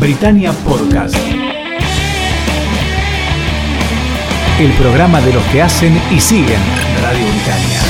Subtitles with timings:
[0.00, 1.16] Britannia Podcast.
[4.60, 6.60] El programa de los que hacen y siguen
[7.02, 7.80] Radio Britannia.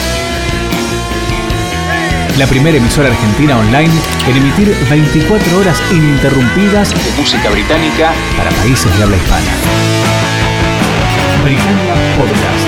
[2.39, 3.93] La primera emisora argentina online
[4.27, 9.53] en emitir 24 horas ininterrumpidas de música británica para países de habla hispana.
[11.45, 12.68] Britannia Podcast.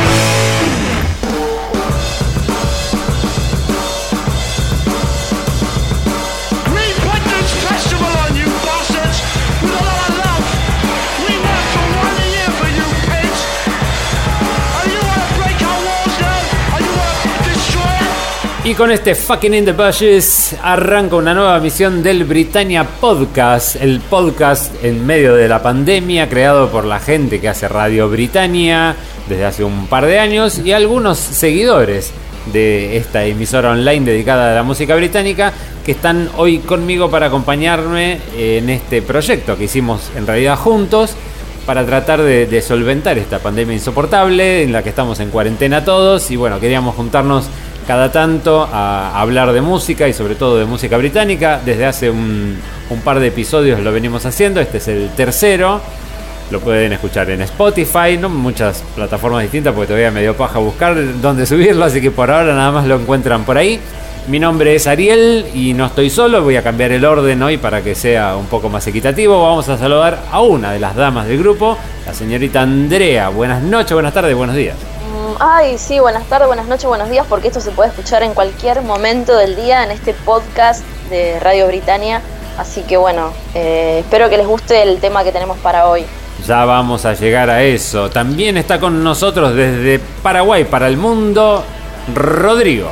[18.70, 23.98] Y con este fucking in the bushes arranca una nueva misión del Britannia Podcast, el
[23.98, 28.94] podcast en medio de la pandemia creado por la gente que hace Radio Britannia
[29.28, 32.12] desde hace un par de años y algunos seguidores
[32.52, 35.52] de esta emisora online dedicada a la música británica
[35.84, 41.16] que están hoy conmigo para acompañarme en este proyecto que hicimos en realidad juntos
[41.66, 46.30] para tratar de, de solventar esta pandemia insoportable en la que estamos en cuarentena todos
[46.30, 47.50] y bueno, queríamos juntarnos
[47.86, 51.60] cada tanto a hablar de música y sobre todo de música británica.
[51.64, 52.58] Desde hace un,
[53.04, 55.80] par de episodios lo venimos haciendo, este es el tercero.
[56.50, 60.96] Lo pueden escuchar en Spotify, no muchas plataformas distintas porque todavía me dio paja buscar
[61.20, 63.80] dónde subirlo, así que por ahora nada más lo encuentran por ahí.
[64.26, 67.82] Mi nombre es Ariel y no estoy solo, voy a cambiar el orden hoy para
[67.82, 69.42] que sea un poco más equitativo.
[69.42, 73.28] Vamos a saludar a una de las damas del grupo, la señorita Andrea.
[73.30, 74.89] Buenas noches, buenas tardes, buenos días.
[75.42, 78.82] Ay, sí, buenas tardes, buenas noches, buenos días, porque esto se puede escuchar en cualquier
[78.82, 82.20] momento del día en este podcast de Radio Britannia.
[82.58, 86.04] Así que bueno, eh, espero que les guste el tema que tenemos para hoy.
[86.46, 88.10] Ya vamos a llegar a eso.
[88.10, 91.64] También está con nosotros desde Paraguay para el mundo,
[92.14, 92.90] Rodrigo.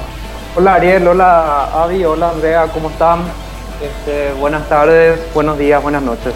[0.56, 3.24] Hola Ariel, hola Avi, hola Andrea, ¿cómo están?
[3.82, 6.32] Este, buenas tardes, buenos días, buenas noches.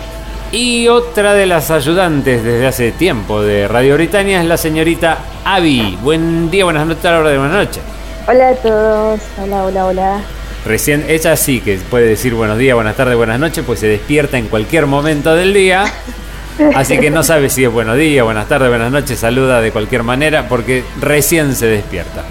[0.52, 5.98] Y otra de las ayudantes desde hace tiempo de Radio Britannia es la señorita Avi.
[6.02, 7.82] Buen día, buenas noches, a la hora de buenas noches.
[8.28, 10.20] Hola a todos, hola, hola, hola.
[10.66, 14.36] Recién, ella sí que puede decir buenos días, buenas tardes, buenas noches, pues se despierta
[14.36, 15.86] en cualquier momento del día.
[16.74, 20.02] Así que no sabe si es buenos días, buenas tardes, buenas noches, saluda de cualquier
[20.02, 22.24] manera porque recién se despierta.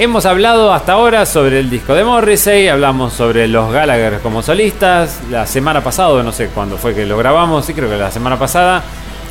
[0.00, 5.20] Hemos hablado hasta ahora sobre el disco de Morrissey, hablamos sobre los Gallagher como solistas.
[5.30, 8.38] La semana pasada, no sé cuándo fue que lo grabamos, sí creo que la semana
[8.38, 8.82] pasada,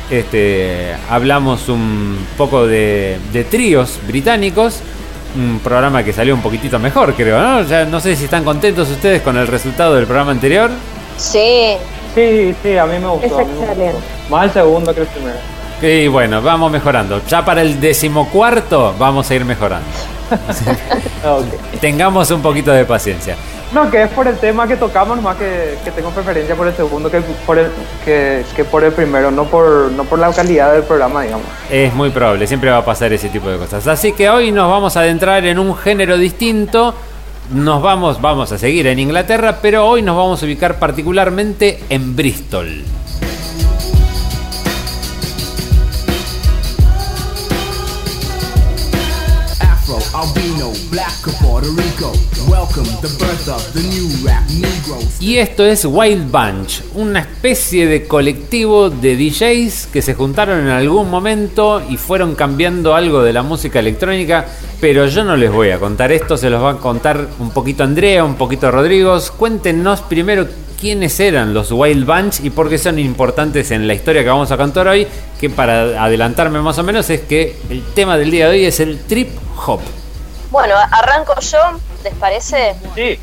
[0.08, 4.78] este, hablamos un poco de, de tríos británicos.
[5.34, 7.62] Un programa que salió un poquitito mejor, creo, ¿no?
[7.64, 10.70] Ya no sé si están contentos ustedes con el resultado del programa anterior.
[11.16, 11.74] Sí,
[12.14, 13.40] Sí, sí, a mí me gustó.
[13.40, 13.98] Es excelente.
[14.28, 15.38] Más el segundo que el primero.
[15.82, 17.22] Y bueno, vamos mejorando.
[17.26, 19.86] Ya para el decimocuarto vamos a ir mejorando.
[21.80, 23.36] Tengamos un poquito de paciencia.
[23.72, 26.74] No, que es por el tema que tocamos, más que, que tengo preferencia por el
[26.74, 27.68] segundo que por el,
[28.04, 31.46] que, que por el primero, no por, no por la calidad del programa, digamos.
[31.70, 33.86] Es muy probable, siempre va a pasar ese tipo de cosas.
[33.86, 36.94] Así que hoy nos vamos a adentrar en un género distinto.
[37.52, 42.16] Nos vamos, vamos a seguir en Inglaterra, pero hoy nos vamos a ubicar particularmente en
[42.16, 42.84] Bristol.
[55.20, 60.68] Y esto es Wild Bunch, una especie de colectivo de DJs que se juntaron en
[60.68, 64.46] algún momento y fueron cambiando algo de la música electrónica,
[64.80, 67.84] pero yo no les voy a contar esto, se los va a contar un poquito
[67.84, 69.18] Andrea, un poquito Rodrigo.
[69.38, 70.46] Cuéntenos primero
[70.80, 74.50] quiénes eran los Wild Bunch y por qué son importantes en la historia que vamos
[74.50, 75.06] a contar hoy,
[75.38, 78.80] que para adelantarme más o menos es que el tema del día de hoy es
[78.80, 79.28] el trip
[79.66, 79.80] hop.
[80.50, 81.58] Bueno, arranco yo,
[82.04, 82.74] ¿les parece?
[82.94, 83.18] Sí,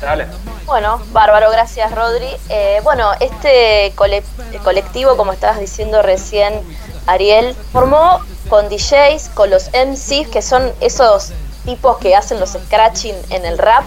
[0.00, 0.26] dale.
[0.66, 2.28] Bueno, bárbaro, gracias Rodri.
[2.48, 4.22] Eh, bueno, este cole-
[4.62, 6.60] colectivo, como estabas diciendo recién,
[7.06, 11.32] Ariel, formó con DJs, con los MCs, que son esos
[11.64, 13.84] tipos que hacen los scratching en el rap.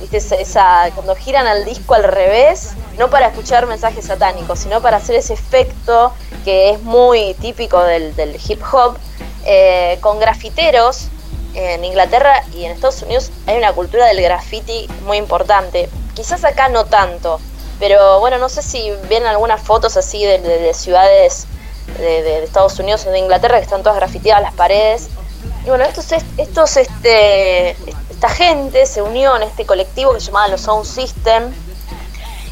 [0.00, 0.16] ¿Viste?
[0.18, 4.98] Esa, esa- cuando giran al disco al revés, no para escuchar mensajes satánicos, sino para
[4.98, 6.12] hacer ese efecto
[6.44, 8.96] que es muy típico del, del hip hop,
[9.44, 11.08] eh, con grafiteros.
[11.54, 15.88] En Inglaterra y en Estados Unidos hay una cultura del graffiti muy importante.
[16.14, 17.40] Quizás acá no tanto,
[17.78, 21.46] pero bueno, no sé si ven algunas fotos así de, de- de ciudades
[21.98, 25.08] de, Estados Unidos o de Inglaterra que están todas grafiteadas las paredes.
[25.64, 27.70] Y bueno, estos, est- estos este,
[28.10, 31.52] esta gente se unió en este colectivo que se llamaba los Sound System.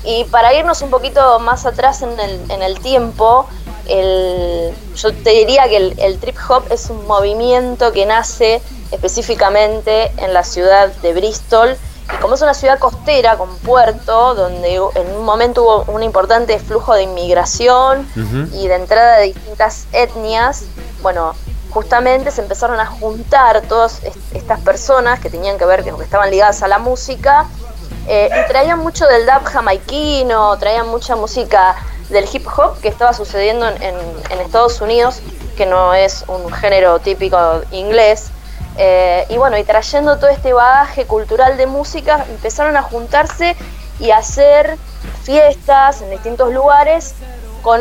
[0.04, 3.46] Y para irnos un poquito más atrás en el, en el tiempo,
[3.86, 8.60] el- yo te diría que el trip hop es un movimiento que nace
[8.92, 11.76] específicamente en la ciudad de Bristol
[12.14, 16.58] Y como es una ciudad costera con puerto, donde en un momento hubo un importante
[16.58, 18.08] flujo de inmigración
[18.54, 20.64] y de entrada de distintas etnias,
[21.02, 21.34] bueno,
[21.70, 26.02] justamente se empezaron a juntar todas est- estas personas que tenían que ver, que que
[26.02, 27.44] estaban ligadas a la música,
[28.06, 31.76] eh, y traían mucho del dub jamaiquino, traían mucha música
[32.08, 35.20] del hip hop que estaba sucediendo en, en- en Estados Unidos,
[35.58, 37.36] que no es un género típico
[37.70, 38.30] inglés.
[38.78, 43.56] Eh, y bueno, y trayendo todo este bagaje cultural de música, empezaron a juntarse
[43.98, 44.76] y a hacer
[45.24, 47.14] fiestas en distintos lugares
[47.62, 47.80] con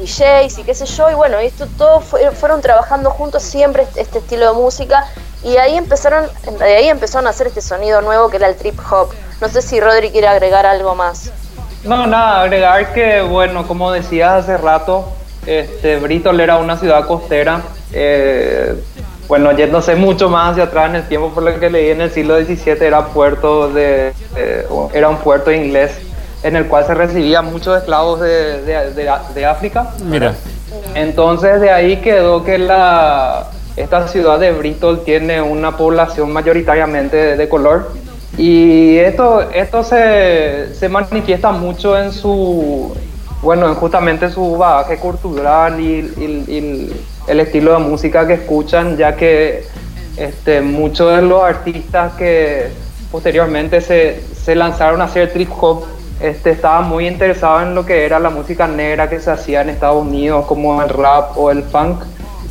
[0.00, 4.00] DJs y qué sé yo, y bueno, esto todo fue- fueron trabajando juntos siempre este,
[4.00, 5.06] este estilo de música
[5.44, 6.26] y ahí empezaron,
[6.58, 9.10] de ahí empezaron a hacer este sonido nuevo que era el trip hop.
[9.40, 11.30] No sé si Rodri quiere agregar algo más.
[11.84, 15.08] No, nada, agregar que, bueno, como decías hace rato,
[15.46, 17.60] este, Bristol era una ciudad costera.
[17.92, 18.82] eh,
[19.32, 22.10] bueno, yéndose mucho más hacia atrás en el tiempo, por lo que leí en el
[22.10, 25.90] siglo XVII, era, puerto de, eh, era un puerto inglés
[26.42, 29.86] en el cual se recibían muchos esclavos de, de- de- de África.
[30.04, 30.34] Mira,
[30.94, 37.36] Entonces de ahí quedó que la, esta ciudad de Bristol tiene una población mayoritariamente de,
[37.38, 37.90] de color
[38.36, 42.94] y esto, esto se, se manifiesta mucho en su,
[43.40, 45.84] bueno, en justamente su bagaje cultural y,
[46.18, 46.92] y- y
[47.26, 49.64] el, estilo de música que escuchan, ya que
[50.16, 52.68] este, muchos de los artistas que
[53.10, 55.84] posteriormente se, se lanzaron a hacer trip hop
[56.22, 59.70] este, estaban muy interesados en lo que era la música negra que se hacía en
[59.70, 62.04] Estados Unidos, como el rap o el funk.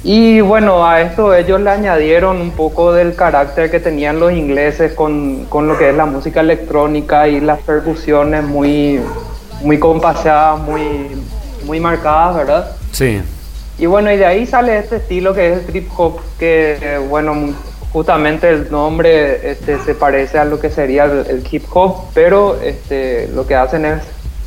[0.04, 4.94] Y bueno, a esto ellos le añadieron un poco del carácter que tenían los ingleses
[4.94, 9.00] con, con lo que es la música electrónica y las percusiones muy,
[9.62, 11.08] muy compaseadas, muy,
[11.66, 12.72] muy marcadas, ¿verdad?
[12.92, 13.22] sí.
[13.82, 16.98] Y bueno, y de ahí sale este estilo que es el trip hop, que eh,
[17.00, 17.34] bueno,
[17.92, 22.62] justamente el nombre este, se parece a lo que sería el, el hip hop, pero
[22.62, 24.04] este, lo que hacen es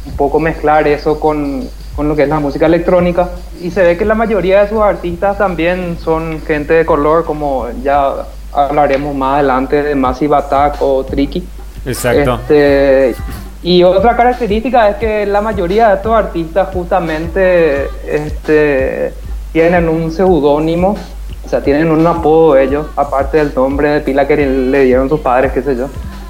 [0.06, 3.30] un poco mezclar eso con, con lo que es la música electrónica.
[3.60, 7.66] Y se ve que la mayoría de sus artistas también son gente de color, como
[7.82, 8.14] ya
[8.52, 11.44] hablaremos más adelante de Massive Attack o Tricky.
[11.84, 12.34] Exacto.
[12.34, 13.16] Este,
[13.64, 19.12] y otra característica es que la mayoría de estos artistas justamente este,
[19.54, 20.96] tienen un seudónimo,
[21.44, 25.20] o sea, tienen un apodo ellos, aparte del nombre de pila que le dieron sus
[25.20, 25.86] padres, qué sé yo.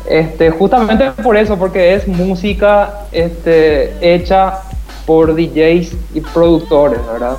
[0.06, 4.60] Este, justamente por eso, porque es música este, hecha
[5.06, 7.38] por DJs y productores, ¿verdad?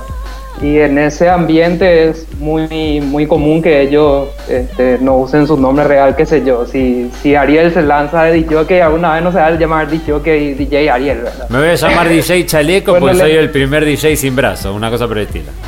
[0.62, 5.84] Y en ese ambiente es muy muy común que ellos este, no usen su nombre
[5.84, 6.64] real, qué sé yo.
[6.64, 10.54] Si, si Ariel se lanza de DJ, alguna vez no se va a llamar DJ,
[10.54, 11.48] DJ Ariel, ¿verdad?
[11.50, 14.72] Me voy a llamar DJ Chaleco Bueno, porque le- soy el primer DJ sin brazo,
[14.74, 15.50] una cosa por el estilo.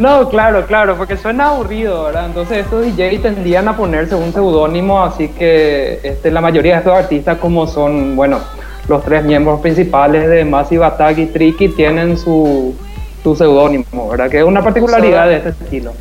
[0.00, 2.26] No, claro, claro, porque suena aburrido, ¿verdad?
[2.26, 6.94] Entonces estos DJ tendían a ponerse un seudónimo, así que este, la mayoría de estos
[6.94, 8.40] artistas, como son, bueno,
[8.88, 12.74] los tres miembros principales de Massive Attack y Tricky, tienen su,
[13.22, 14.30] su seudónimo, ¿verdad?
[14.30, 15.92] Que es una particularidad de este estilo.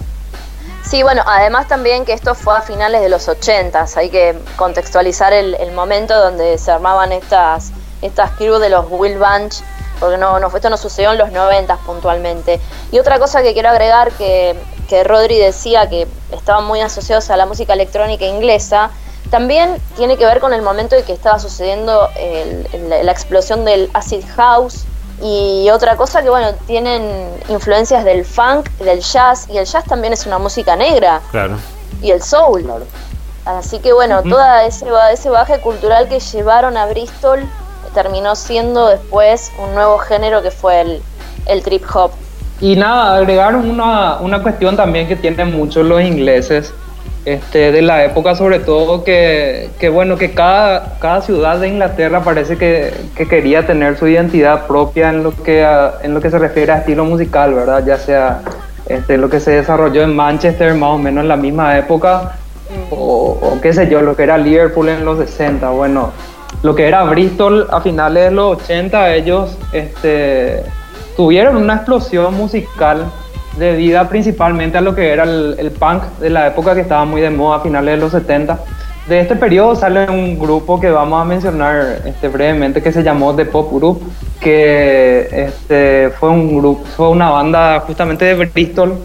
[0.84, 5.32] Sí, bueno, además también que esto fue a finales de los 80 hay que contextualizar
[5.32, 7.72] el, el momento donde se armaban estas,
[8.02, 9.62] estas crew de los Will Bunch,
[10.00, 12.60] porque no, no, esto no sucedió en los 90 puntualmente.
[12.92, 14.56] Y otra cosa que quiero agregar que,
[14.90, 18.90] que Rodri decía que estaban muy asociados a la música electrónica inglesa,
[19.30, 23.64] también tiene que ver con el momento en que estaba sucediendo el- el- la explosión
[23.64, 24.84] del acid house
[25.22, 30.14] y otra cosa que bueno, tienen influencias del funk, del jazz, y el jazz también
[30.14, 31.58] es una música negra, Claro.
[32.02, 32.66] y el soul.
[33.46, 37.44] Así que bueno, todo ese, ese bagaje cultural que llevaron a Bristol
[37.94, 41.02] terminó siendo después un nuevo género que fue el,
[41.48, 42.12] el trip hop.
[42.60, 46.72] Y nada, agregaron una, una cuestión también que tienen muchos los ingleses
[47.26, 52.22] este, de la época, sobre todo que, que bueno, que cada, cada ciudad de Inglaterra
[52.22, 56.32] parece que, que quería tener su identidad propia en lo que, a- en lo que
[56.32, 57.84] se refiere a estilo musical, ¿verdad?
[57.86, 58.42] Ya sea
[58.88, 62.34] este, lo que se desarrolló en Manchester más o menos en la misma época,
[62.90, 66.12] o, o qué sé yo, lo que era Liverpool en los 60, bueno,
[66.64, 70.64] lo que era Bristol a finales de los 80, ellos este,
[71.16, 73.06] tuvieron una explosión musical
[73.58, 77.22] debida principalmente a lo que era el, el punk de la época que estaba muy
[77.22, 78.60] de moda a finales de los 70.
[79.08, 83.36] De este periodo sale un grupo que vamos a mencionar este, brevemente que se llamó
[83.36, 84.02] The Pop Group,
[84.40, 89.00] que este, fue, un grupo, fue una banda justamente de Bristol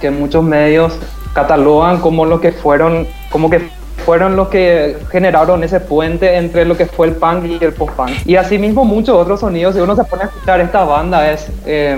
[0.00, 0.98] que muchos medios
[1.32, 3.68] catalogan como lo que fueron, como que
[4.04, 8.26] fueron los que generaron ese puente entre lo que fue el punk y el post-punk.
[8.26, 11.96] Y asimismo muchos otros sonidos, si uno se pone a escuchar esta banda es, eh,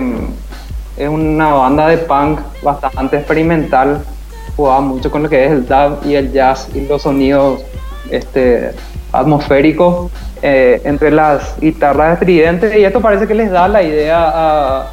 [0.97, 4.03] es una banda de punk bastante experimental,
[4.57, 7.63] jugaba mucho con lo que es el dub y el jazz y los sonidos
[8.11, 8.73] este,
[9.13, 10.11] atmosférico
[10.43, 14.87] eh, entre las guitarras estridentes y esto parece que les da la idea a,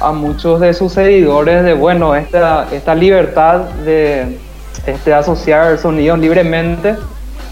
[0.00, 4.38] a muchos de sus seguidores de, bueno, esta, esta libertad de
[4.86, 6.96] este, asociar sonidos libremente.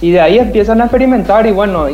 [0.00, 1.86] Y de ahí empiezan a experimentar y bueno,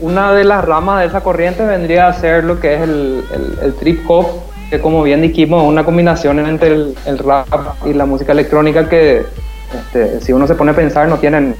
[0.00, 3.24] una de las ramas de esa corriente vendría a ser lo que es el-
[3.62, 4.26] el trip hop,
[4.72, 7.46] que como bien dijimos, es una combinación entre el, el rap
[7.84, 9.22] y la música electrónica que
[9.74, 11.54] este, si uno se pone a pensar no tienen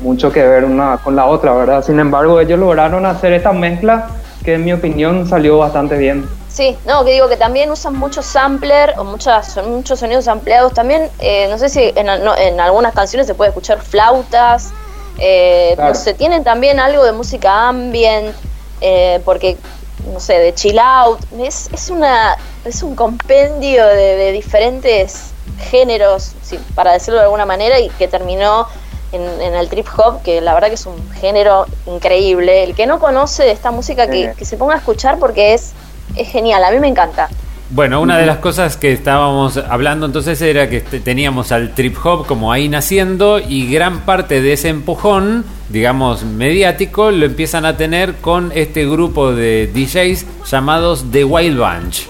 [0.00, 1.84] mucho que ver una con la otra, ¿verdad?
[1.84, 4.08] Sin embargo, ellos lograron hacer esta mezcla
[4.42, 6.26] que en mi opinión salió bastante bien.
[6.48, 10.72] Sí, no, que digo que también usan muchos sampler o muchas, son muchos sonidos ampliados.
[10.72, 14.72] También, eh, no sé si en, no, en algunas canciones se puede escuchar flautas.
[15.18, 15.92] eh, Claro.
[15.92, 18.34] No sé, tienen también algo de música ambient,
[18.80, 19.58] eh, porque,
[20.06, 21.18] no sé, de chill out.
[21.38, 25.30] Es, es, una, es un compendio de, de diferentes
[25.70, 28.66] géneros, sí, para decirlo de alguna manera, y que terminó
[29.12, 32.64] en, en el trip hop, que la verdad que es un género increíble.
[32.64, 34.38] El que no conoce esta música, que, Sí.
[34.38, 35.72] que se ponga a escuchar porque es,
[36.16, 37.28] es genial, a mí me encanta.
[37.70, 41.96] Bueno, una de las cosas que estábamos hablando entonces era que te- teníamos al trip
[42.04, 47.76] hop como ahí naciendo y gran parte de ese empujón, digamos, mediático, lo empiezan a
[47.76, 52.06] tener con este grupo de DJs llamados The Wild Bunch.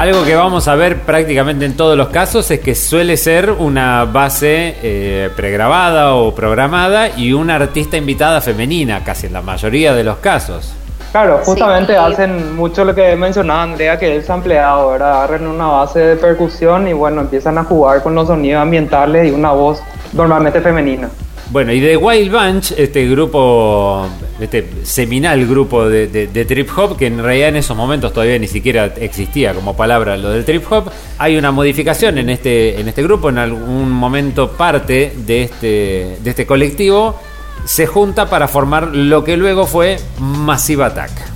[0.00, 4.06] Algo que vamos a ver prácticamente en todos los casos es que suele ser una
[4.06, 10.02] base eh, pregrabada o programada y una artista invitada femenina, casi en la mayoría de
[10.02, 10.72] los casos.
[11.12, 11.50] Claro, Sí.
[11.50, 15.18] justamente hacen mucho lo que mencionaba Andrea, que es ampliado, ¿verdad?
[15.24, 19.32] Agarran una base de percusión y bueno, empiezan a jugar con los sonidos ambientales y
[19.32, 19.82] una voz
[20.14, 21.10] normalmente femenina.
[21.50, 24.06] Bueno, y The Wild Bunch, este grupo,
[24.42, 28.86] este seminal grupo de, trip hop, que en realidad en esos momentos todavía ni siquiera
[29.00, 33.28] existía como palabra lo del trip hop, hay una modificación en este, en este grupo,
[33.28, 37.20] en algún momento parte de este, de este colectivo
[37.64, 41.29] se junta para formar lo que luego fue Massive Attack.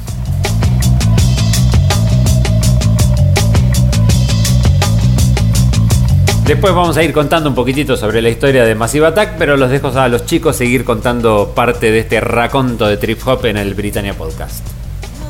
[6.47, 9.71] Después vamos a ir contando un poquitito sobre la historia de Massive Attack, pero los
[9.71, 13.73] dejo a los chicos seguir contando parte de este raconto de trip hop en el
[13.73, 14.63] Britannia Podcast.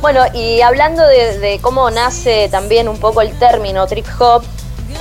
[0.00, 4.42] Bueno, y hablando de, de cómo nace también un poco el término trip hop,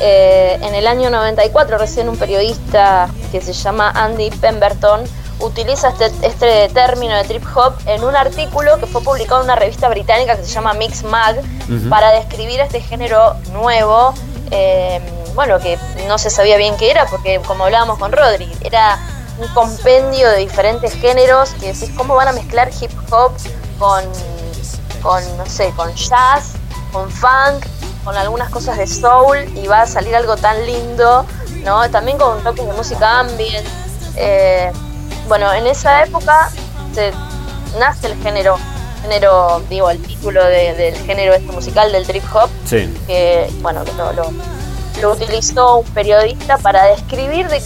[0.02, 5.02] eh, en el año 94 recién un periodista que se llama Andy Pemberton
[5.40, 9.56] utiliza este, este término de trip hop en un artículo que fue publicado en una
[9.56, 11.42] revista británica que se llama Mix Mag
[11.90, 14.14] para describir este género nuevo,
[14.52, 15.02] eh,
[15.36, 18.98] bueno, que no se sabía bien qué era porque como hablábamos con Rodri, era
[19.40, 23.32] un compendio de diferentes géneros que decís cómo van a mezclar hip hop
[23.80, 24.04] con
[25.02, 26.54] con, no sé, con jazz,
[26.94, 27.66] con funk,
[28.06, 31.26] con algunas cosas de soul y va a salir algo tan lindo,
[31.66, 31.90] ¿no?
[31.92, 33.68] También con toques de música ambient.
[34.16, 34.72] Eh,
[35.28, 36.50] bueno, en esa época
[36.94, 37.12] se
[37.78, 38.58] nace el género,
[39.02, 42.88] género, digo, el título de- del género este musical del trip hop, Sí.
[43.06, 44.32] que, bueno, que lo, lo-
[45.02, 47.62] lo utilizó un periodista para describir de,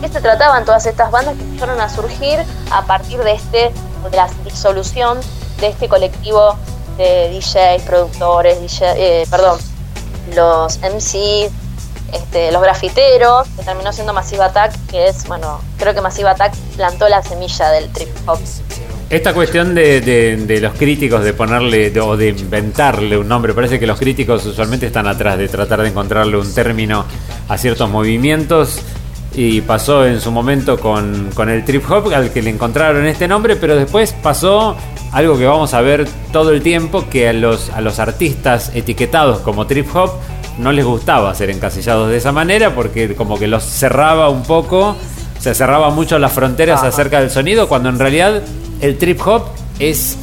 [0.00, 2.38] qué se trataban todas estas bandas que empezaron a surgir
[2.70, 3.72] a partir de este
[4.10, 5.20] de la disolución
[5.60, 6.56] de este colectivo
[6.96, 9.58] de DJs, productores, DJ, eh, perdón,
[10.34, 11.50] los MC,
[12.12, 16.54] este, los grafiteros, que terminó siendo Massive Attack, que es, bueno, creo que Massive Attack
[16.76, 18.38] plantó la semilla del trip hop.
[19.12, 23.52] Esta cuestión de, de- de los críticos de ponerle de- o de inventarle un nombre,
[23.52, 27.04] parece que los críticos usualmente están atrás de tratar de encontrarle un término
[27.46, 28.80] a ciertos movimientos
[29.34, 33.28] y pasó en su momento con, con el trip hop al que le encontraron este
[33.28, 34.76] nombre, pero después pasó
[35.12, 39.40] algo que vamos a ver todo el tiempo, que a los, a los artistas etiquetados
[39.40, 40.10] como trip hop
[40.58, 44.96] no les gustaba ser encasillados de esa manera porque como que los cerraba un poco
[45.38, 48.42] se cerraba mucho las fronteras acerca del sonido, cuando en realidad
[48.82, 49.44] el trip hop
[49.78, 50.16] es,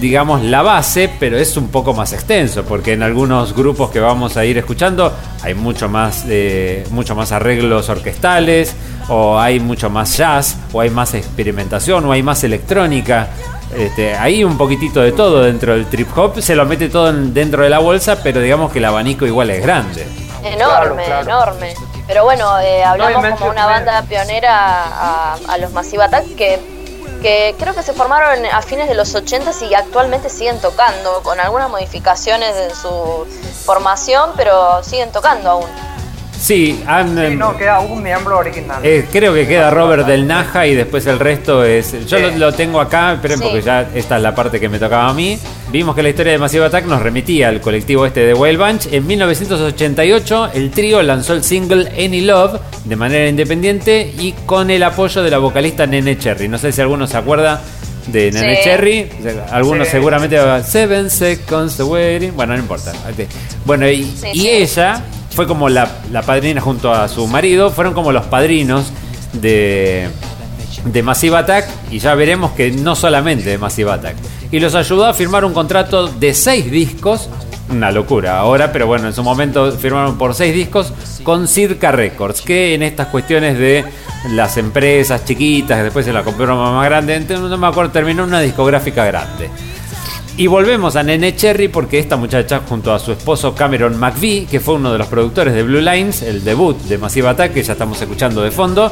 [0.00, 4.36] digamos, la base, pero es un poco más extenso, porque en algunos grupos que vamos
[4.36, 5.12] a ir escuchando
[5.42, 8.74] hay mucho más, eh, mucho más arreglos orquestales,
[9.08, 13.28] o hay mucho más jazz, o hay más experimentación, o hay más electrónica.
[13.76, 17.32] Este, hay un poquitito de todo dentro del trip hop, se lo mete todo en-
[17.32, 20.04] dentro de la bolsa, pero digamos que el abanico igual es grande.
[20.42, 21.22] Enorme, Claro, claro.
[21.52, 21.74] enorme.
[22.06, 26.58] Pero bueno, eh, hablamos No, como una banda pionera a, a los Massive Attack que,
[27.20, 31.38] que creo que se formaron a fines de los 80 y actualmente siguen tocando, con
[31.40, 33.26] algunas modificaciones en su
[33.64, 35.66] formación, pero siguen tocando aún.
[36.40, 38.80] Sí, han, Sí, em, no, queda un miembro original.
[38.82, 41.92] eh, creo que queda Robert del Naja y después el resto es.
[42.06, 42.22] Yo Sí.
[42.22, 43.44] lo, lo tengo acá, esperen Sí.
[43.44, 45.38] porque ya esta es la parte que me tocaba a mí.
[45.72, 48.86] Vimos que la historia de Massive Attack nos remitía al colectivo este de Whale Bunch.
[48.92, 54.82] En 1988, el trío lanzó el single Any Love de manera independiente y con el
[54.82, 56.48] apoyo de la vocalista Nene Cherry.
[56.48, 57.62] No sé si alguno se acuerda
[58.08, 58.62] de Nene Sí.
[58.64, 59.08] Cherry.
[59.52, 59.92] Algunos Sí.
[59.92, 62.32] seguramente Seven Seconds to Waiting.
[62.34, 62.90] Bueno, no importa.
[63.08, 63.28] Ok.
[63.64, 64.48] Bueno, y, Sí, y sí.
[64.48, 65.00] ella
[65.36, 67.70] fue como la, la padrina junto a su marido.
[67.70, 68.86] Fueron como los padrinos
[69.34, 70.08] de,
[70.86, 71.68] de Massive Attack.
[71.92, 74.16] Y ya veremos que no solamente de Massive Attack.
[74.52, 77.28] Y los ayudó a firmar un contrato de seis discos.
[77.70, 80.92] Una locura ahora, pero bueno, en su momento firmaron por seis discos
[81.22, 83.84] con Circa Records, que en estas cuestiones de
[84.30, 88.24] las empresas chiquitas, que después se la compró una más grande, no me acuerdo, terminó
[88.24, 89.48] una discográfica grande.
[90.36, 94.58] Y volvemos a Nene Cherry porque esta muchacha, junto a su esposo Cameron McVie, que
[94.58, 97.74] fue uno de los productores de Blue Lines, el debut de Massive Attack, que ya
[97.74, 98.90] estamos escuchando de fondo,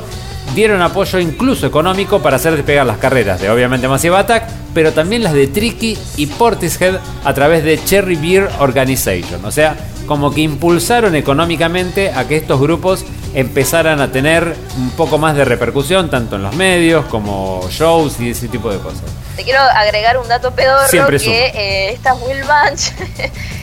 [0.54, 5.22] dieron apoyo incluso económico para hacer despegar las carreras de obviamente Massive Attack, pero también
[5.22, 9.44] las de Tricky y Portishead a través de Cherry Beer Organization.
[9.44, 9.76] O sea,
[10.06, 15.44] como que impulsaron económicamente a que estos grupos empezaran a tener un poco más de
[15.44, 19.02] repercusión, tanto en los medios como shows y ese tipo de cosas.
[19.36, 22.92] Te quiero agregar un dato pedorro Siempre que eh, esta Will Bunch,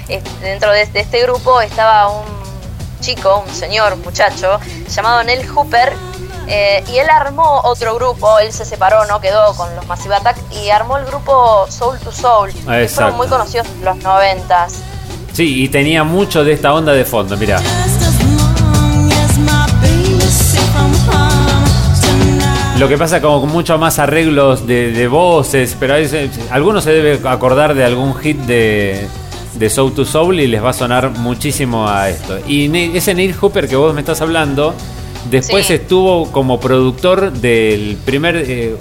[0.42, 2.26] dentro de, de este grupo estaba un
[3.02, 5.94] chico, un señor, un muchacho, llamado Nell Hooper,
[6.48, 10.38] eh, y él armó otro grupo, él se separó, no quedó con los Massive Attack,
[10.52, 14.74] y armó el grupo Soul to Soul, que fueron muy conocidos en los noventas.
[15.34, 17.60] Sí, y tenía mucho de esta onda de fondo, mira.
[22.80, 26.82] Lo que pasa como con mucho más arreglos de, de voces, pero a veces- alguno
[26.82, 29.08] se debe acordar de algún hit de,
[29.54, 32.38] de Soul to Soul y les va a sonar muchísimo a esto.
[32.46, 34.74] Y ese Neil Hooper que vos me estás hablando,
[35.30, 35.74] después Sí.
[35.76, 38.76] estuvo como productor del primer, eh,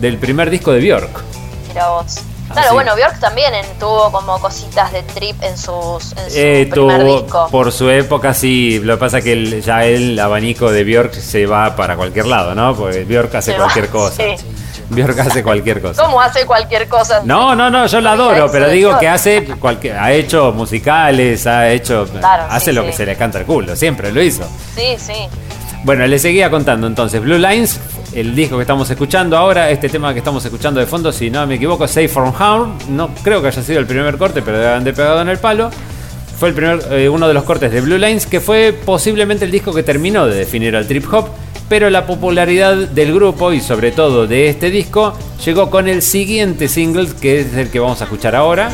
[0.00, 1.22] del primer disco de Björk.
[1.68, 2.16] Mira vos.
[2.52, 6.68] Claro, bueno, Björk también en- tuvo como cositas de trip en, sus, en su Eh,
[6.70, 7.48] primer tuvo- disco.
[7.50, 11.44] por su época sí, lo que pasa que el- ya el abanico de Björk se
[11.46, 12.74] va para cualquier lado, ¿no?
[12.76, 14.22] Porque Björk hace Se va, cualquier cosa.
[14.22, 14.44] sí.
[14.88, 16.00] Björk hace cualquier cosa.
[16.04, 17.20] ¿Cómo hace cualquier cosa?
[17.24, 21.68] No, no, no, yo la adoro, pero digo que hace cualquier, ha hecho musicales, ha
[21.70, 22.86] hecho, Claro, hace sí, lo sí.
[22.86, 24.44] que se le canta el culo, siempre lo hizo.
[24.76, 25.26] Sí, sí.
[25.86, 27.22] Bueno, le seguía contando entonces.
[27.22, 27.78] Blue Lines,
[28.12, 31.46] el disco que estamos escuchando ahora, este tema que estamos escuchando de fondo, si no
[31.46, 32.76] me equivoco, Safe from Harm.
[32.88, 35.70] No creo que haya sido el primer corte, pero deben de pegado en el palo.
[36.40, 39.52] Fue el primer, eh, uno de los cortes de Blue Lines, que fue posiblemente el
[39.52, 41.28] disco que terminó de definir al trip hop.
[41.68, 46.66] Pero la popularidad del grupo y sobre todo de este disco llegó con el siguiente
[46.66, 48.70] single, que es el que vamos a escuchar ahora.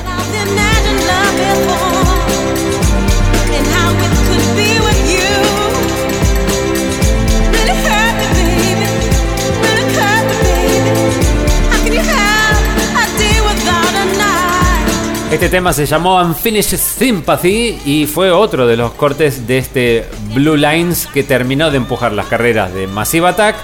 [15.42, 20.54] Este tema se llamó Unfinished Sympathy y fue otro de los cortes de este Blue
[20.54, 23.56] Lines que terminó de empujar las carreras de Massive Attack.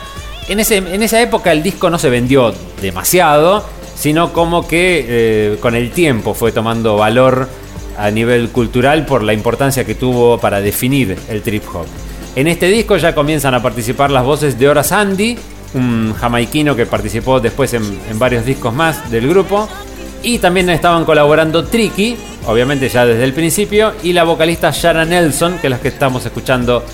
[0.49, 3.65] En, ese, en esa época el disco no se vendió demasiado,
[3.95, 7.49] sino como que eh, con el tiempo fue tomando valor
[7.97, 11.87] a nivel cultural por la importancia que tuvo para definir el trip hop.
[12.35, 15.39] En este disco ya comienzan a participar las voces de Horace Andy,
[15.75, 19.69] un jamaiquino que participó después en, en varios discos más del grupo.
[20.23, 25.59] Y también estaban colaborando Tricky, obviamente ya desde el principio, y la vocalista Shara Nelson,
[25.59, 26.85] que es la que estamos escuchando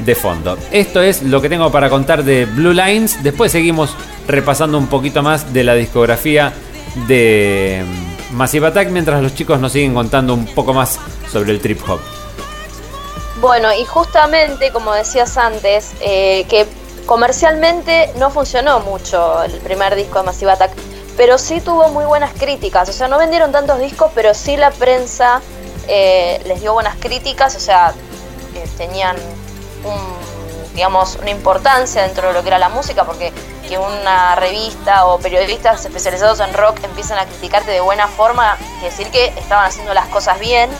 [0.00, 0.58] de fondo.
[0.70, 3.22] Esto es lo que tengo para contar de Blue Lines.
[3.22, 3.94] Después seguimos
[4.26, 6.52] repasando un poquito más de la discografía
[7.08, 7.84] de
[8.30, 10.98] mm, Massive Attack, mientras los chicos nos siguen contando un poco más
[11.30, 12.00] sobre el trip hop.
[13.40, 16.66] Bueno, y justamente, como decías antes, eh, que
[17.06, 20.72] comercialmente no funcionó mucho el primer disco de Massive Attack,
[21.16, 22.88] pero sí tuvo muy buenas críticas.
[22.88, 25.40] O sea, no vendieron tantos discos, pero sí la prensa
[25.88, 27.92] eh, les dio buenas críticas, o sea,
[28.78, 29.16] tenían
[29.84, 33.32] un, digamos, una importancia dentro de lo que era la música, porque
[33.68, 38.90] que una revista o periodistas especializados en rock empiezan a criticarte de buena forma, quiere
[38.90, 40.70] decir que estaban haciendo las cosas bien.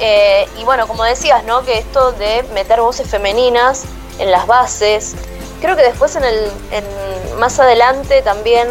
[0.00, 1.62] Eh, y bueno, como decías, ¿no?
[1.64, 3.84] Que esto de meter voces femeninas
[4.18, 5.14] en las bases.
[5.60, 6.50] Creo que después en el.
[6.72, 8.68] en- más adelante también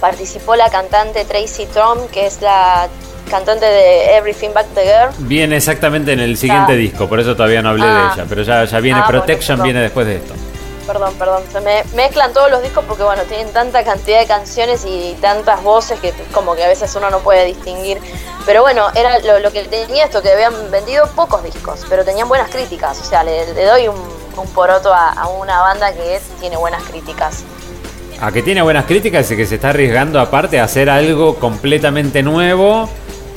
[0.00, 2.88] participó la cantante Tracy Trom, que es la
[3.30, 5.10] cantante de Everything Back the Girl.
[5.26, 6.76] Viene exactamente en el siguiente Ah.
[6.76, 8.08] disco, por eso todavía no hablé Ah.
[8.08, 10.34] de ella, pero ya, ya viene Ah, Protection, viene después de esto.
[10.86, 14.84] Perdón, perdón, se me mezclan todos los discos porque bueno, tienen tanta cantidad de canciones
[14.86, 17.98] y tantas voces que como que a veces uno no puede distinguir.
[18.46, 22.28] Pero bueno, era lo, lo que tenía esto, que habían vendido pocos discos, pero tenían
[22.28, 23.00] buenas críticas.
[23.00, 23.96] O sea, le, le doy un,
[24.36, 27.42] un poroto a, a una banda que tiene buenas críticas.
[28.20, 32.22] A que tiene buenas críticas y que se está arriesgando aparte a hacer algo completamente
[32.22, 32.88] nuevo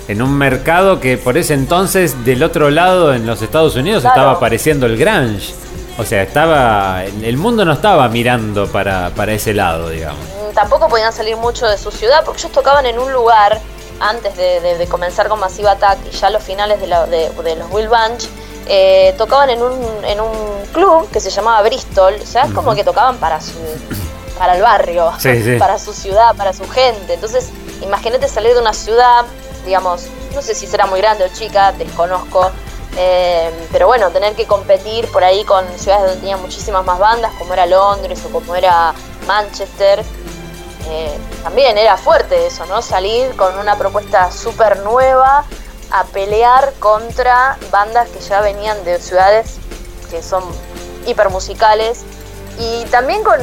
[0.08, 4.16] en un mercado que por ese entonces del otro lado en los Estados Unidos Claro.
[4.16, 5.54] estaba apareciendo el grunge.
[5.98, 10.20] O sea, estaba el mundo no estaba mirando para, para ese lado, digamos.
[10.22, 13.60] Mm, Tampoco podían salir mucho de su ciudad porque ellos tocaban en un lugar
[14.00, 17.06] antes de, de- de comenzar con Massive Attack y ya a los finales de, la-
[17.06, 18.30] de- de los Will Bunch.
[18.72, 19.74] eh, tocaban en un,
[20.06, 20.32] en un
[20.74, 23.54] club que se llamaba Bristol, o sea, es como que tocaban para su
[24.40, 25.58] para el barrio, Sí, sí.
[25.60, 27.14] para su ciudad, para su gente.
[27.14, 27.50] Entonces,
[27.82, 29.26] imagínate salir de una ciudad,
[29.66, 32.50] digamos, no sé si será muy grande o chica, desconozco,
[32.96, 37.34] eh, pero bueno, tener que competir por ahí con ciudades donde tenían muchísimas más bandas,
[37.38, 38.94] como era Londres o como era
[39.28, 40.04] Manchester,
[40.90, 42.82] eh, también era fuerte eso, ¿no?
[42.82, 45.44] Salir con una propuesta súper nueva
[45.92, 49.58] a pelear contra bandas que ya venían de ciudades
[50.10, 50.44] que son
[51.06, 52.04] hipermusicales
[52.58, 53.40] y también con,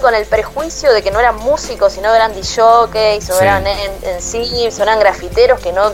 [0.00, 3.42] con el prejuicio de que no eran músicos, sino eran DJs o Sí.
[3.42, 5.92] eran en, en sí, eran grafiteros que no,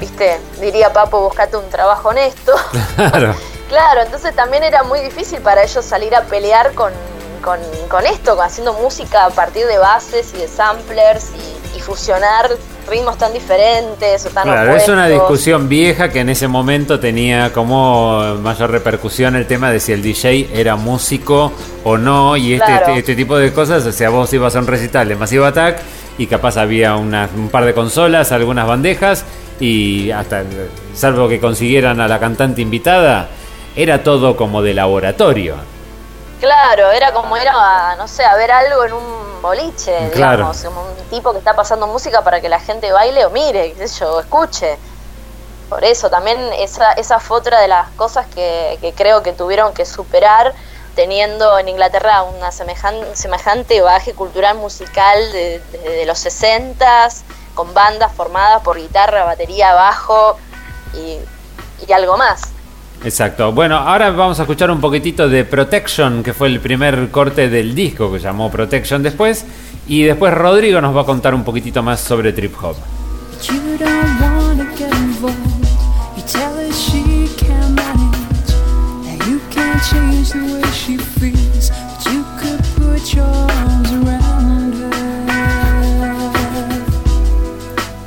[0.00, 2.54] viste, diría Papo, buscate un trabajo honesto.
[2.96, 3.34] Claro.
[3.68, 6.92] Claro, entonces también era muy difícil para ellos salir a pelear con,
[7.40, 12.50] con, con esto, haciendo música a partir de bases y de samplers y, y fusionar
[12.90, 17.52] ritmos tan diferentes o tan Claro, es una discusión vieja que en ese momento tenía
[17.52, 21.52] como mayor repercusión el tema de si el DJ era músico
[21.84, 22.86] o no, y este, Claro.
[22.88, 25.78] este, este tipo de cosas, o sea, vos ibas a un recital de Massive Attack
[26.18, 29.24] y capaz había una- un par de consolas, algunas bandejas,
[29.60, 30.42] y hasta,
[30.94, 33.28] salvo que consiguieran a la cantante invitada,
[33.76, 35.54] era todo como de laboratorio.
[36.40, 40.36] Claro, era como ir a, no sé, a ver algo en un boliche, Claro.
[40.38, 43.74] digamos, como un tipo que está pasando música para que la gente baile o mire,
[43.74, 44.78] qué sé yo, o escuche.
[45.68, 49.72] Por eso también esa, esa fue otra de las cosas que, que creo que tuvieron
[49.72, 50.52] que superar
[50.96, 57.22] teniendo en Inglaterra una semejan- semejante baje cultural musical de- los 60s,
[57.54, 60.36] con bandas formadas por guitarra, batería, bajo
[60.94, 61.20] y,
[61.86, 62.40] y algo más.
[63.02, 63.52] Exacto.
[63.52, 67.74] Bueno, ahora vamos a escuchar un poquitito de Protection, que fue el primer corte del
[67.74, 69.46] disco que llamó Protection después.
[69.88, 72.76] Y después Rodrigo nos va a contar un poquitito más sobre trip hop.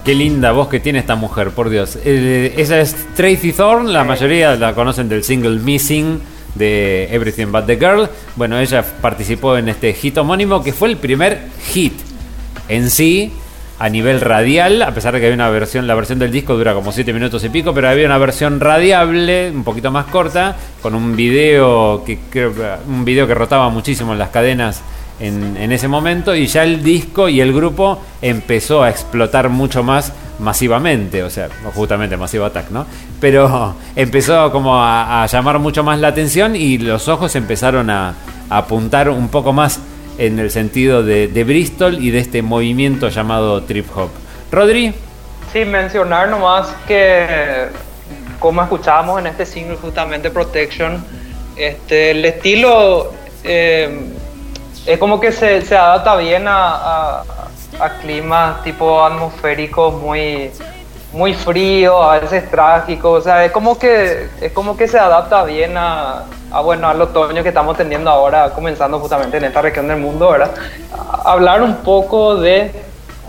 [0.05, 1.97] Qué linda voz que tiene esta mujer, por Dios.
[2.03, 6.19] Eh, esa es Tracy Thorn, la mayoría la conocen del single Missing
[6.55, 8.09] de Everything But the Girl.
[8.35, 11.39] Bueno, ella participó en este hit homónimo que fue el primer
[11.71, 11.93] hit
[12.67, 13.31] en sí
[13.79, 16.73] a nivel radial, a pesar de que había una versión, la versión del disco dura
[16.73, 20.95] como 7 minutos y pico, pero había una versión radiable, un poquito más corta, con
[20.95, 24.81] un video que creo que- un video que rotaba muchísimo en las cadenas
[25.19, 30.11] en, ese momento y ya el disco y el grupo empezó a explotar mucho más
[30.39, 32.85] masivamente, o sea, justamente Massive Attack, ¿no?
[33.19, 38.15] Pero empezó como a, llamar mucho más la atención y los ojos empezaron a,
[38.49, 39.79] apuntar un poco más
[40.17, 44.09] en el sentido de, de Bristol y de este movimiento llamado trip hop.
[44.51, 44.93] Rodri,
[45.53, 47.67] Sí, mencionar nomás que,
[48.39, 51.05] como escuchábamos en este single justamente Protection,
[51.55, 53.99] este, el estilo eh,
[54.85, 57.21] es como que se, se adapta bien a,
[57.79, 60.51] a, climas tipo atmosféricos muy,
[61.13, 65.43] muy fríos, a veces trágicos, o sea, es como que, es como que se adapta
[65.43, 69.87] bien a, a, bueno, al otoño que estamos teniendo ahora, comenzando justamente en esta región
[69.87, 70.51] del mundo, ¿verdad?
[71.25, 72.71] Hablar un poco de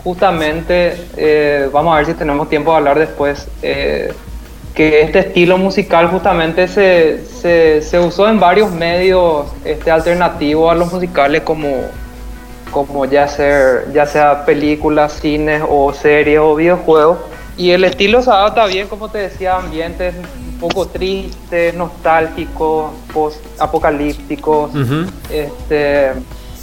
[0.03, 4.13] justamente, eh, vamos a ver si tenemos tiempo de hablar después, eh,
[4.75, 10.75] que este estilo musical justamente se, se, se usó en varios medios este, alternativos a
[10.75, 11.69] los musicales como,
[12.71, 17.19] como ya, ser, ya sea películas, cines o series o videojuegos.
[17.57, 22.91] Y el estilo se adapta bien, como te decía, a ambientes un poco tristes, nostálgicos,
[23.13, 24.75] post-apocalípticos.
[24.75, 25.09] Ujú.
[25.31, 26.11] Este,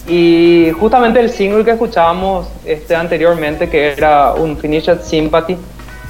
[0.06, 5.56] y justamente el single que escuchábamos este, anteriormente, que era un Finished Sympathy,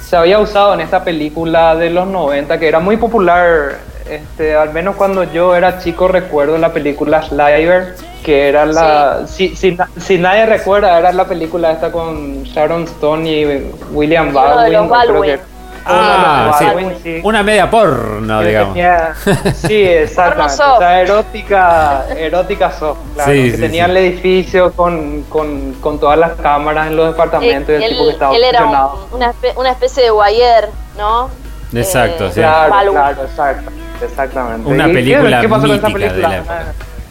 [0.05, 3.77] se había usado en esta película de los 90, que era muy popular,
[4.09, 9.25] este, al menos cuando yo era chico recuerdo la película Sliver, que era la...
[9.27, 15.39] Si, si, si nadie recuerda, era la película esta con Sharon Stone y William Baldwin.
[15.85, 16.57] Ah,
[17.03, 17.19] sí.
[17.23, 18.73] Una media porno, Que digamos.
[18.73, 19.13] tenía-
[19.55, 20.63] sí, exactamente.
[20.63, 23.31] O sea, erótica, erótica soft, claro.
[23.31, 23.91] Sí, que sí, tenía sí.
[23.91, 28.05] el edificio con, con, con todas las cámaras en los departamentos y el él, tipo
[28.05, 30.67] que estaba él era un- una, espe- una especie de wire,
[30.97, 31.29] ¿no?
[31.73, 32.39] Exacto, Eh, sí.
[32.39, 33.71] Claro, claro, exacto,
[34.03, 34.69] exactamente.
[34.69, 36.27] Una ¿Y qué- película ¿qué, pasó con esa de película?
[36.29, 36.63] la época.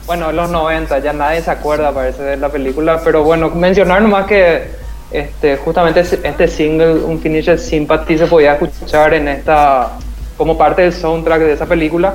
[0.07, 4.03] Bueno, en los 90, ya nadie se acuerda, parece, de la película, pero bueno, mencionar
[4.03, 4.82] nomás que
[5.13, 9.91] este, justamente este single, Unfinished Sympathy, se podía escuchar en esta,
[10.37, 12.15] como parte del soundtrack de esa película.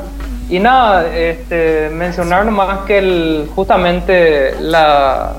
[0.49, 5.33] Y nada, este, mencionar nomás que el, justamente la,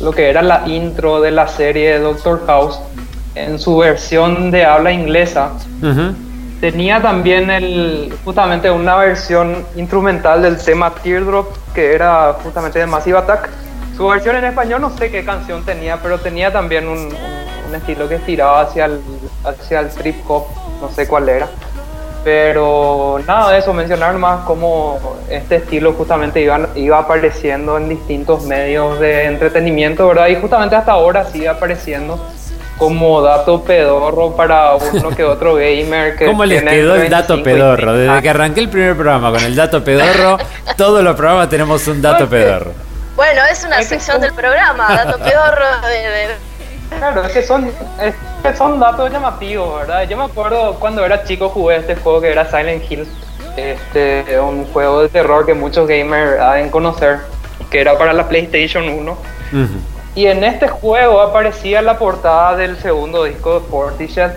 [0.00, 2.80] lo que era la intro de la serie Doctor House,
[3.34, 5.50] en su versión de habla inglesa,
[5.82, 6.14] Ujú.
[6.64, 13.18] Tenía también el, justamente una versión instrumental del tema Teardrop, que era justamente de Massive
[13.18, 13.50] Attack.
[13.96, 17.14] Su versión en español no sé qué canción tenía, pero tenía también un, un-
[17.68, 19.00] un estilo que estiraba hacia el,
[19.44, 20.44] hacia el trip hop,
[20.80, 21.48] no sé cuál era.
[22.24, 28.44] Pero nada de eso, mencionar más cómo este estilo justamente iba, iba apareciendo en distintos
[28.44, 30.28] medios de entretenimiento, ¿verdad?
[30.28, 32.18] Y justamente hasta ahora sigue apareciendo
[32.78, 37.10] como dato pedorro para uno que otro gamer que ¿Cómo les tiene quedó el 25
[37.36, 37.92] dato pedorro?
[37.92, 40.38] 30 Desde que arranqué el primer programa con el dato pedorro,
[40.76, 42.72] todos los programas tenemos un dato pedorro.
[43.16, 46.36] Bueno, es una Es que sección son- del programa, dato pedorro de, de-
[46.98, 50.02] Claro, es que son, es que son datos llamativos, ¿verdad?
[50.08, 53.08] Yo me acuerdo cuando era chico jugué este juego que era Silent Hill,
[53.56, 57.18] este, un juego de terror que muchos gamers deben conocer,
[57.70, 59.12] que era para la PlayStation 1.
[59.12, 59.18] Ujú.
[60.14, 64.32] Y en este juego aparecía la portada del segundo disco de Portishead.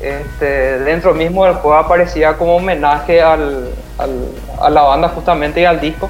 [0.00, 4.28] Este, dentro mismo del juego aparecía como homenaje al, al-
[4.60, 6.08] a la banda justamente y al disco.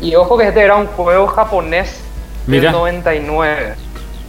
[0.00, 2.00] Y ojo que este era un juego japonés
[2.46, 2.64] Mira.
[2.64, 3.74] del 99.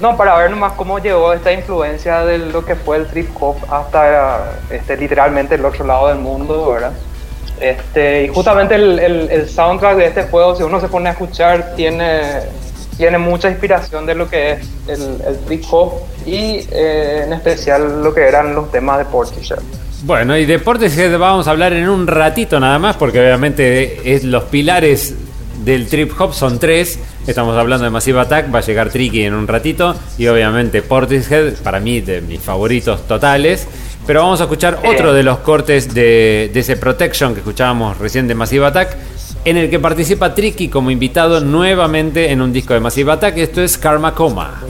[0.01, 3.57] No, para ver nomás cómo llegó esta influencia de lo que fue el trip hop
[3.69, 6.93] hasta este, literalmente el otro lado del mundo, ¿verdad?
[7.59, 11.11] Este, y justamente el, el- el soundtrack de este juego, si uno se pone a
[11.11, 12.21] escuchar, tiene,
[12.95, 15.91] tiene mucha inspiración de lo que es el, el trip hop
[16.25, 19.59] y eh, en especial lo que eran los temas de Portishead.
[20.03, 24.23] Bueno, y deportes que vamos a hablar en un ratito nada más, porque obviamente es
[24.23, 25.13] los pilares
[25.63, 26.99] del trip hop son tres.
[27.27, 31.55] Estamos hablando de Massive Attack, va a llegar Tricky en un ratito, y obviamente Portishead,
[31.63, 33.67] para mí de mis favoritos totales.
[34.07, 38.27] Pero vamos a escuchar otro de los cortes de, de ese Protection que escuchábamos recién
[38.27, 38.97] de Massive Attack,
[39.45, 43.37] en el que participa Tricky como invitado nuevamente en un disco de Massive Attack.
[43.37, 44.63] Esto es Karma Coma.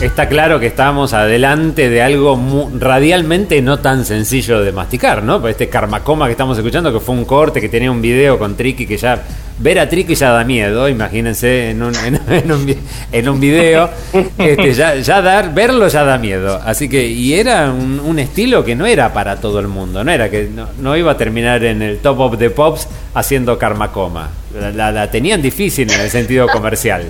[0.00, 5.42] Está claro que estamos adelante de algo radialmente no tan sencillo de masticar, ¿no?
[5.42, 8.56] Pues este Karmacoma que estamos escuchando, que fue un corte que tenía un video con
[8.56, 9.22] Tricky, que ya.
[9.58, 11.92] Ver a Tricky ya da miedo, imagínense en un,
[12.30, 12.74] en, un,
[13.12, 13.90] en un video.
[14.38, 16.58] Este, ya, ya dar, verlo ya da miedo.
[16.64, 20.10] Así que, y era un, un estilo que no era para todo el mundo, no
[20.10, 24.30] era que no, no iba a terminar en el top of the pops haciendo Karmacoma.
[24.58, 27.02] La, la- la tenían difícil en el sentido comercial.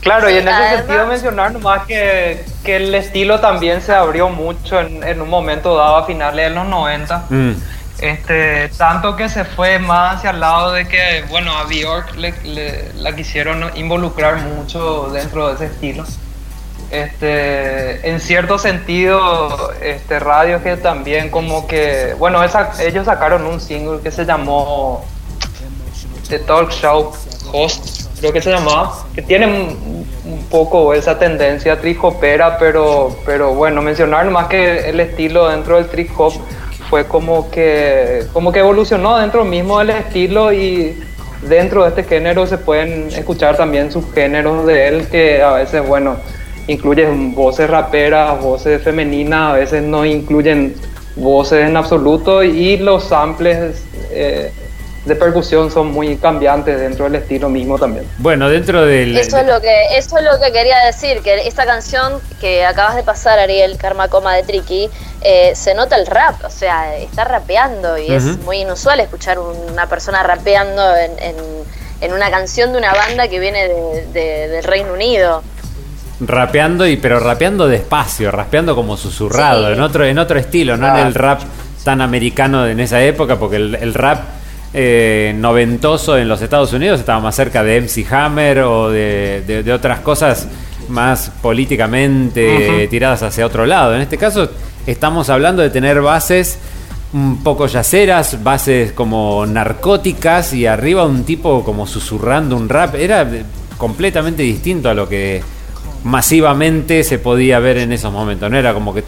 [0.00, 4.28] Claro, y en ese Además- sentido mencionar nomás que, que el estilo también se abrió
[4.28, 7.24] mucho en, en un momento dado a finales de los 90.
[7.28, 7.52] Mm.
[7.98, 12.32] Este, tanto que se fue más hacia el lado de que, bueno, a Bjork le,
[12.44, 16.04] le- la quisieron involucrar mucho dentro de ese estilo.
[16.90, 24.00] Este, en cierto sentido, este, Radiohead también como que, bueno, esa- ellos sacaron un single
[24.02, 25.04] que se llamó
[26.28, 27.12] The Talk Show
[27.52, 30.06] Host, creo que se llamaba, que tiene un,
[30.50, 35.86] poco esa tendencia trip hopera, pero, pero bueno, mencionar más que el estilo dentro del
[35.86, 36.10] trip
[36.88, 40.96] fue como que, como que evolucionó dentro mismo del estilo y
[41.42, 46.16] dentro de este género se pueden escuchar también subgéneros de él que a veces, bueno,
[46.68, 50.74] incluyen voces raperas, voces femeninas, a veces no incluyen
[51.16, 54.52] voces en absoluto y los samples eh,
[55.06, 58.06] de percusión son muy cambiantes dentro del estilo mismo también.
[58.18, 59.16] Bueno, dentro del.
[59.16, 62.96] Eso es lo que eso es lo que quería decir, que esta canción que acabas
[62.96, 64.90] de pasar, Ariel, Karma Coma de Tricky,
[65.22, 69.86] eh, se nota el rap, o sea, está rapeando y es muy inusual escuchar una
[69.88, 74.64] persona rapeando en, en- en una canción de una banda que viene de- de- del
[74.64, 75.42] Reino Unido.
[76.20, 79.72] rapeando y pero rapeando despacio, rapeando como susurrado, Sí.
[79.74, 81.40] en otro en otro estilo, no en el rap
[81.84, 84.20] tan americano en esa época, porque el, el rap
[84.74, 89.62] eh, noventoso en los Estados Unidos estaba más cerca de MC Hammer o de, de-
[89.62, 90.48] de otras cosas
[90.88, 93.94] más políticamente tiradas hacia otro lado.
[93.94, 94.48] En este caso
[94.86, 96.58] estamos hablando de tener bases
[97.12, 102.94] un poco yaceras, bases como narcóticas y arriba un tipo como susurrando un rap.
[102.96, 103.26] Era
[103.78, 105.42] completamente distinto a lo que
[106.04, 108.50] masivamente se podía ver en esos momentos.
[108.50, 109.02] No era como que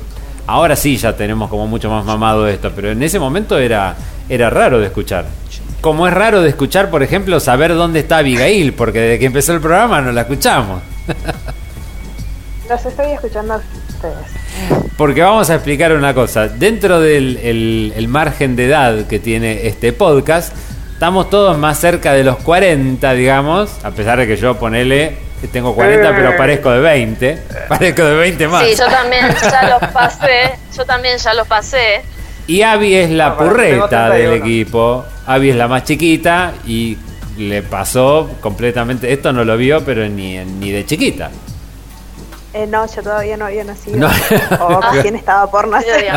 [0.49, 3.95] ahora sí ya tenemos como mucho más mamado esto, pero en ese momento era,
[4.29, 5.27] era raro de escuchar.
[5.81, 9.53] Como es raro de escuchar, por ejemplo, saber dónde está Abigail, porque desde que empezó
[9.55, 10.83] el programa no la escuchamos.
[12.69, 14.93] Los estoy escuchando a ustedes.
[14.97, 16.49] Porque vamos a explicar una cosa.
[16.49, 20.53] Dentro del el- el margen de edad que tiene este podcast,
[20.93, 23.71] estamos todos más cerca de los 40, digamos.
[23.85, 27.43] A pesar de que yo ponele, tengo 40, pero parezco de 20.
[27.69, 28.67] Parezco de 20 más.
[28.67, 30.55] Sí, yo también ya los pasé.
[30.77, 32.03] Yo también ya los pasé.
[32.49, 34.35] Y Abby es la No, purreta del 31.
[34.45, 35.05] equipo.
[35.27, 36.97] Abby es la más chiquita y
[37.37, 39.13] le pasó completamente.
[39.13, 41.31] Esto no lo vio, pero ni, ni de chiquita.
[42.55, 43.99] Eh, no, yo todavía no había nacido.
[43.99, 44.09] No.
[44.61, 46.11] O recién estaba por nacer.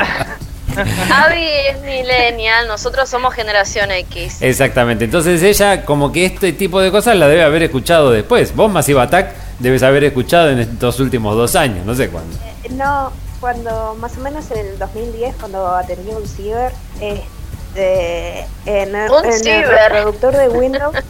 [0.76, 4.42] Abby es millennial, nosotros somos generación X.
[4.42, 5.06] Exactamente.
[5.06, 9.34] Entonces ella, como que este tipo de cosas la debe haber escuchado después.Os, Massive Attack,
[9.60, 12.36] debes haber escuchado en estos últimos dos años, no sé cuándo.
[12.64, 18.96] Eh, No, cuando más o menos en el 2010, cuando tenía un ciber, este, en,
[18.96, 19.68] el, Un en el ciber.
[19.92, 20.96] reproductor de Windows.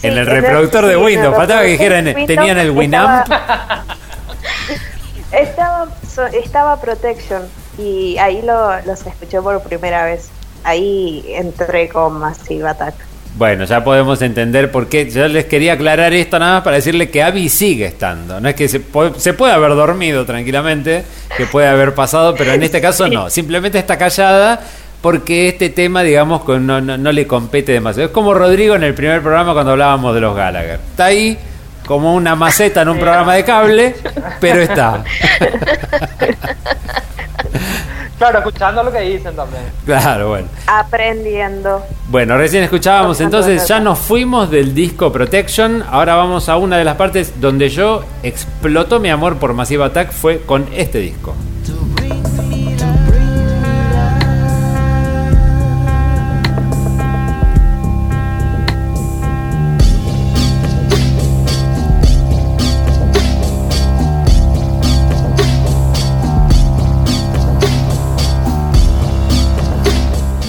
[0.00, 1.36] Sí, en el reproductor de sí, en el Windows.
[1.36, 3.26] Faltaba que dijeran, Windows tenían el Winamp.
[5.32, 5.88] Estaba,
[6.32, 7.42] estaba Protection
[7.78, 10.28] y ahí lo, los escuché por primera vez.
[10.64, 12.94] Ahí entré con Massive Attack.
[13.36, 15.08] Bueno, ya podemos entender por qué.
[15.08, 18.40] Yo les quería aclarar esto nada más para decirle que Abby sigue estando.
[18.40, 18.82] No es que se,
[19.16, 21.04] se puede haber dormido tranquilamente,
[21.36, 23.30] que puede haber pasado, pero en este caso no.
[23.30, 24.60] Simplemente está callada
[25.00, 28.08] porque este tema, digamos, no, no, no le compete demasiado.
[28.08, 30.80] Es como Rodrigo en el primer programa cuando hablábamos de los Gallagher.
[30.90, 31.38] Está ahí
[31.86, 33.94] como una maceta en un programa de cable,
[34.40, 35.04] pero está.
[38.20, 39.62] Claro, escuchando lo que dicen también.
[39.86, 40.46] Claro, bueno.
[40.66, 41.82] Aprendiendo.
[42.08, 45.82] Bueno, recién escuchábamos, entonces ya nos fuimos del disco Protection.
[45.88, 50.12] Ahora vamos a una de las partes donde yo explotó mi amor por Massive Attack
[50.12, 51.34] fue con este disco.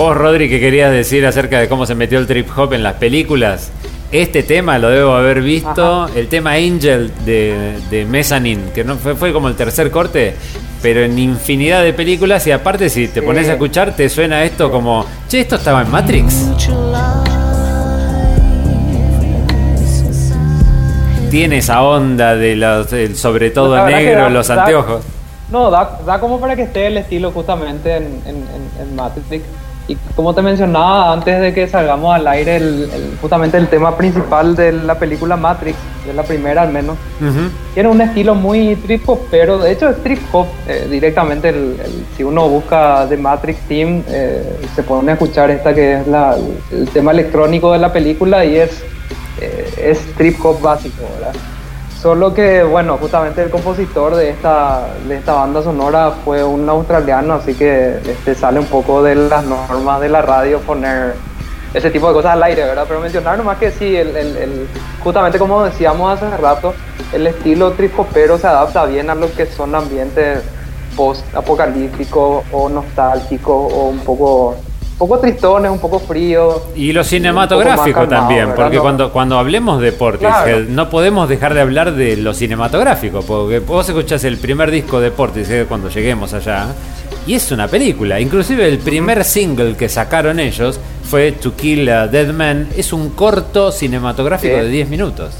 [0.01, 2.95] Vos, Rodri, que querías decir acerca de cómo se metió el trip hop en las
[2.95, 3.69] películas.
[4.11, 9.13] Este tema lo debo haber visto, el tema Angel de, de Mezzanine, que no fue,
[9.13, 10.33] fue como el tercer corte,
[10.81, 14.71] pero en infinidad de películas y aparte si te pones a escuchar te suena esto
[14.71, 16.47] como, che, esto estaba en Matrix.
[21.29, 25.03] Tiene esa onda de los, el sobre todo negro, da- los da- anteojos.
[25.51, 29.43] No, da, da como para que esté el estilo justamente en, en, en- en Matrix.
[29.91, 33.95] Y como te mencionaba antes de que salgamos al aire, el, el- justamente el tema
[33.97, 36.97] principal de la película Matrix, de la primera al menos,
[37.73, 41.49] tiene un estilo muy trip hop, pero de hecho es trip hop eh, directamente.
[41.49, 41.77] El-
[42.15, 46.35] si uno busca The Matrix Team, eh, se pone a escuchar esta que es la,
[46.71, 48.81] el tema electrónico de la película y es,
[49.41, 51.33] eh, es trip hop básico, ¿verdad?
[52.01, 57.35] Solo que, bueno, justamente el compositor de esta, de esta banda sonora fue un australiano,
[57.35, 61.13] así que este, sale un poco de las normas de la radio poner
[61.75, 62.85] ese tipo de cosas al aire, ¿verdad?
[62.87, 64.67] Pero mencionar nomás que sí, el, el- el-
[65.03, 66.73] justamente como decíamos hace rato,
[67.13, 70.41] el estilo trip hopero se adapta bien a lo que son ambientes
[70.97, 74.55] post-apocalípticos o nostálgicos o un poco,
[75.07, 76.61] poco tristones, un poco fríos.
[76.75, 80.65] Y lo cinematográfico calmado, también, porque cuando, cuando hablemos de Portishead, Claro.
[80.69, 85.09] no podemos dejar de hablar de lo cinematográfico, porque vos escuchás el primer disco de
[85.11, 86.67] Portishead cuando lleguemos allá,
[87.25, 88.19] y es una película.
[88.19, 93.09] Inclusive el primer single que sacaron ellos fue To Kill a Dead Man, es un
[93.09, 94.61] corto cinematográfico Sí.
[94.61, 95.33] de 10 minutos.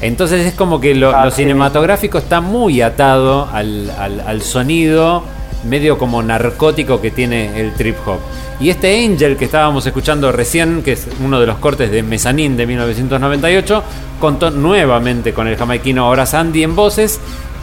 [0.00, 1.42] Entonces es como que lo, Ah, lo sí.
[1.42, 5.22] cinematográfico está muy atado al, al- al sonido
[5.64, 8.18] medio como narcótico que tiene el trip hop.
[8.60, 12.56] Y este Angel que estábamos escuchando recién, que es uno de los cortes de Mezzanine
[12.56, 13.82] de 1998,
[14.20, 17.20] contó nuevamente con el jamaiquino ahora Sandy en voces.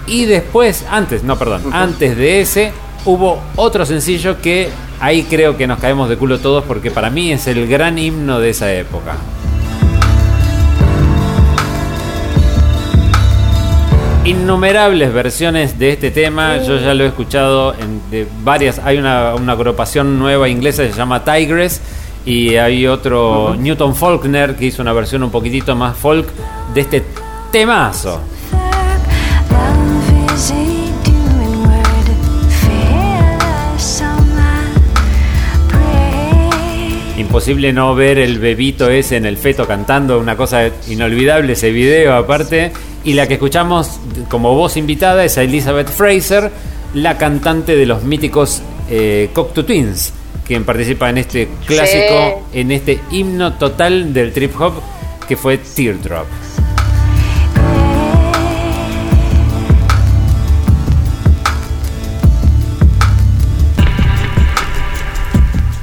[0.08, 2.72] Y después, antes, no, perdón, antes de ese,
[3.06, 7.32] hubo otro sencillo que ahí creo que nos caemos de culo todos porque para mí
[7.32, 9.16] es el gran himno de esa época.
[14.26, 16.58] Innumerables versiones de este tema.
[16.58, 18.80] Yo ya lo he escuchado en de varias.
[18.80, 21.82] Hay una, una agrupación nueva inglesa que se llama Tigress.
[22.26, 26.28] Y hay otro, Newton Faulkner, que hizo una versión un poquitito más folk
[26.74, 27.04] de este
[27.52, 28.20] temazo.
[37.18, 42.16] Imposible no ver el bebito ese en el feto cantando, una cosa inolvidable ese video
[42.16, 42.72] aparte.
[43.06, 44.00] Y la que escuchamos
[44.30, 46.52] como voz invitada es a Elizabeth Fraser,
[46.96, 50.12] la cantante de los míticos eh, Cocteau Twins,
[50.46, 54.74] quien participa en este clásico, en este himno total del trip hop
[55.28, 56.26] que fue Teardrop.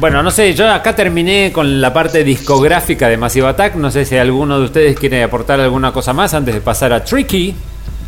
[0.03, 3.77] Bueno, no sé, yo acá terminé con la parte discográfica de Massive Attack.
[3.77, 7.05] No sé si alguno de ustedes quiere aportar alguna cosa más antes de pasar a
[7.05, 7.55] Tricky.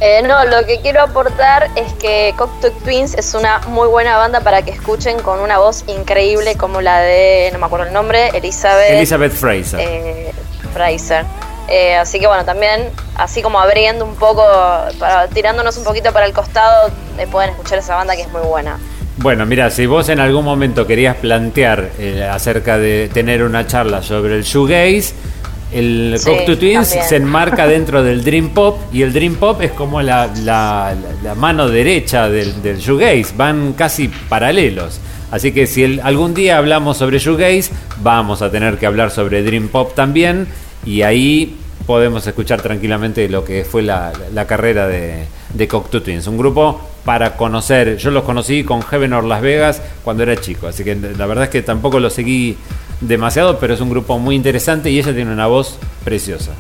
[0.01, 4.41] Eh, no, lo que quiero aportar es que Cocteau Twins es una muy buena banda
[4.41, 8.27] para que escuchen con una voz increíble como la de, no me acuerdo el nombre,
[8.35, 9.79] Elizabeth, Elizabeth Fraser.
[9.79, 10.33] eh,
[10.73, 11.25] Fraser.
[11.69, 14.45] Eh, así que bueno, también así como abriendo un poco,
[14.99, 18.43] para, tirándonos un poquito para el costado, eh, pueden escuchar esa banda que es muy
[18.43, 18.81] buena.
[19.19, 24.03] Bueno, mira, si vos en algún momento querías plantear eh, acerca de tener una charla
[24.03, 25.15] sobre el shoegaze,
[25.73, 27.09] el Sí, Cocteau Twins también.
[27.09, 30.95] se enmarca dentro del Dream Pop y el Dream Pop es como la, la- la-
[31.23, 35.01] la mano derecha del, del shoegaze, van casi paralelos.
[35.31, 37.71] Así que si el- algún día hablamos sobre shoegaze,
[38.03, 40.49] vamos a tener que hablar sobre Dream Pop también
[40.85, 41.57] y ahí
[41.87, 46.27] podemos escuchar tranquilamente lo que fue la, la carrera de, de Cocteau Twins.
[46.27, 50.67] Un grupo para conocer, yo los conocí con Heaven or Las Vegas cuando era chico,
[50.67, 52.57] así que la verdad es que tampoco lo seguí
[53.01, 56.53] demasiado, pero es un grupo muy interesante y ella tiene una voz preciosa.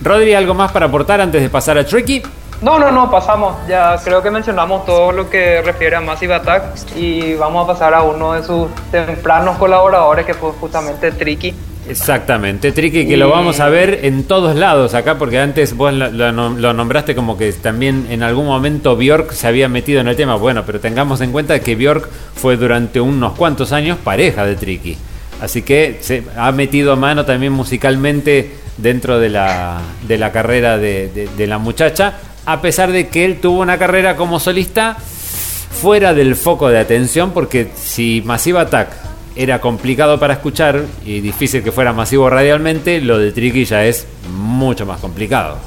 [0.00, 2.22] Rodri, ¿algo más para aportar antes de pasar a Tricky?
[2.60, 3.56] No, no, no, pasamos.
[3.68, 7.94] Ya creo que mencionamos todo lo que refiere a Massive Attack y vamos a pasar
[7.94, 11.54] a uno de sus tempranos colaboradores que fue justamente Tricky.
[11.88, 16.10] Exactamente, Tricky, que lo vamos a ver en todos lados acá, porque antes vos lo,
[16.10, 20.08] lo nom- lo nombraste como que también en algún momento Bjork se había metido en
[20.08, 20.36] el tema.
[20.36, 24.96] Bueno, pero tengamos en cuenta que Bjork fue durante unos cuantos años pareja de Tricky.
[25.42, 31.08] Así que se ha metido mano también musicalmente dentro de la, de la carrera de,
[31.08, 32.14] de- de la muchacha,
[32.46, 37.32] a pesar de que él tuvo una carrera como solista fuera del foco de atención,
[37.32, 38.88] porque si Massive Attack
[39.36, 44.06] era complicado para escuchar y difícil que fuera masivo radialmente, lo de Tricky ya es
[44.30, 45.58] mucho más complicado.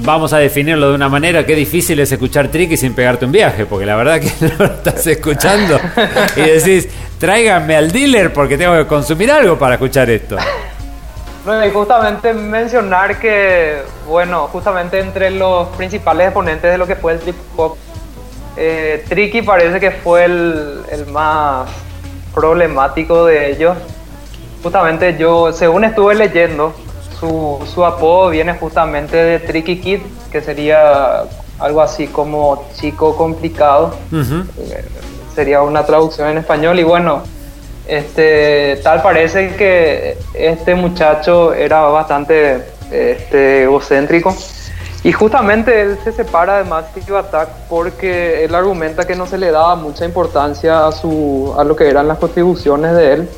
[0.00, 3.66] Vamos a definirlo de una manera que difícil es escuchar Tricky sin pegarte un viaje,
[3.66, 5.78] porque la verdad que no lo estás escuchando
[6.34, 10.38] y decís, tráiganme al dealer porque tengo que consumir algo para escuchar esto.
[11.48, 17.12] No, y justamente mencionar que, bueno, justamente entre los principales exponentes de lo que fue
[17.12, 17.76] el trip hop,
[18.54, 21.70] eh, Tricky parece que fue el, el más
[22.34, 23.78] problemático de ellos.
[24.62, 26.74] Justamente yo, según estuve leyendo,
[27.18, 31.22] su, su apodo viene justamente de Tricky Kid, que sería
[31.58, 34.44] algo así como chico complicado Ujú.
[35.34, 37.22] sería una traducción en español y bueno
[37.88, 42.62] este tal parece que este muchacho era bastante
[42.92, 44.34] este, egocéntrico.
[45.04, 49.50] Y justamente él se separa de Massive Attack porque él argumenta que no se le
[49.50, 53.28] daba mucha importancia a su a lo que eran las contribuciones de él.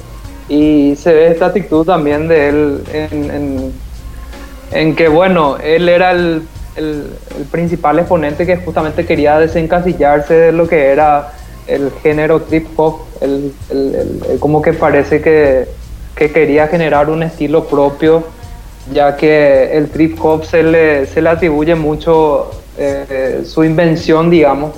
[0.48, 3.72] Y se ve esta actitud también de él en, en-
[4.72, 6.42] en que bueno, él era el,
[6.76, 11.30] el- el principal exponente que justamente quería desencasillarse de lo que era
[11.74, 15.66] el género trip hop, el, el- como que parece que,
[16.16, 18.24] que quería generar un estilo propio,
[18.92, 24.72] ya que el trip hop se le, se le atribuye mucho eh, su invención, digamos,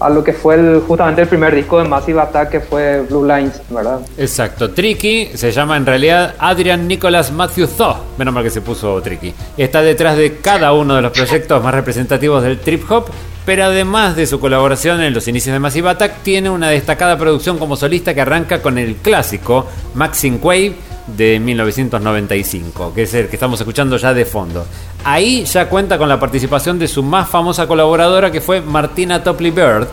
[0.00, 3.26] a lo que fue el, justamente el primer disco de Massive Attack, que fue Blue
[3.26, 4.00] Lines, ¿verdad?
[4.16, 9.00] Exacto, Tricky se llama en realidad Adrian Nicholas Matthew Thaw, menos mal que se puso
[9.02, 9.34] Tricky.
[9.56, 13.06] Está detrás de cada uno de los proyectos más representativos del trip hop,
[13.44, 17.58] pero además de su colaboración en los inicios de Massive Attack, tiene una destacada producción
[17.58, 20.74] como solista que arranca con el clásico Maxine Wave
[21.06, 24.66] de 1995, que es el que estamos escuchando ya de fondo.
[25.04, 29.50] Ahí ya cuenta con la participación de su más famosa colaboradora que fue Martina Topley
[29.50, 29.86] Bird,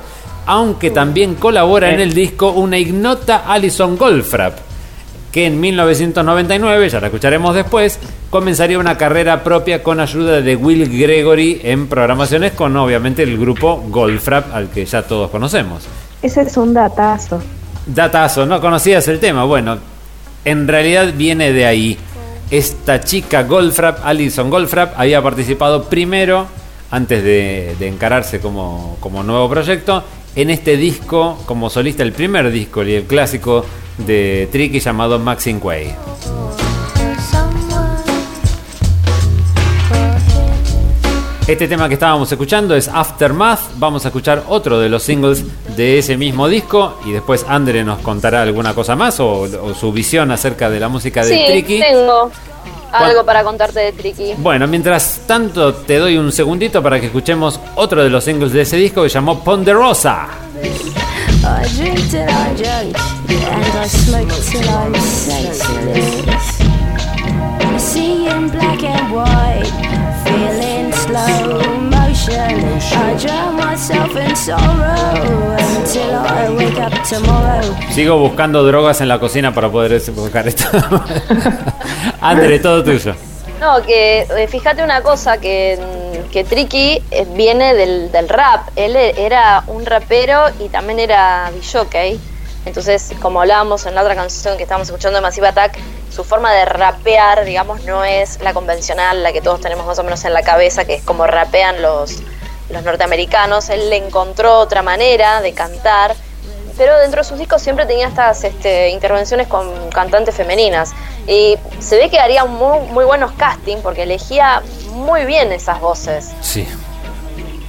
[0.46, 4.58] aunque también colabora en el disco una ignota Alison Goldfrapp,
[5.32, 8.00] que en 1999, ya la escucharemos después,
[8.30, 13.84] comenzaría una carrera propia con ayuda de Will Gregory en programaciones con obviamente el grupo
[13.88, 15.84] Goldfrapp al que ya todos conocemos.
[16.22, 17.42] Ese es un datazo.
[17.86, 19.44] Datazo, ¿no conocías el tema?
[19.44, 19.78] Bueno,
[20.46, 21.98] en realidad viene de ahí.
[22.50, 26.48] Esta chica Goldfrapp, Alison Goldfrapp, había participado primero,
[26.90, 30.04] antes de, encararse como, como nuevo proyecto,
[30.36, 33.66] en este disco como solista, el primer disco y el clásico
[33.98, 35.96] de Tricky llamado Maxine Quay.
[41.48, 43.60] Este tema que estábamos escuchando es Aftermath.
[43.78, 45.44] Vamos a escuchar otro de los singles
[45.76, 49.92] de ese mismo disco y después Andre nos contará alguna cosa más o, o su
[49.92, 51.80] visión acerca de la música de Sí, Tricky.
[51.80, 52.32] tengo
[52.94, 54.34] algo para contarte de Tricky.
[54.38, 58.62] Bueno, mientras tanto te doy un segundito para que escuchemos otro de los singles de
[58.62, 60.28] ese disco que llamó Ponderosa.
[61.44, 62.96] I drink till I'm drunk,
[63.30, 66.62] and I smoke till I'm senseless.
[67.80, 69.91] Seeing black and white,
[71.12, 72.32] motion.
[72.94, 77.62] I drown myself in sorrow until I wake up tomorrow.
[77.92, 80.66] Sigo buscando drogas en la cocina para poder buscar esto.
[82.22, 83.16] Andre, todo tuyo.
[83.60, 85.78] No, que eh, fíjate una cosa, que,
[86.32, 88.70] que Tricky eh, viene del, del rap.
[88.76, 92.20] Él e- era un rapero y también era jockey.
[92.66, 95.80] Entonces, como hablábamos en la otra canción que estábamos escuchando de Massive Attack,
[96.12, 100.04] su forma de rapear, digamos, no es la convencional, la que todos tenemos más o
[100.04, 102.18] menos en la cabeza, que es como rapean los,
[102.70, 103.70] los norteamericanos.
[103.70, 106.16] Él le encontró otra manera de cantar,
[106.78, 110.92] pero dentro de sus discos siempre tenía estas este, intervenciones con cantantes femeninas.
[111.28, 116.32] Y se ve que haría muy, muy buenos casting porque elegía muy bien esas voces.
[116.42, 116.68] Sí.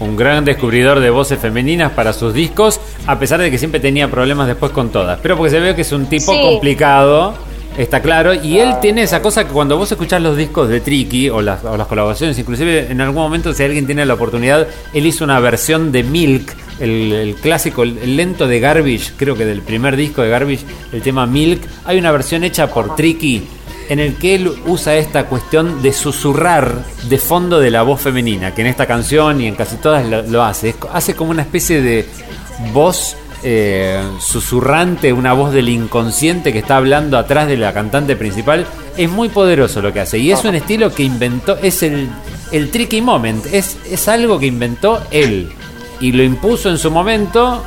[0.02, 4.10] Un gran descubridor de voces femeninas para sus discos, a pesar de que siempre tenía
[4.10, 5.18] problemas después con todas.
[5.22, 6.40] Pero porque se ve que es un tipo Sí.
[6.42, 7.34] complicado,
[7.78, 8.34] está claro.
[8.34, 11.64] Y él tiene esa cosa que cuando vos escuchás los discos de Tricky o las,
[11.64, 15.38] o las colaboraciones, inclusive en algún momento, si alguien tiene la oportunidad, él hizo una
[15.40, 19.96] versión de Milk, el, el clásico, el, el lento de Garbage, creo que del primer
[19.96, 21.60] disco de Garbage, el tema Milk.
[21.84, 23.44] Hay una versión hecha por Tricky
[23.88, 28.54] en el que él usa esta cuestión de susurrar de fondo de la voz femenina,
[28.54, 30.74] que en esta canción y en casi todas lo, hace.
[30.92, 32.06] Hace como una especie de
[32.72, 38.66] voz eh, susurrante, una voz del inconsciente que está hablando atrás de la cantante principal.
[38.96, 42.08] Es muy poderoso lo que hace y es un estilo que inventó, es el,
[42.70, 45.50] tricky moment, es algo que inventó él
[46.00, 47.62] y lo impuso en su momento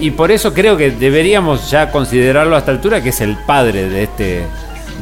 [0.00, 3.88] y por eso creo que deberíamos ya considerarlo a esta altura que es el padre
[3.88, 4.42] de este,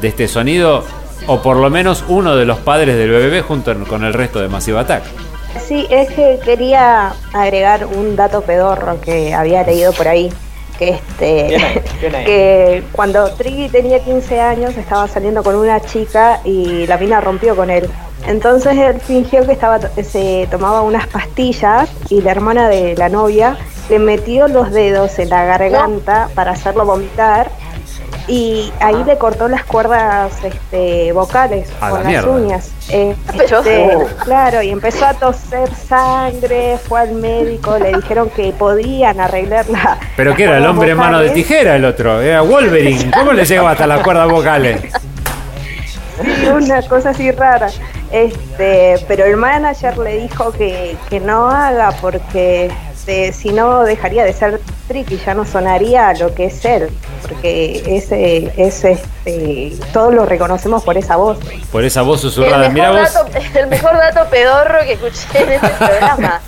[0.01, 0.85] de este sonido,
[1.27, 4.49] o por lo menos uno de los padres del BBB junto con el resto de
[4.49, 5.05] Massive Attack.
[5.67, 10.33] Sí, es que quería agregar un dato pedorro que había leído por ahí.
[10.79, 12.25] Que este Bien ahí, bien ahí.
[12.25, 17.55] que cuando Triggy tenía 15 años estaba saliendo con una chica y la mina rompió
[17.55, 17.89] con él.
[18.27, 23.57] Entonces él fingió que estaba se tomaba unas pastillas y la hermana de la novia
[23.89, 27.51] le metió los dedos en la garganta para hacerlo vomitar
[28.27, 32.31] y ahí le cortó las cuerdas este, vocales A con la las mierda.
[32.31, 32.71] uñas.
[32.91, 34.07] Eh, este, Oh.
[34.25, 39.99] Claro, y empezó a toser sangre, fue al médico, le dijeron que podían arreglarla.
[40.17, 43.11] Pero que era el hombre mano de tijera el otro, era Wolverine.
[43.11, 44.83] ¿Cómo le llegaba hasta las cuerdas vocales?
[46.23, 47.69] Sí, una cosa así rara.
[48.13, 52.71] Este, pero el manager le dijo que, que no haga porque
[53.07, 56.89] este, si no dejaría de ser tricky, ya no sonaría lo que es él,
[57.21, 61.39] porque ese es este, todos lo reconocemos por esa voz.
[61.71, 62.65] Por esa voz susurrada.
[62.65, 66.41] el, Mira mejor vos, dato, el mejor dato pedorro que escuché en este programa.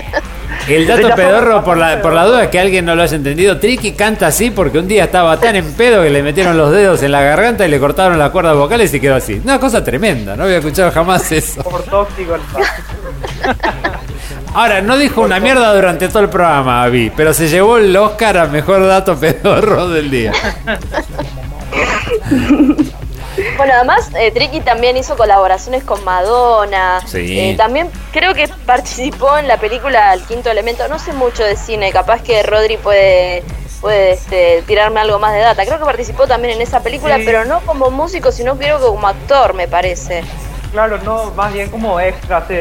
[0.68, 3.58] el dato pedorro por la, por la duda que alguien no lo haya entendido.
[3.60, 7.02] Tricky canta así porque un día estaba tan en pedo que le metieron los dedos
[7.02, 9.38] en la garganta y le cortaron las cuerdas vocales y quedó así.
[9.44, 11.62] Una cosa tremenda, no había escuchado jamás eso.
[11.62, 12.40] Por tóxico el
[14.52, 18.36] Ahora, no dijo una mierda durante todo el programa, Avi, pero se llevó el Oscar
[18.38, 20.32] a mejor dato pedorro del día.
[23.56, 27.00] Bueno, además, eh, Tricky también hizo colaboraciones con Madonna.
[27.06, 27.38] Sí.
[27.38, 30.88] Eh, también creo que participó en la película El Quinto Elemento.
[30.88, 33.44] No sé mucho de cine, capaz que Rodri puede,
[33.80, 35.64] puede este, tirarme algo más de data.
[35.64, 37.22] Creo que participó también en esa película, Sí.
[37.24, 40.22] pero no como músico, sino creo que como actor, me parece.
[40.72, 42.54] Claro, no, más bien como extra, se,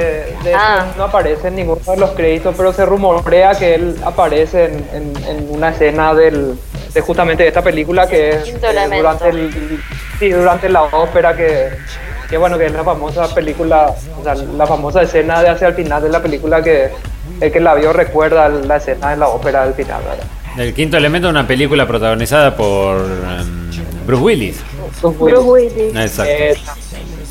[0.43, 0.87] de Ah.
[0.97, 5.23] no aparece en ninguno de los créditos, pero se rumorea que él aparece en, en-
[5.27, 6.57] en una escena del,
[6.93, 9.79] de justamente de esta película que es eh, durante el,
[10.17, 11.69] sí, durante la ópera que,
[12.29, 15.75] que bueno que es la famosa película, o sea, la famosa escena de hacia el
[15.75, 16.89] final de la película que
[17.41, 20.25] el que la vio recuerda la escena de la ópera del final, ¿verdad?
[20.57, 23.69] El quinto elemento, una película protagonizada por em,
[24.07, 24.59] Bruce Willis.
[25.03, 25.95] Bruce Willis.
[25.95, 26.31] Exacto.
[26.33, 26.57] Eh,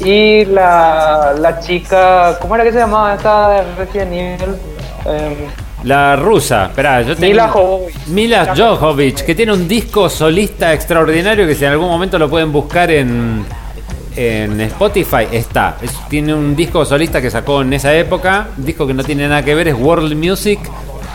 [0.01, 4.55] y la, la chica, ¿cómo era que se llamaba esta de Resident Evil?
[5.07, 5.35] Em,
[5.85, 7.29] La rusa, espera, yo tengo.
[7.33, 8.07] Mila Jovovich.
[8.09, 12.51] Mila Jovovich, que tiene un disco solista extraordinario que si en algún momento lo pueden
[12.53, 13.45] buscar en,
[14.17, 15.77] en Spotify, está.
[15.83, 19.29] Es- tiene un disco solista que sacó en esa época, un disco que no tiene
[19.29, 20.59] nada que ver, es World Music.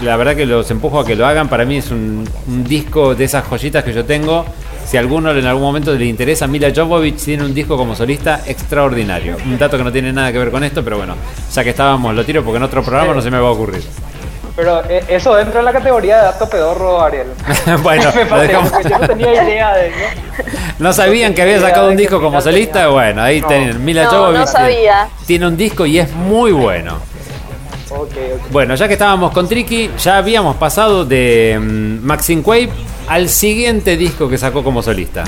[0.01, 1.47] la verdad que los empujo a que lo hagan.
[1.49, 4.45] Para mí es un, un disco de esas joyitas que yo tengo.
[4.85, 8.41] Si a alguno en algún momento le interesa, Mila Jovovich tiene un disco como solista
[8.45, 9.37] extraordinario.
[9.45, 11.15] Un dato que no tiene nada que ver con esto, pero bueno,
[11.51, 13.81] ya que estábamos, lo tiro porque en otro programa no se me va a ocurrir.
[14.55, 17.27] Pero eh, eso entra en la categoría de dato pedorro, Ariel.
[17.81, 18.71] bueno, lo dejamos.
[18.87, 19.97] yo no tenía idea de eso.
[20.77, 22.87] No sabían que había sacado un disco como solista.
[22.89, 23.47] Bueno, ahí No.
[23.47, 23.83] tienen.
[23.83, 25.07] Mila No, Jovovich no tiene- sabía.
[25.25, 26.99] tiene un disco y es muy bueno.
[28.51, 32.69] Bueno, ya que estábamos con Tricky, ya habíamos pasado de mm, Maxine Quaid
[33.07, 35.23] al siguiente disco que sacó como solista.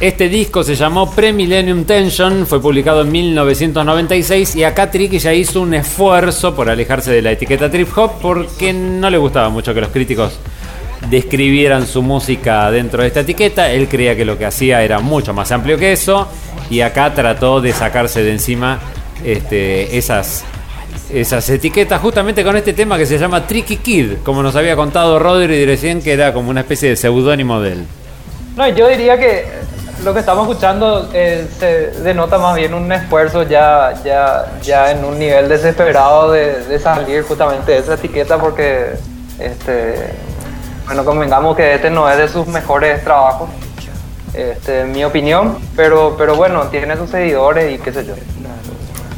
[0.00, 5.62] Este disco se llamó Pre-Millennium Tension, fue publicado en 1996 y acá Tricky ya hizo
[5.62, 9.80] un esfuerzo por alejarse de la etiqueta trip hop porque no le gustaba mucho que
[9.80, 10.38] los críticos
[11.08, 13.70] describieran su música dentro de esta etiqueta.
[13.70, 16.28] Él creía que lo que hacía era mucho más amplio que eso
[16.68, 18.78] y acá trató de sacarse de encima
[19.24, 20.44] este, esas,
[21.10, 25.18] esas etiquetas justamente con este tema que se llama Tricky Kid, como nos había contado
[25.18, 27.86] Rodri recién, que era como una especie de seudónimo de él.
[28.56, 29.46] No, yo diría que
[30.02, 35.04] lo que estamos escuchando eh, se denota más bien un esfuerzo ya, ya, ya en
[35.04, 38.94] un nivel desesperado de, de salir justamente de esa etiqueta porque,
[39.38, 40.10] este,
[40.86, 43.50] bueno, convengamos que este no es de sus mejores trabajos,
[44.32, 48.14] este, en mi opinión, pero, pero bueno, tiene sus seguidores y qué sé yo.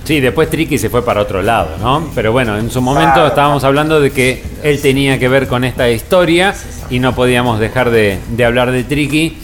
[0.08, 2.08] Sí, después Tricky se fue para otro lado, ¿no?
[2.14, 3.28] Pero bueno, en su momento Claro.
[3.28, 6.54] estábamos hablando de que él tenía que ver con esta historia
[6.88, 9.36] y no podíamos dejar de, de hablar de Tricky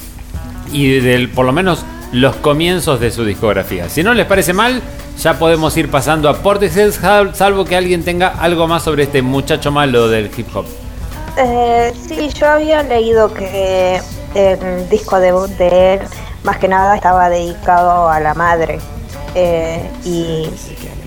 [0.73, 3.91] y del, por lo menos, los comienzos de su discografía.
[3.91, 4.81] Si no les parece mal,
[5.21, 9.21] ya podemos ir pasando a Portishead, sal- salvo que alguien tenga algo más sobre este
[9.21, 10.65] muchacho malo del hip hop.
[11.37, 14.01] Eh, sí, yo había leído que
[14.35, 16.01] el disco debut de él,
[16.43, 18.79] más que nada, estaba dedicado a la madre.
[19.35, 20.49] Eh, y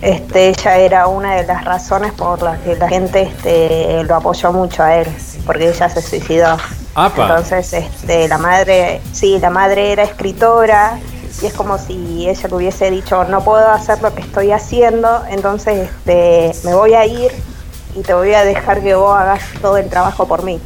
[0.01, 4.51] este, ella era una de las razones por las que la gente este, lo apoyó
[4.51, 5.07] mucho a él,
[5.45, 6.57] porque ella se suicidó.
[6.93, 7.21] Apa.
[7.21, 10.99] Entonces, este, la madre, sí, la madre era escritora
[11.41, 15.23] y es como si ella le hubiese dicho, no puedo hacer lo que estoy haciendo,
[15.29, 17.31] entonces este, me voy a ir
[17.95, 20.59] y te voy a dejar que vos hagas todo el trabajo por mí.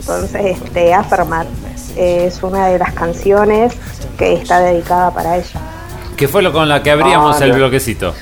[0.00, 1.46] Entonces, este, Aftermath
[1.96, 3.74] es una de las canciones
[4.16, 5.60] que está dedicada para ella.
[6.18, 8.12] Que fue lo con la que abríamos Ah, el bloquecito.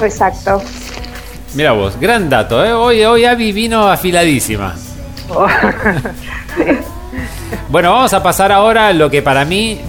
[0.00, 0.60] Exacto.
[1.54, 2.72] Mira vos, gran dato, ¿eh?
[2.72, 4.74] Hoy, hoy Abby vino afiladísima.
[7.68, 9.80] Bueno, vamos a pasar ahora a lo que para mí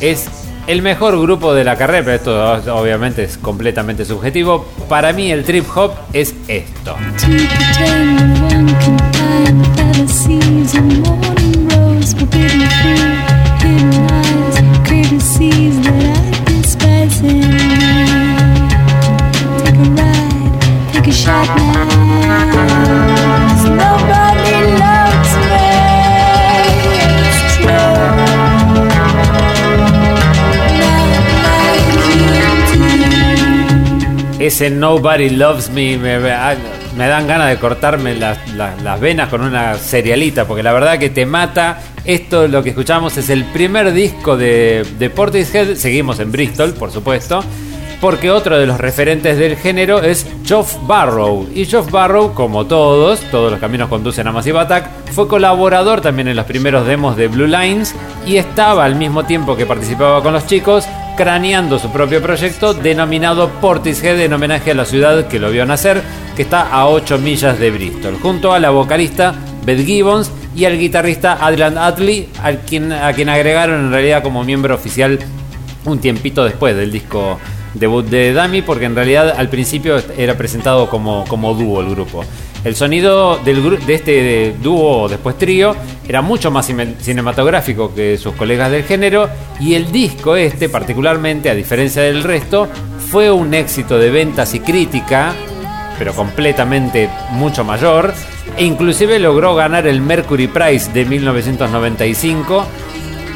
[0.00, 0.26] es
[0.66, 4.66] el mejor grupo de la carrera, pero esto obviamente es completamente subjetivo.
[4.88, 6.96] Para mí el trip hop es esto.
[34.54, 36.32] Ese Nobody Loves Me me, me-
[36.96, 41.26] me dan ganas de cortarme las venas con una cerealita, porque la verdad que te
[41.26, 41.80] mata.
[42.04, 45.74] Esto, lo que escuchamos, es el primer disco de, de Portishead.
[45.74, 47.42] Seguimos en Bristol, por supuesto.
[48.00, 51.48] Porque otro de los referentes del género es Geoff Barrow.
[51.52, 56.28] Y Geoff Barrow, como todos, todos los caminos conducen a Massive Attack, fue colaborador también
[56.28, 57.92] en los primeros demos de Blue Lines
[58.24, 60.84] y estaba al mismo tiempo que participaba con los chicos
[61.16, 66.02] craneando su propio proyecto denominado Portishead en homenaje a la ciudad que lo vio nacer,
[66.34, 69.34] que está a 8 millas de Bristol, junto a la vocalista
[69.64, 74.44] Beth Gibbons y al guitarrista Adrian Atley, a quien, a quien agregaron en realidad como
[74.44, 75.18] miembro oficial
[75.84, 77.38] un tiempito después del disco
[77.74, 82.24] debut de Dami, porque en realidad al principio era presentado como, como dúo el grupo.
[82.64, 85.76] El sonido de este dúo, después trío,
[86.08, 89.28] era mucho más cine- cinematográfico que sus colegas del género,
[89.60, 92.68] y el disco este, particularmente, a diferencia del resto,
[93.10, 95.34] fue un éxito de ventas y crítica,
[95.98, 98.14] pero completamente mucho mayor,
[98.56, 102.66] e inclusive logró ganar el Mercury Prize de 1995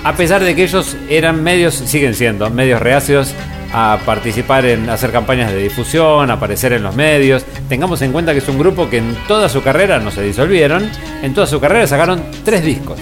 [0.04, 3.34] a pesar de que ellos eran medios, siguen siendo medios reacios
[3.72, 7.44] a participar en hacer campañas de difusión, aparecer en los medios.
[7.68, 10.90] Tengamos en cuenta que es un grupo que en toda su carrera no se disolvieron,
[11.22, 12.98] en toda su carrera sacaron tres discos,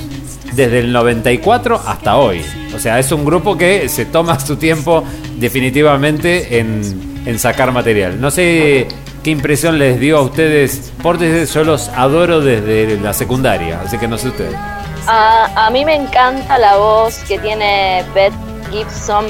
[0.52, 2.44] desde el 94 hasta hoy.
[2.74, 5.04] O sea, es un grupo que se toma su tiempo
[5.36, 8.20] definitivamente en, en sacar material.
[8.20, 8.88] No sé
[9.26, 10.92] ¿Qué impresión les dio a ustedes?
[11.02, 14.54] Portishead yo los adoro desde la secundaria, así que no sé ustedes.
[15.08, 18.32] A, a mí me encanta la voz que tiene Beth
[18.70, 19.26] Gibson,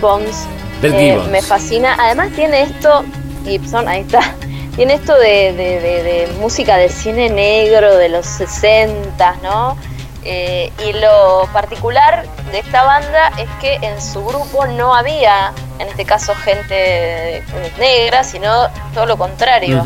[0.00, 0.46] Gibbons.
[0.82, 1.28] Eh, Gibbons.
[1.28, 1.96] me fascina.
[1.98, 3.04] Además tiene esto,
[3.44, 4.20] Gibson, ahí está.
[4.76, 9.76] Tiene esto de, de- de- de música de cine negro de los 60, ¿no?
[10.24, 15.88] Eh, y lo particular de esta banda es que en su grupo no había, en
[15.88, 17.42] este caso, gente
[17.80, 19.82] negra, sino todo lo contrario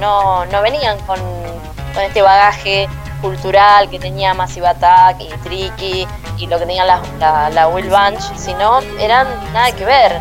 [0.00, 1.18] no, no venían con,
[1.94, 2.88] con este bagaje
[3.20, 6.06] cultural que tenía Massive Attack y Tricky
[6.38, 10.12] y lo que tenía la, la, la Will Bunch, sino eran nada que ver,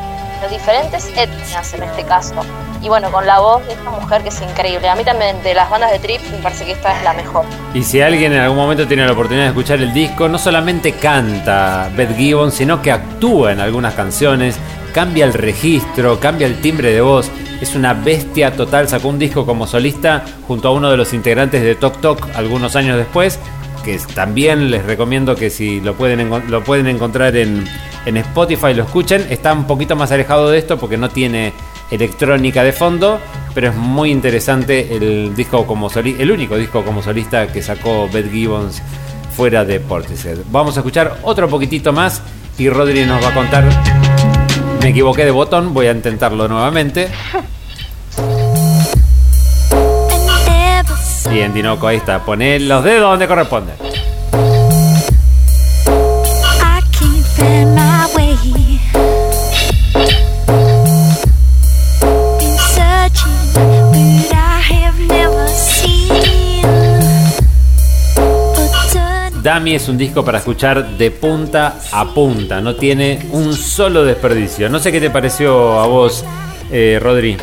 [0.42, 2.36] las diferentes etnias en este caso.
[2.82, 4.88] Y bueno, con la voz de esta mujer que es increíble.
[4.88, 7.44] A mí también de las bandas de Trip me parece que esta es la mejor.
[7.74, 10.94] Y si alguien en algún momento tiene la oportunidad de escuchar el disco, no solamente
[10.94, 14.60] canta Beth Gibbons, sino que actúa en algunas canciones,
[14.98, 17.30] cambia el registro, cambia el timbre de voz.
[17.62, 18.90] Es una bestia total.
[18.90, 22.76] Sacó un disco como solista junto a uno de los integrantes de Tok Tok algunos
[22.76, 23.38] años después.
[23.86, 27.64] Que también les recomiendo que si lo pueden, lo pueden encontrar en,
[28.08, 29.24] en Spotify lo escuchen.
[29.30, 31.54] Está un poquito más alejado de esto porque no tiene
[31.92, 33.20] electrónica de fondo,
[33.54, 38.10] pero es muy interesante el disco como soli- el único disco como solista que sacó
[38.12, 38.82] Beth Gibbons
[39.36, 40.40] fuera de Portishead.
[40.50, 42.20] Vamos a escuchar otro poquitito más
[42.58, 43.97] y Rodri nos va a contar.
[44.82, 47.10] Me equivoqué de botón, voy a intentarlo nuevamente.
[51.30, 52.24] Bien, Dinoco, ahí está.
[52.24, 53.74] Poné los dedos donde corresponde.
[69.42, 74.70] Dami es un disco para escuchar de punta a punta, no tiene un solo desperdicio.
[74.70, 76.26] No sé qué te pareció a vos,
[76.72, 77.38] eh, Rodri.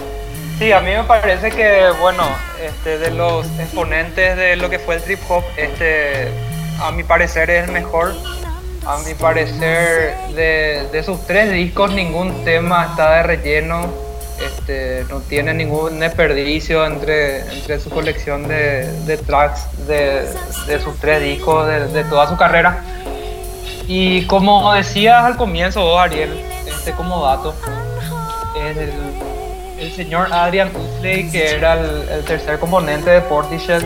[0.58, 2.24] Sí, a mí me parece que, bueno,
[2.62, 6.28] este, de los exponentes de lo que fue el trip hop, este,
[6.80, 8.14] a mi parecer es el mejor.
[8.86, 13.88] A mi parecer, de, de sus tres discos, ningún tema está de relleno.
[14.40, 20.28] Este, no tiene ningún desperdicio entre, entre su colección de, de tracks de,
[20.66, 22.82] de sus tres discos, de, de toda su carrera.
[23.86, 27.54] Y como decías al comienzo vos, Ariel, este, como dato,
[28.56, 28.90] el,
[29.78, 33.82] el señor Adrian Utley, que era el, el tercer componente de Portishead,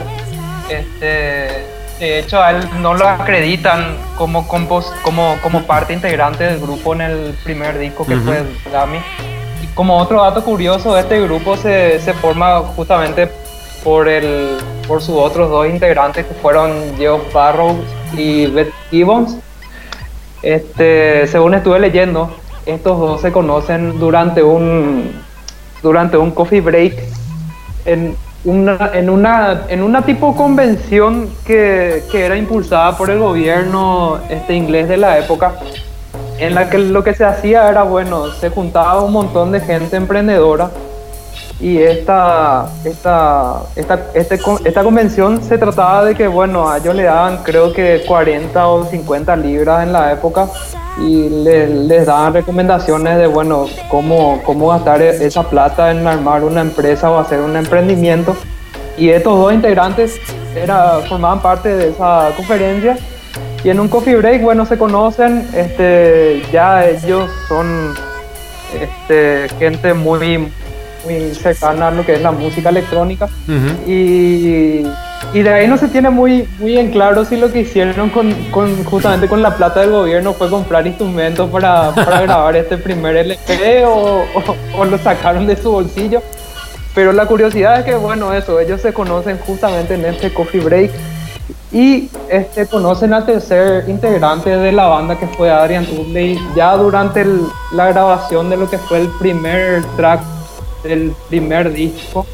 [0.70, 1.66] este,
[1.98, 6.94] de hecho a él no lo acreditan como, compos, como, como parte integrante del grupo
[6.94, 8.24] en el primer disco que Ujú.
[8.24, 8.42] fue
[8.72, 8.98] Dami.
[9.78, 13.30] Como otro dato curioso, este grupo se, forma justamente
[13.84, 14.56] por, el,
[14.88, 17.76] por sus otros dos integrantes que fueron Geoff Barrow
[18.16, 19.36] y Beth Gibbons.
[20.42, 22.28] Este, según estuve leyendo,
[22.66, 25.12] estos dos se conocen durante un
[25.80, 26.94] durante un coffee break
[27.84, 34.18] en una en una en una tipo convención que, que era impulsada por el gobierno
[34.28, 35.54] este inglés de la época
[36.38, 39.96] en la que lo que se hacía era bueno se juntaba un montón de gente
[39.96, 40.70] emprendedora
[41.60, 47.02] y esta esta esta este esta convención se trataba de que bueno a ellos le
[47.04, 50.46] daban creo que 40 o 50 libras en la época
[51.00, 56.44] y le- les daban recomendaciones de bueno cómo cómo gastar e- esa plata en armar
[56.44, 58.36] una empresa o hacer un emprendimiento.
[58.96, 60.16] Y estos dos integrantes
[60.56, 62.98] era, formaban parte de esa conferencia
[63.64, 67.94] y en un coffee break bueno se conocen este ya ellos son
[68.74, 70.38] este, gente muy,
[71.04, 73.28] muy cercana a lo que es la música electrónica.
[73.86, 74.86] Y,
[75.32, 78.30] y de ahí no se tiene muy, muy en claro si lo que hicieron con,
[78.50, 83.16] con- justamente con la plata del gobierno fue comprar instrumentos para, para grabar este primer
[83.16, 86.22] LP o, o- o lo sacaron de su bolsillo.
[86.94, 90.90] Pero la curiosidad es que, bueno, eso, ellos se conocen justamente en este coffee break
[91.72, 97.20] y este, conocen al tercer integrante de la banda que fue Adrian Utley ya durante
[97.22, 100.20] el- la grabación de lo que fue el primer track
[100.82, 102.26] del primer disco.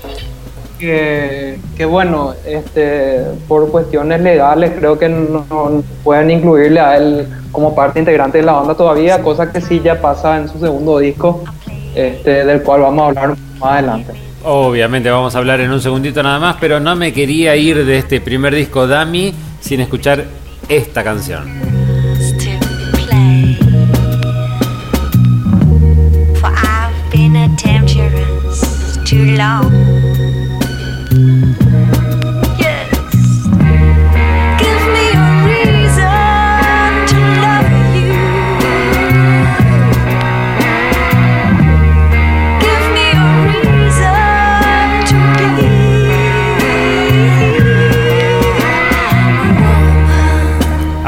[0.79, 5.45] Que, que bueno, este, por cuestiones legales creo que no,
[6.03, 10.01] pueden incluirle a él como parte integrante de la banda todavía, cosa que sí ya
[10.01, 11.43] pasa en su segundo disco,
[11.95, 14.13] este, del cual vamos a hablar más adelante.
[14.47, 17.99] Obviamente vamos a hablar en un segundito nada más, pero no me quería ir de
[17.99, 20.27] este primer disco Dami sin escuchar
[20.69, 21.49] esta canción.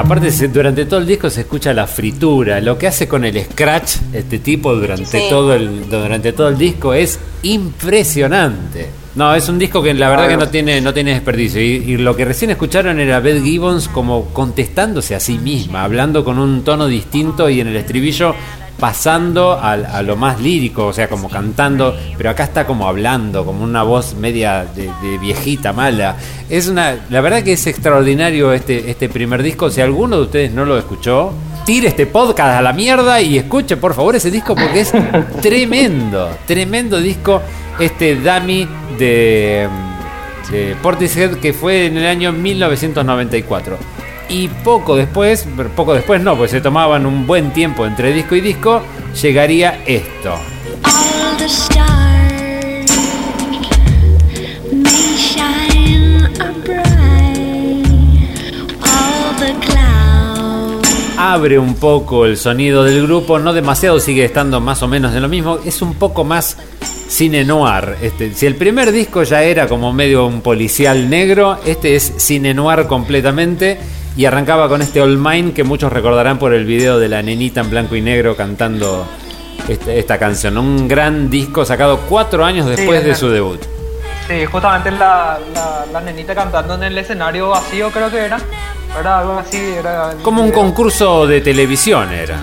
[0.06, 2.60] Aparte, durante todo el disco se escucha la fritura.
[2.60, 5.26] Lo que hace con el scratch este tipo durante, Sí.
[5.28, 8.88] todo, el, durante todo el disco es impresionante.
[9.16, 11.60] No, es un disco que la verdad que no tiene, no tiene desperdicio.
[11.60, 16.22] Y, y lo que recién escucharon era Beth Gibbons como contestándose a sí misma, hablando
[16.24, 18.34] con un tono distinto y en el estribillo
[18.78, 23.44] pasando al- a, lo más lírico, o sea, como cantando, pero acá está como hablando,
[23.44, 26.16] como una voz media de, de viejita mala.
[26.50, 29.70] Es una, la verdad que es extraordinario este, este primer disco.
[29.70, 31.32] Si alguno de ustedes no lo escuchó,
[31.64, 34.92] tire este podcast a la mierda y escuche por favor ese disco porque es
[35.42, 37.40] tremendo, tremendo disco.
[37.78, 38.66] Este Dummy
[38.98, 39.68] de,
[40.50, 43.78] de Portishead que fue en el año 1994.
[44.28, 45.46] Y poco después,
[45.76, 48.82] poco después no, pues se tomaban un buen tiempo entre disco y disco,
[49.20, 50.34] llegaría esto.
[61.18, 65.22] Abre un poco el sonido del grupo, no demasiado, sigue estando más o menos en
[65.22, 66.58] lo mismo, es un poco más
[67.08, 67.96] cine noir.
[68.02, 72.52] Este, si el primer disco ya era como medio un policial negro, este es cine
[72.52, 73.78] noir completamente.
[74.16, 77.60] Y arrancaba con este All Mine que muchos recordarán por el video de la nenita
[77.60, 79.06] en blanco y negro cantando
[79.68, 80.56] este- esta canción.
[80.56, 83.20] Un gran disco sacado cuatro años después de ajá.
[83.20, 83.60] su debut.
[84.26, 88.38] Sí, justamente la, la, la nenita cantando en el escenario vacío creo que era.
[88.98, 90.14] Era algo así, era...
[90.22, 92.38] Como un concurso de televisión era.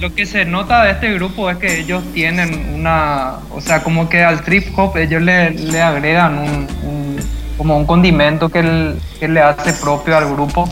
[0.00, 4.08] Lo que se nota de este grupo es que ellos tienen una, o sea, como
[4.08, 6.48] que al trip hop ellos le, le agregan un,
[6.82, 7.16] un-
[7.58, 10.66] como un condimento que, el- que le hace propio al grupo.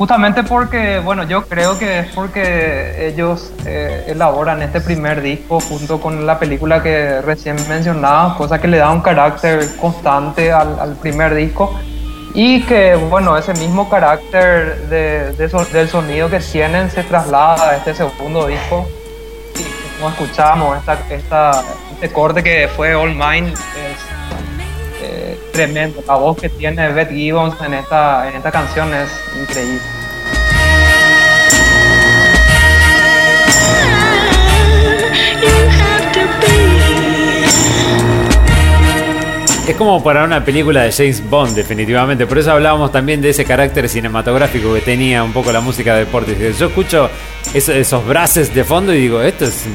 [0.00, 6.00] Justamente porque, bueno, yo creo que es porque ellos eh, elaboran este primer disco junto
[6.00, 10.96] con la película que recién mencionaba, cosa que le da un carácter constante al, al
[10.96, 11.78] primer disco
[12.32, 17.72] y que, bueno, ese mismo carácter de, de so- del sonido que tienen se traslada
[17.72, 18.88] a este segundo disco.
[19.54, 23.98] Y como escuchamos, esta, esta, este corte que fue All Mine es
[25.02, 26.02] eh, tremendo.
[26.06, 29.80] La voz que tiene Beth Gibbons en esta, en esta canción es increíble.
[39.70, 42.26] Es como para una película de James Bond, definitivamente.
[42.26, 46.06] Por eso hablábamos también de ese carácter cinematográfico que tenía un poco la música de
[46.06, 46.58] deportes.
[46.58, 47.08] Yo escucho
[47.54, 49.66] eso- esos brases de fondo y digo, esto es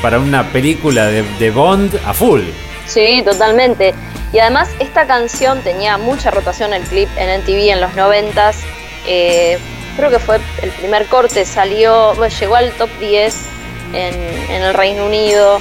[0.00, 2.42] para una película de, Bond a full.
[2.86, 3.92] Sí, totalmente.
[4.32, 8.60] Y además esta canción tenía mucha rotación el clip en NTV en los noventas.
[9.08, 9.58] Eh,
[9.96, 13.36] creo que fue el primer corte, salió, bueno, llegó al top 10
[13.92, 14.14] en,
[14.52, 15.60] en el Reino Unido.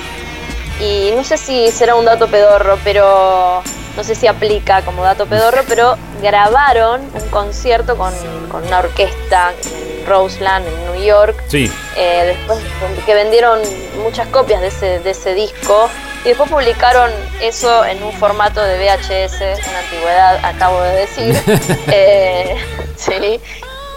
[0.81, 3.61] Y no sé si será un dato pedorro, pero
[3.95, 8.13] no sé si aplica como dato pedorro, pero grabaron un concierto con,
[8.49, 11.71] con una orquesta en Roseland, en New York, Sí.
[11.95, 12.59] eh, después
[13.05, 13.59] que vendieron
[14.01, 15.89] muchas copias de ese, de ese disco
[16.23, 17.11] y después publicaron
[17.41, 21.35] eso en un formato de VHS, una antigüedad, acabo de decir.
[21.91, 22.55] Eh,
[22.95, 23.39] sí.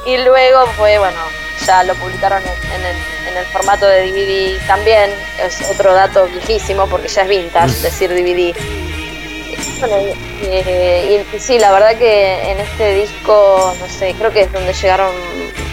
[0.07, 1.19] Y luego fue, bueno,
[1.67, 2.97] ya lo publicaron en en el,
[3.29, 5.11] en el formato de DVD también,
[5.43, 8.55] es otro dato viejísimo porque ya es vintage decir DVD.
[9.81, 9.97] Bueno,
[10.43, 14.73] eh, y sí, la verdad que en este disco, no sé, creo que es donde
[14.73, 15.15] llegaron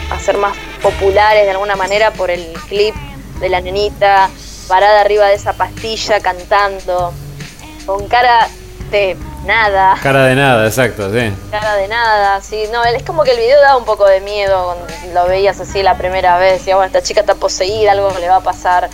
[0.09, 2.95] a ser más populares de alguna manera por el clip
[3.39, 4.29] de la nenita
[4.67, 7.13] parada arriba de esa pastilla cantando,
[7.85, 8.47] con cara
[8.91, 11.33] de nada, Cara de nada, exacto, sí.
[11.49, 14.75] cara de nada, sí, no, es como que el video da un poco de miedo
[14.75, 18.27] cuando lo veías así la primera vez, decía, bueno, esta chica está poseída, algo le
[18.27, 18.89] va a pasar,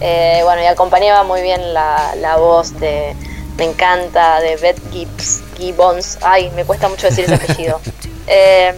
[0.00, 3.14] Eh, bueno, y acompañaba muy bien la, la voz de,
[3.56, 7.80] me encanta, de Beth Gibbs, Gibbons, ay, me cuesta mucho decir ese apellido.
[8.28, 8.72] Eh,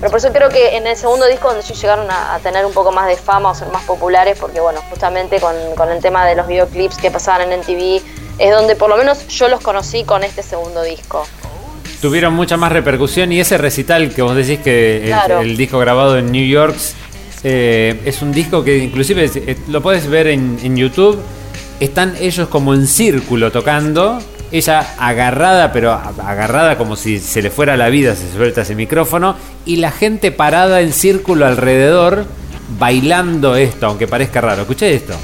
[0.00, 2.66] pero por eso creo que en el segundo disco donde ellos llegaron a, a tener
[2.66, 6.02] un poco más de fama o ser más populares, porque bueno, justamente con, con el
[6.02, 8.02] tema de los videoclips que pasaban en MTV,
[8.38, 11.26] es donde por lo menos yo los conocí con este segundo disco.
[12.00, 15.40] Tuvieron mucha más repercusión y ese recital que vos decís que el, Claro.
[15.40, 16.76] el disco grabado en New York
[17.42, 21.18] eh, es un disco que inclusive eh, lo puedes ver en, en YouTube.
[21.80, 24.18] Están ellos como en círculo tocando.
[24.52, 29.34] Ella agarrada, pero agarrada como si se le fuera la vida, se suelta ese micrófono.
[29.64, 32.26] Y la gente parada en círculo alrededor,
[32.78, 34.62] bailando esto, aunque parezca raro.
[34.62, 35.14] Escuché esto.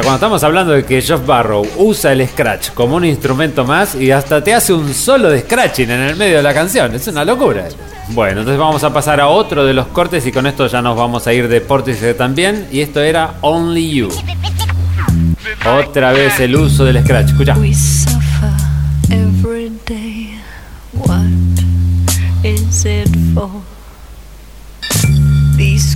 [0.00, 4.10] Cuando estamos hablando de que Jeff Barrow usa el scratch como un instrumento más y
[4.10, 7.24] hasta te hace un solo de scratching en el medio de la canción, es una
[7.24, 7.68] locura.
[8.10, 10.96] Bueno, entonces vamos a pasar a otro de los cortes y con esto ya nos
[10.96, 12.68] vamos a ir de Portishead también.
[12.70, 14.08] Y esto era Only You.
[15.66, 17.30] Otra vez el uso del scratch.
[17.30, 17.56] Escucha.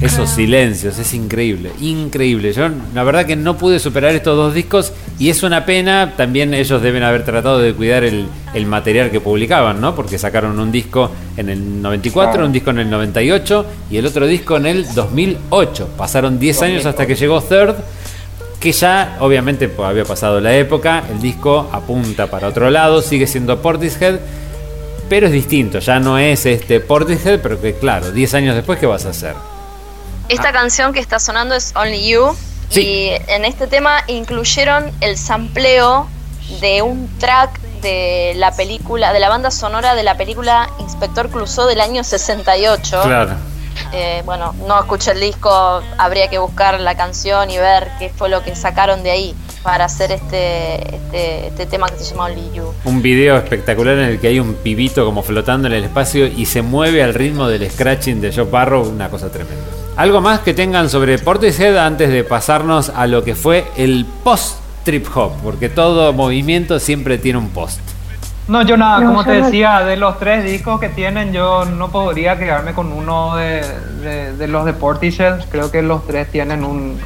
[0.01, 2.55] Esos silencios, es increíble, increíble.
[2.55, 6.15] Yo la verdad que no pude superar estos dos discos y es una pena.
[6.17, 9.95] También ellos deben haber tratado de cuidar el, el material que publicaban, ¿no?
[9.95, 14.27] Porque sacaron un disco en el 94, un disco en el 98 y el otro
[14.27, 15.91] disco en el 2008.
[15.99, 17.75] Pasaron 10 años hasta que llegó Third,
[18.59, 21.05] que ya obviamente pues, había pasado la época.
[21.11, 24.19] El disco apunta para otro lado, sigue siendo Portishead.
[25.11, 28.87] Pero es distinto, ya no es este Portishead, pero que claro, 10 años después, ¿qué
[28.87, 29.35] vas a hacer?
[30.31, 32.37] Esta canción que está sonando es Only You.
[32.69, 32.83] Sí.
[32.83, 36.09] Y en este tema incluyeron el sampleo
[36.61, 41.67] de un track de la película, de la banda sonora de la película Inspector Clouseau
[41.67, 43.01] del año 68.
[43.03, 43.33] Claro.
[43.93, 48.29] Eh, bueno, no escuché el disco, habría que buscar la canción y ver qué fue
[48.29, 52.53] lo que sacaron de ahí para hacer este, este, este tema que se llama Only
[52.55, 52.73] You.
[52.85, 56.47] Un video espectacular en el que hay un pibito como flotando en el espacio y
[56.47, 59.80] se mueve al ritmo del scratching de Joe Barrow, una cosa tremenda.
[59.97, 64.57] Algo más que tengan sobre Portishead antes de pasarnos a lo que fue el post
[64.85, 67.81] trip hop, porque todo movimiento siempre tiene un post.
[68.49, 71.33] No, yo nada, No, como yo te no- decía, de los tres discos que tienen,
[71.33, 73.63] yo no podría quedarme con uno de,
[74.03, 75.45] de- de los de Portishead.
[75.51, 76.99] Creo que los tres tienen un,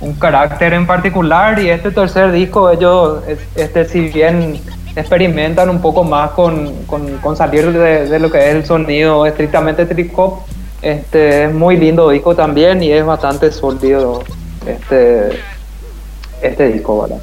[0.00, 4.60] un carácter en particular y este tercer disco, ellos, es- este, si bien
[4.94, 9.24] experimentan un poco más con, con- con salir de, de lo que es el sonido
[9.26, 10.40] estrictamente trip hop,
[10.82, 14.22] este, es muy lindo disco también y es bastante sólido
[14.66, 15.38] este,
[16.42, 17.18] este disco, ¿verdad?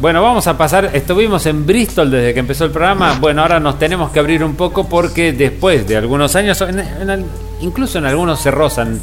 [0.00, 0.90] Bueno, vamos a pasar.
[0.94, 3.18] Estuvimos en Bristol desde que empezó el programa.
[3.20, 6.64] Bueno, ahora nos tenemos que abrir un poco porque después de algunos años,
[7.60, 8.98] incluso en algunos se rozan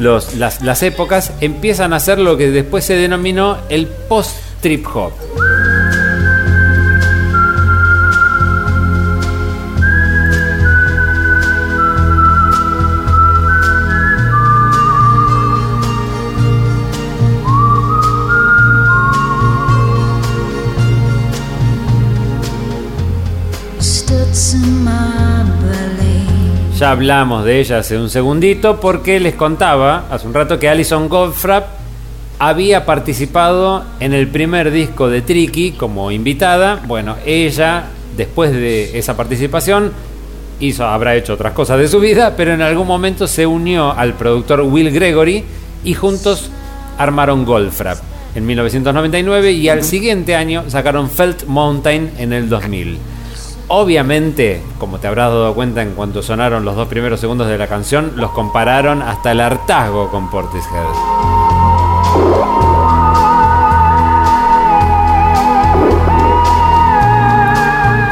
[0.00, 5.12] los, las, las épocas, empiezan a hacer lo que después se denominó el post-trip hop.
[26.82, 31.08] Ya hablamos de ella hace un segundito porque les contaba hace un rato que Alison
[31.08, 31.64] Goldfrapp
[32.40, 36.82] había participado en el primer disco de Tricky como invitada.
[36.88, 37.84] Bueno, ella
[38.16, 39.92] después de esa participación
[40.58, 44.14] hizo, habrá hecho otras cosas de su vida, pero en algún momento se unió al
[44.14, 45.44] productor Will Gregory
[45.84, 46.50] y juntos
[46.98, 47.98] armaron Goldfrapp
[48.34, 53.11] en 1999 y al siguiente año sacaron Felt Mountain en el 2000.
[53.74, 57.68] Obviamente, como te habrás dado cuenta en cuanto sonaron los dos primeros segundos de la
[57.68, 60.84] canción, los compararon hasta el hartazgo con Portishead.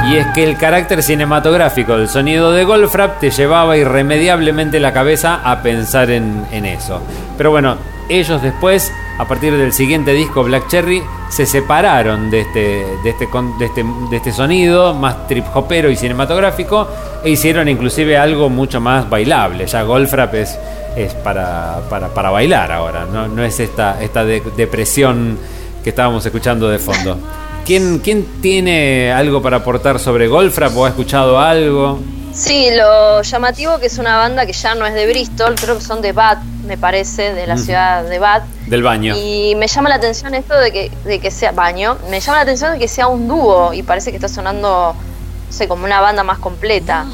[0.08, 5.42] Y es que el carácter cinematográfico del sonido de Goldfrapp te llevaba irremediablemente la cabeza
[5.44, 7.02] a pensar en, en eso.
[7.36, 7.76] Pero bueno,
[8.08, 13.26] ellos después, a partir del siguiente disco Black Cherry, se separaron de este, de este,
[13.58, 16.86] de este, de este sonido más trip hopero y cinematográfico
[17.24, 19.66] e hicieron inclusive algo mucho más bailable.
[19.66, 20.58] Ya Goldfrapp es,
[20.96, 25.38] es para, para, para bailar ahora, no, no es esta, esta de- depresión
[25.82, 27.16] que estábamos escuchando de fondo.
[27.64, 32.00] ¿Quién, ¿Quién tiene algo para aportar sobre Goldfrapp o ha escuchado algo?
[32.32, 35.84] Sí, lo llamativo que es una banda que ya no es de Bristol, creo que
[35.84, 37.64] son de Bath, me parece, de la Ujú.
[37.64, 38.44] ciudad de Bath.
[38.66, 39.14] Del baño.
[39.16, 42.42] Y me llama la atención esto de que, de que sea baño, me llama la
[42.42, 46.00] atención de que sea un dúo y parece que está sonando, no sé, como una
[46.00, 47.04] banda más completa.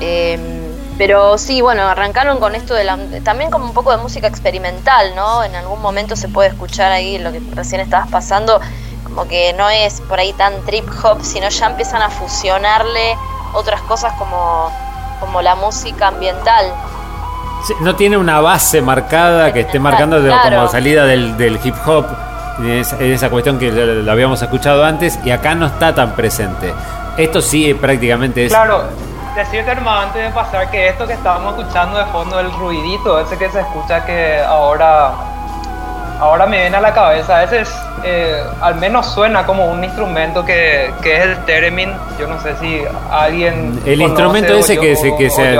[0.00, 0.38] Eh,
[0.96, 5.14] pero sí, bueno, arrancaron con esto de la, también como un poco de música experimental,
[5.16, 5.42] ¿no?
[5.42, 8.60] En algún momento se puede escuchar ahí lo que recién estabas pasando,
[9.04, 13.16] como que no es por ahí tan trip hop, sino ya empiezan a fusionarle
[13.52, 14.70] otras cosas como,
[15.20, 16.66] como la música ambiental.
[17.66, 20.56] Sí, no tiene una base marcada que esté marcando de- Claro.
[20.56, 22.06] como salida del, del hip hop,
[22.64, 26.72] es- esa cuestión que lo, lo habíamos escuchado antes y acá no está tan presente.
[27.18, 28.52] Esto sí prácticamente es...
[28.52, 28.84] Claro,
[29.36, 33.36] decirte hermano antes de pasar que esto que estábamos escuchando de fondo, el ruidito, ese
[33.36, 35.12] que se escucha que ahora,
[36.20, 40.44] ahora me viene a la cabeza, ese es, eh, al menos suena como un instrumento
[40.44, 43.80] que, que es el theremin, yo no sé si alguien...
[43.86, 45.58] El instrumento ese yo- que se, que, se,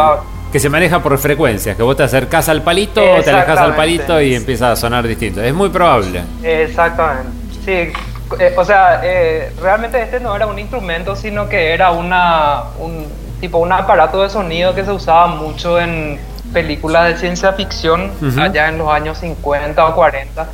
[0.53, 3.75] que se maneja por frecuencias, que vos te acercás al palito o te alejas al
[3.75, 5.43] palito y empieza a sonar distinto.
[5.43, 6.23] Es muy probable.
[6.43, 7.31] Exactamente.
[7.65, 7.93] Sí,
[8.39, 13.07] eh, o sea, eh, realmente este no era un instrumento, sino que era una, un
[13.41, 16.19] tipo un aparato de sonido que se usaba mucho en
[16.53, 20.47] películas de ciencia ficción allá en los años 50 o 40.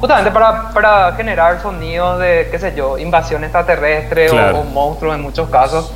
[0.00, 4.58] Justamente para, para generar sonidos de, qué sé yo, invasión extraterrestre o- Claro.
[4.60, 5.92] o, monstruos en muchos casos.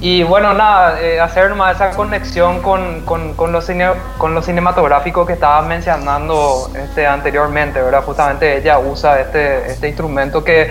[0.00, 4.42] Y bueno, nada, eh, hacer nomás esa conexión con, con, con, lo cine- con lo
[4.42, 8.02] cinematográfico que estaba mencionando este, anteriormente, ¿verdad?
[8.04, 10.70] Justamente ella usa este, este instrumento que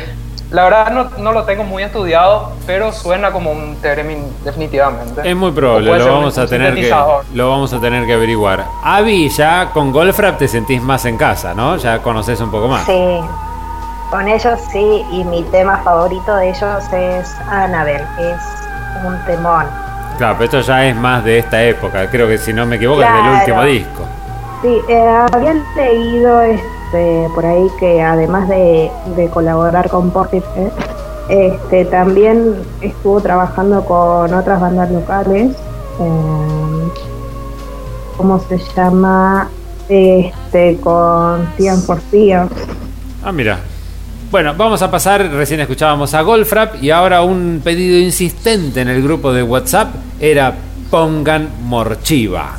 [0.54, 5.28] la verdad no, no lo tengo muy estudiado, pero suena como un término definitivamente.
[5.28, 6.96] Es muy probable, lo vamos un a tener que
[7.34, 8.64] lo vamos a tener que averiguar.
[8.84, 11.78] Avi, ya con Golfrap te sentís más en casa, ¿no?
[11.78, 12.86] Ya conoces un poco más.
[12.86, 13.20] Sí,
[14.12, 18.42] con ellos sí, y mi tema favorito de ellos es Annabelle, que es
[19.04, 19.66] un temón.
[20.20, 22.08] Claro, pero esto ya es más de esta época.
[22.12, 24.04] Creo que si no me equivoco es del último disco.
[24.62, 26.83] Sí, eh, había leído este,
[27.34, 30.72] por ahí que además de, de colaborar con Portishead,
[31.30, 35.52] este, también estuvo trabajando con otras bandas locales.
[36.00, 36.90] eh,
[38.18, 39.50] ¿Cómo se llama?
[39.90, 42.48] Este, con Tian for Fear.
[43.24, 43.60] Ah, mira.
[44.32, 49.04] Bueno, vamos a pasar, recién escuchábamos a Golfrap y ahora un pedido insistente en el
[49.04, 50.56] grupo de WhatsApp era
[50.90, 52.56] pongan Morchiva.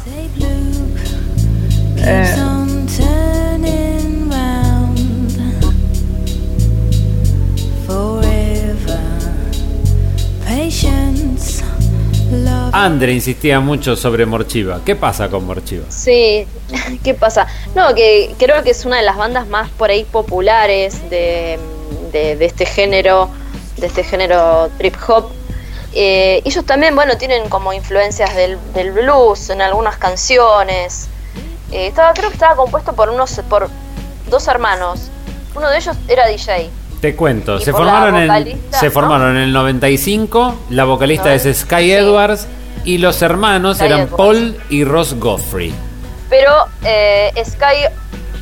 [12.74, 14.80] Andre insistía mucho sobre Morchiva.
[14.84, 15.84] ¿Qué pasa con Morchiva?
[15.90, 16.46] Sí,
[17.04, 17.46] ¿qué pasa?
[17.74, 21.58] No, que creo que es una de las bandas más por ahí populares de,
[22.12, 23.28] de- de este género,
[23.76, 25.30] de este género trip hop.
[25.94, 31.06] Eh, ellos también, bueno, tienen como influencias del, del blues en algunas canciones.
[31.70, 33.68] Eh, estaba, creo que estaba compuesto por unos, por
[34.28, 35.10] dos hermanos.
[35.54, 36.70] Uno de ellos era DJ.
[37.00, 38.90] Te cuento, se formaron, en, se ¿no?
[38.92, 41.92] formaron en el 95, la vocalista No, es Sky sí.
[41.92, 42.48] Edwards
[42.84, 44.08] y los hermanos Sky eran.
[44.08, 45.74] Paul y Ross Godfrey.
[46.30, 46.52] Pero
[46.84, 47.86] eh, Sky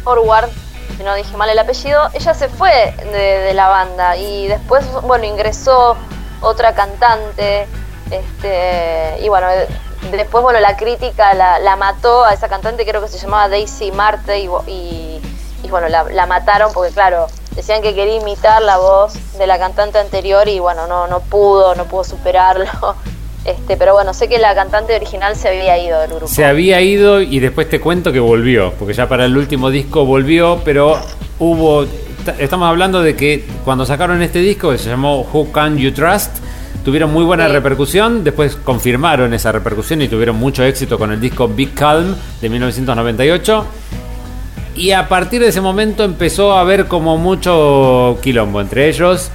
[0.04, 0.48] Orward,
[0.96, 4.84] si no dije mal el apellido, ella se fue de, de la banda y después,
[5.02, 5.96] bueno, ingresó
[6.40, 7.66] otra cantante.
[8.10, 9.66] Este, y bueno, eh,
[10.10, 13.90] después, bueno, la crítica la, la mató a esa cantante, creo que se llamaba Daisy
[13.92, 15.20] Marte, y, y-
[15.64, 19.58] y bueno, la, la mataron porque, claro, decían que quería imitar la voz de la
[19.60, 22.66] cantante anterior y bueno, no, no pudo, no pudo superarlo.
[23.44, 26.28] Este, pero bueno, sé que la cantante original se había ido del grupo.
[26.28, 30.04] Se había ido y después te cuento que volvió, porque ya para el último disco
[30.06, 30.96] volvió, pero
[31.38, 31.84] hubo...
[32.38, 36.36] Estamos hablando de que cuando sacaron este disco, que se llamó Who Can You Trust,
[36.84, 37.52] tuvieron muy buena Sí.
[37.52, 42.48] repercusión, después confirmaron esa repercusión y tuvieron mucho éxito con el disco Big Calm de
[42.48, 43.66] 1998.
[44.76, 49.30] Y a partir de ese momento empezó a haber como mucho quilombo entre ellos.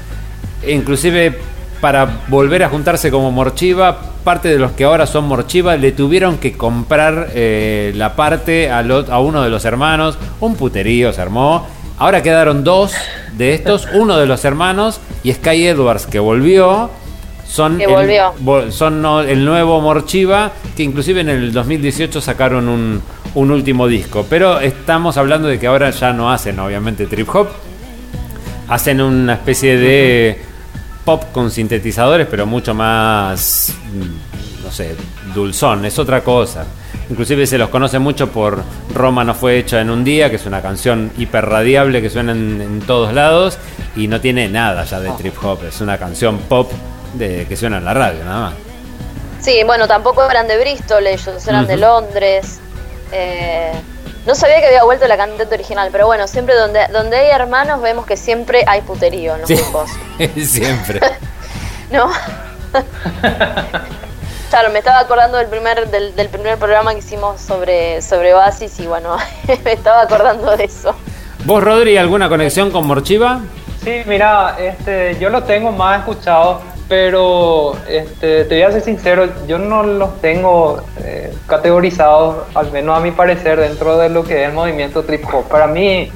[0.65, 1.37] Inclusive
[1.81, 6.37] para volver a juntarse como Morchiva, parte de los que ahora son Morchiva le tuvieron
[6.37, 10.17] que comprar eh, la parte a, lo- a uno de los hermanos.
[10.39, 11.67] Un puterío se armó.
[11.99, 12.93] Ahora quedaron dos
[13.37, 16.89] de estos, uno de los hermanos y Sky Edwards que volvió.
[17.47, 18.33] Son Que el- volvió.
[18.43, 23.01] Vol- son el nuevo Morchiva, que inclusive en el 2018 sacaron un,
[23.35, 24.25] un último disco.
[24.29, 27.47] Pero estamos hablando de que ahora ya no hacen, obviamente, trip hop.
[28.67, 30.41] Hacen una especie de
[31.07, 34.93] pop con sintetizadores, pero mucho más, mm, no sé,
[35.33, 36.65] dulzón, es otra cosa.
[37.09, 38.61] Inclusive se los conoce mucho por
[38.93, 42.59] Roma no fue hecha en un día, que es una canción hiperradiable que suena en,
[42.61, 43.57] en todos lados
[43.95, 46.69] y no tiene nada ya de trip hop, es una canción pop
[47.13, 48.53] de, que suena en la radio, nada más.
[49.39, 51.77] Sí, bueno, tampoco eran de Bristol, ellos eran de.
[51.77, 52.59] Londres.
[53.13, 53.71] Eh,
[54.27, 57.81] no sabía que había vuelto la cantante original, pero bueno, siempre donde, donde hay hermanos
[57.81, 59.55] vemos que siempre hay puterío en los Sí.
[59.55, 59.89] grupos.
[60.45, 60.99] Siempre.
[61.89, 62.11] ¿No?
[64.49, 68.79] claro, me estaba acordando del primer, del, del primer programa que hicimos sobre, sobre Oasis
[68.79, 69.17] y bueno,
[69.63, 70.95] me estaba acordando de eso.
[71.45, 73.39] ¿Vos, Rodri, alguna conexión con Morchiva?
[73.83, 79.27] Sí, mira, este, yo lo tengo más escuchado, pero este, te voy a ser sincero,
[79.47, 84.41] yo no los tengo eh, categorizados, al menos a mi parecer, dentro de lo que
[84.43, 85.47] es el movimiento trip hop.
[85.49, 86.09] Para mí,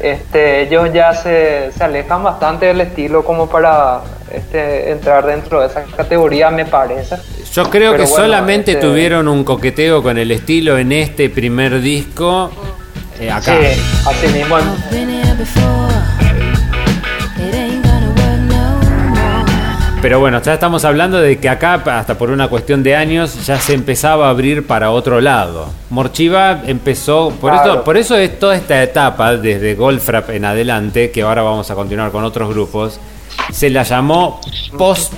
[0.00, 4.00] este, ellos ya se, se alejan bastante del estilo como para
[4.32, 7.16] este, entrar dentro de esa categoría, me parece.
[7.52, 11.28] Yo creo Pero que bueno, solamente este- tuvieron un coqueteo con el estilo en este
[11.28, 12.50] primer disco.
[13.20, 13.42] eh, acá.
[13.60, 14.58] Sí, así mismo.
[14.58, 15.21] en-
[20.02, 23.60] Pero bueno, ya estamos hablando de que acá, hasta por una cuestión de años, ya
[23.60, 25.68] se empezaba a abrir para otro lado.
[25.90, 27.70] Morchiva empezó, por, Claro.
[27.70, 31.76] esto, por eso es toda esta etapa, desde Goldfrapp en adelante, que ahora vamos a
[31.76, 32.98] continuar con otros grupos,
[33.52, 34.40] se la llamó
[34.76, 35.12] post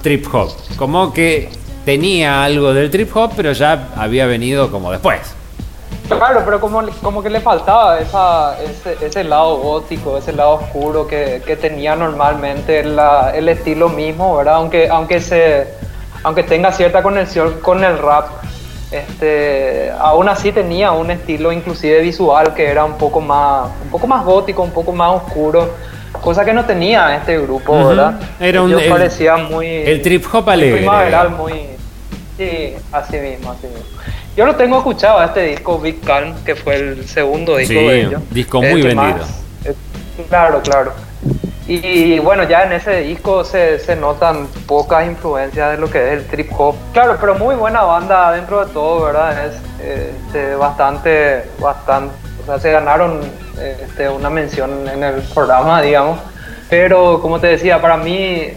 [0.00, 0.50] trip hop.
[0.76, 1.48] Como que
[1.84, 5.18] tenía algo del trip hop, pero ya había venido como después.
[6.16, 11.06] Claro, pero como, como que le faltaba esa, ese, ese lado gótico, ese lado oscuro
[11.06, 14.54] que, que tenía normalmente la- el estilo mismo, ¿verdad?
[14.56, 15.68] Aunque, aunque, se,
[16.22, 18.26] aunque tenga cierta conexión con el rap,
[18.90, 24.06] este, aún así tenía un estilo inclusive visual que era un poco más, un poco
[24.06, 25.70] más gótico, un poco más oscuro,
[26.20, 27.88] cosa que no tenía este grupo, Ujú.
[27.88, 28.20] ¿verdad?
[28.40, 29.66] Era un- el- parecían muy...
[29.68, 30.78] El trip hop alegre.
[30.78, 31.66] primaveral, muy...
[32.36, 33.84] Sí, así mismo, así mismo.
[34.40, 37.86] Yo lo tengo escuchado a este disco Big Calm, que fue el segundo disco Sí,
[37.86, 38.22] de ellos.
[38.30, 38.94] disco muy vendido.
[39.18, 39.74] más- eh,
[40.30, 40.92] claro, claro.
[41.68, 46.12] Y bueno, ya en ese disco se, se notan pocas influencias de lo que es
[46.20, 46.74] el trip hop.
[46.94, 49.44] Claro, pero muy buena banda dentro de todo, ¿verdad?
[49.44, 49.56] Es
[50.26, 53.20] este, bastante, bastante, o sea, se ganaron
[53.82, 56.18] este, una mención en el programa, digamos.
[56.70, 58.48] Pero como te decía, para mí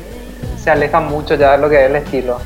[0.63, 2.39] se aleja mucho ya de lo que es el estilo.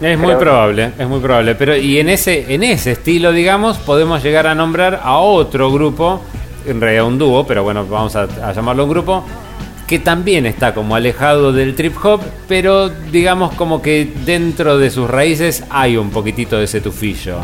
[0.00, 1.54] Es muy probable, es muy probable.
[1.54, 6.20] Pero y en ese, en ese estilo, digamos, podemos llegar a nombrar a otro grupo,
[6.66, 9.24] en realidad un dúo, pero bueno, vamos a, a llamarlo un grupo,
[9.86, 15.08] que también está como alejado del trip hop, pero digamos como que dentro de sus
[15.08, 17.38] raíces hay un poquitito de ese tufillo.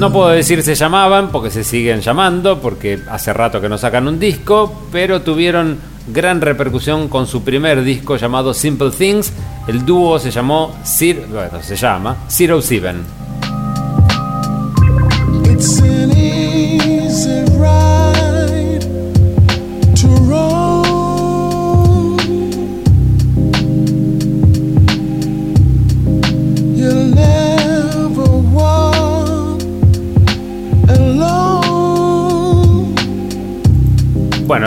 [0.00, 4.08] No puedo decir se llamaban porque se siguen llamando, porque hace rato que no sacan
[4.08, 5.78] un disco, pero tuvieron
[6.08, 9.30] gran repercusión con su primer disco llamado Simple Things.
[9.68, 11.26] El dúo se llamó Zero,
[11.60, 13.04] se llama Zero Seven.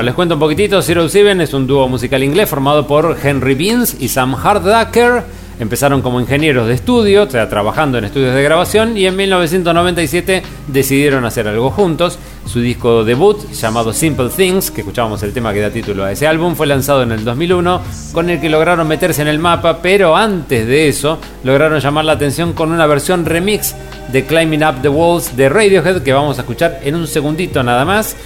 [0.03, 0.81] Les cuento un poquitito.
[0.81, 5.23] Zero Seven es un dúo musical inglés formado por Henry Beans y Sam Hardaker.
[5.59, 10.41] Empezaron como ingenieros de estudio, o sea, trabajando en estudios de grabación, y en 1997
[10.67, 12.17] decidieron hacer algo juntos.
[12.45, 16.27] Su disco debut, llamado Simple Things, que escuchábamos el tema que da título a ese
[16.27, 17.81] álbum, fue lanzado en el 2001,
[18.13, 22.13] con el que lograron meterse en el mapa, pero antes de eso lograron llamar la
[22.13, 23.75] atención con una versión remix
[24.11, 27.85] de Climbing Up the Walls de Radiohead, que vamos a escuchar en un segundito nada
[27.85, 28.17] más.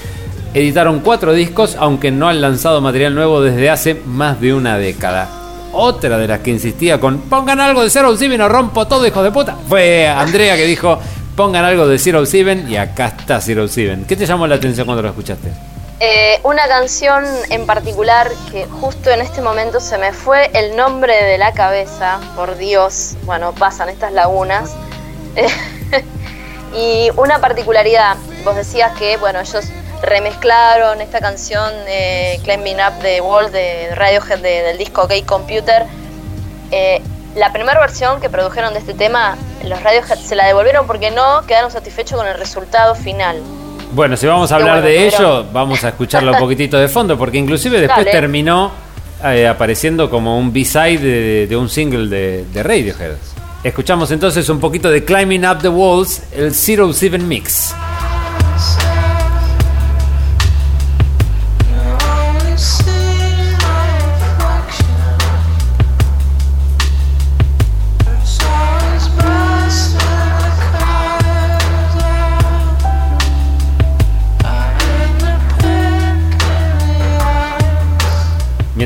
[0.58, 5.30] Editaron cuatro discos, aunque no han lanzado material nuevo desde hace más de una década.
[5.72, 9.22] Otra de las que insistía con pongan algo de Zero Seven o rompo todo, hijo
[9.22, 10.98] de puta, fue Andrea que dijo
[11.36, 14.06] pongan algo de Zero Seven y acá está Zero Seven.
[14.06, 15.52] ¿Qué te llamó la atención cuando lo escuchaste?
[16.00, 21.14] Eh, una canción en particular que justo en este momento se me fue el nombre
[21.24, 24.72] de la cabeza, por Dios, bueno, pasan estas lagunas.
[26.76, 29.64] y una particularidad, vos decías que, bueno, ellos
[30.02, 35.86] remezclaron esta canción eh, Climbing Up the Wall de Radiohead de- del disco OK Computer.
[36.72, 37.02] Eh,
[37.36, 41.42] la primera versión que produjeron de este tema, los Radiohead se la devolvieron porque no
[41.48, 43.38] quedaron satisfechos con el resultado final.
[43.92, 46.88] Bueno, si vamos a hablar bueno, de pero- ello, vamos a escucharlo un poquitito de
[46.88, 48.12] fondo, porque inclusive después Dale.
[48.12, 48.72] terminó
[49.24, 53.12] eh, apareciendo como un B-side de, de un single de, de Radiohead.
[53.64, 57.74] Escuchamos entonces un poquito de Climbing Up the Walls, el Zero Seven Mix.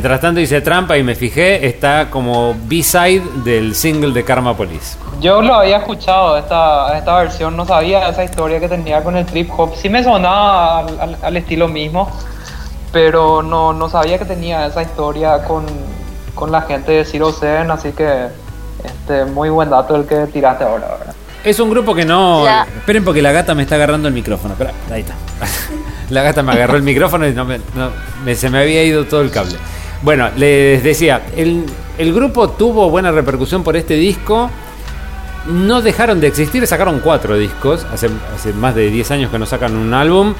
[0.02, 4.98] Mientras tanto hice trampa y me fijé, está como B-side del single de Karma Police.
[5.19, 9.28] Yo lo había escuchado, esta, esta versión, no sabía esa historia que tenía con el
[9.28, 9.76] trip hop.
[9.76, 12.10] Sí me sonaba al, al- al estilo mismo,
[12.91, 15.68] pero no, no sabía que tenía esa historia con,
[16.34, 18.26] con la gente de Zero Seven, así que
[18.84, 21.15] este, muy buen dato el que tiraste ahora, ¿verdad?
[21.44, 22.44] Es un grupo que no.
[22.44, 24.56] La- Esperen porque la gata me está agarrando el micrófono.
[24.56, 25.14] Espera, ahí está.
[26.10, 27.91] la gata me agarró el micrófono y no me- no-
[28.26, 29.57] me- se me había ido todo el cable.
[30.02, 31.65] Bueno, les decía, el,
[31.98, 34.49] el grupo tuvo buena repercusión por este disco.
[35.45, 37.86] No dejaron de existir, sacaron cuatro discos.
[37.91, 40.34] Hace, hace más de 10 años que no sacan un álbum.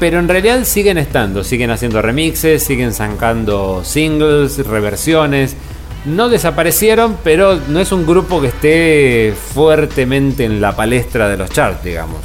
[0.00, 5.56] Pero en realidad siguen estando, siguen haciendo remixes, siguen sacando singles, reversiones.
[6.04, 11.48] No desaparecieron, pero no es un grupo que esté fuertemente en la palestra de los
[11.50, 12.20] charts, digamos.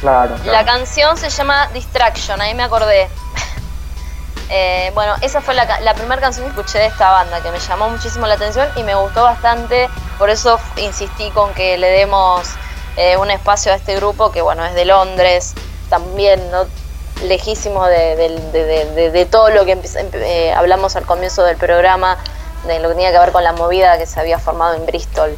[0.00, 0.36] Claro.
[0.44, 3.08] La canción se llama Distraction, ahí me acordé.
[4.48, 7.88] Eh, bueno, esa fue la, primera canción que escuché de esta banda, que me llamó
[7.90, 12.46] muchísimo la atención y me gustó bastante, por eso insistí con que le demos
[12.96, 15.54] eh, un espacio a este grupo, que bueno, es de Londres,
[15.90, 16.64] también no
[17.24, 18.14] lejísimo de,
[19.12, 22.16] de- todo lo que empe- eh, hablamos al comienzo del programa,
[22.68, 25.36] de lo que tenía que ver con la movida que se había formado en Bristol.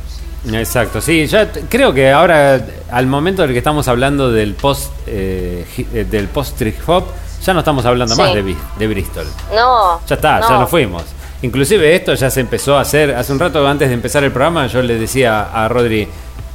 [0.53, 2.61] Exacto, sí, ya creo que ahora,
[2.91, 7.05] al momento del que estamos hablando del post del post trip hop,
[7.45, 8.21] ya no estamos hablando Sí.
[8.21, 9.27] más de, de Bristol.
[9.55, 10.61] No, Ya está, ya no.
[10.61, 11.05] nos fuimos.
[11.43, 14.67] Inclusive esto ya se empezó a hacer, hace un rato antes de empezar el programa
[14.67, 16.09] yo le decía a Rodri,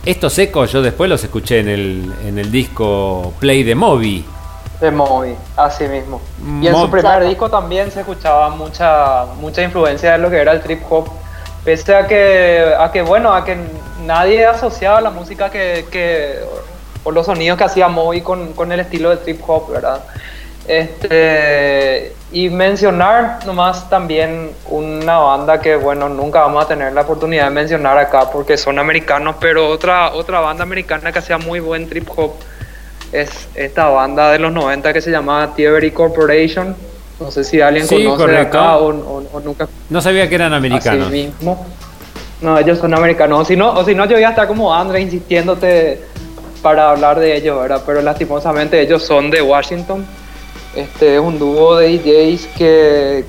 [0.06, 4.26] estos ecos yo después los escuché en el, en el disco Play de Moby.
[4.82, 6.20] De Moby, así mismo.
[6.62, 10.38] Y en Mo- su primer disco también se escuchaba mucha mucha influencia de lo que
[10.38, 11.08] era el trip hop.
[11.64, 13.56] Pese a que, a que bueno, a que
[14.06, 16.40] nadie asociaba la música que, que
[17.06, 20.04] o los sonidos que hacía Moby con, con el estilo de trip hop, ¿verdad?
[20.68, 27.46] Este, y mencionar nomás también una banda que, bueno, nunca vamos a tener la oportunidad
[27.46, 31.88] de mencionar acá porque son americanos, pero otra, otra banda americana que hacía muy buen
[31.88, 32.32] trip hop
[33.12, 36.76] es esta banda de los 90 que se llamaba Thievery Corporation.
[37.20, 39.68] No sé si alguien Sí, conoce de acá o, o- o nunca.
[39.90, 41.08] No sabía que eran americanos.
[41.08, 41.66] Así mismo.
[42.42, 43.42] No, ellos son americanos.
[43.42, 46.02] O si no, o si no yo voy a estar como André insistiéndote
[46.62, 47.82] para hablar de ellos, ¿verdad?
[47.86, 50.06] Pero lastimosamente ellos son de Washington.
[50.76, 53.26] Este es un dúo de DJs que,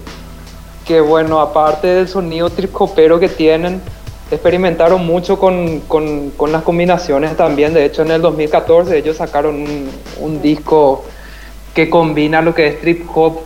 [0.87, 3.83] que bueno, aparte del sonido trip hopero que tienen,
[4.31, 7.75] experimentaron mucho con, con- con las combinaciones también.
[7.75, 9.91] De hecho, en el 2014 ellos sacaron un,
[10.21, 11.05] un disco
[11.75, 13.41] que combina lo que es trip hop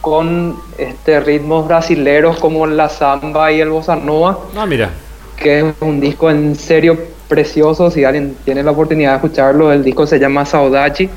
[0.00, 4.90] con este, ritmos brasileros como la samba y el bossa nova, Ah, mira.
[5.36, 6.98] que es un disco en serio
[7.28, 7.90] precioso.
[7.90, 11.08] Si alguien tiene la oportunidad de escucharlo, el disco se llama Saudade.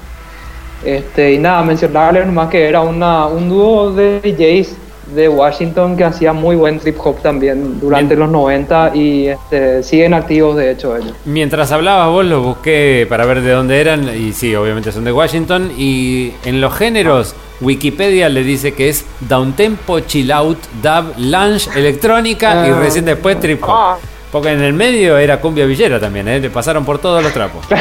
[0.84, 4.76] Este, y nada, mencionarles nomás que era una, un dúo de DJs
[5.16, 10.14] de Washington que hacía muy buen trip hop también durante los 90 y este, siguen
[10.14, 11.14] activos de hecho ellos.
[11.26, 15.12] Mientras hablabas vos los busqué para ver de dónde eran y sí, obviamente son de
[15.12, 21.68] Washington y en los géneros Wikipedia le dice que es downtempo, chill out, dub, lounge,
[21.76, 22.80] electrónica y Ah.
[22.80, 23.70] recién después trip hop.
[23.70, 23.98] Ah.
[24.32, 26.40] Porque en el medio era cumbia villera también, ¿eh?
[26.40, 27.66] le pasaron por todos los trapos.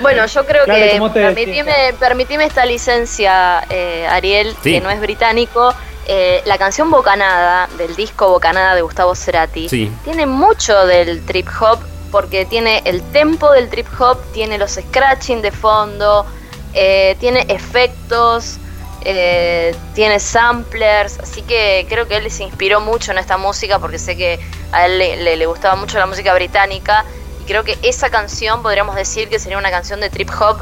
[0.00, 4.72] Bueno, yo creo que ¿cómo te permitime, permitime esta licencia, eh, Ariel, Sí.
[4.74, 5.74] que no es británico.
[6.06, 9.92] Eh, la canción Bocanada, del disco Bocanada de Gustavo Cerati, Sí.
[10.04, 11.78] tiene mucho del trip hop,
[12.10, 16.24] porque tiene el tempo del trip hop, tiene los scratching de fondo,
[16.72, 18.56] eh, tiene efectos,
[19.04, 23.98] eh, tiene samplers, así que creo que él se inspiró mucho en esta música, porque
[23.98, 24.40] sé que
[24.72, 27.04] a él le, le- le gustaba mucho la música británica,
[27.48, 30.58] creo que esa canción podríamos decir que sería una canción de trip hop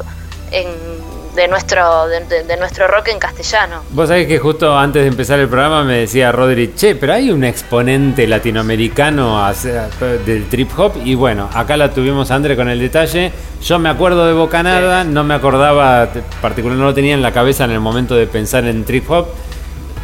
[0.51, 1.05] en-
[1.35, 3.83] de, nuestro, de, de- de nuestro rock en castellano.
[3.91, 7.29] Vos sabés que justo antes de empezar el programa me decía Rodri, che, pero hay
[7.29, 9.87] un exponente latinoamericano hacia-
[10.25, 13.31] del trip hop y bueno, acá la tuvimos André con el detalle.
[13.63, 17.31] Yo me acuerdo de Bocanada, no me acordaba, t- particular no lo tenía en la
[17.31, 19.27] cabeza en el momento de pensar en trip hop,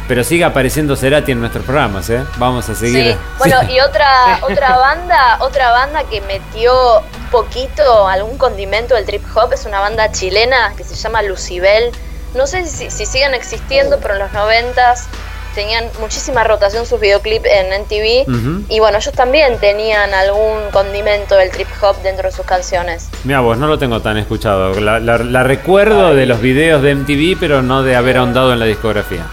[0.08, 2.22] pero sigue apareciendo Cerati en nuestros programas, ¿eh?
[2.36, 3.12] Vamos a seguir.
[3.12, 3.18] Sí.
[3.38, 3.72] Bueno, Sí.
[3.72, 9.52] y otra otra banda, otra banda que metió un poquito algún condimento del trip hop
[9.52, 11.90] es una banda chilena que se llama Lucibel.
[12.34, 15.06] No sé si, si siguen existiendo, pero en los noventas
[15.54, 18.28] tenían muchísima rotación sus videoclips en NTV.
[18.28, 18.64] Ujú.
[18.68, 23.08] Y bueno, ellos también tenían algún condimento del trip hop dentro de sus canciones.
[23.22, 24.74] Mira vos, no lo tengo tan escuchado.
[24.80, 28.58] La, la- la recuerdo de los videos de MTV, pero no de haber ahondado en
[28.58, 29.26] la discografía.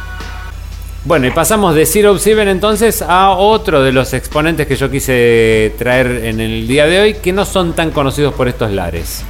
[1.04, 5.74] Bueno, y pasamos de Zero Seven entonces a otro de los exponentes que yo quise
[5.80, 9.24] traer en el día de hoy, que no son tan conocidos por estos lares.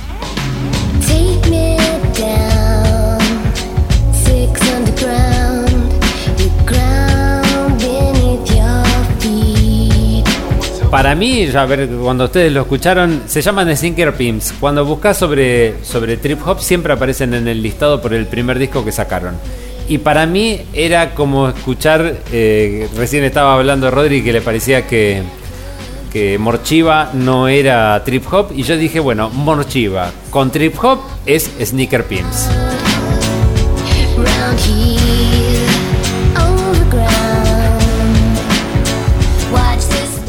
[10.92, 14.54] Para mí, ya a ver, cuando ustedes lo escucharon, se llaman The Sinker Pimps.
[14.60, 18.84] Cuando buscas sobre, sobre trip hop, siempre aparecen en el listado por el primer disco
[18.84, 19.36] que sacaron.
[19.92, 25.22] Y para mí era como escuchar, eh, recién estaba hablando Rodri que le parecía que,
[26.14, 28.54] que Morchiva no era trip hop.
[28.56, 32.48] Y yo dije, bueno, Morchiva con trip hop es Sneaker Pimps.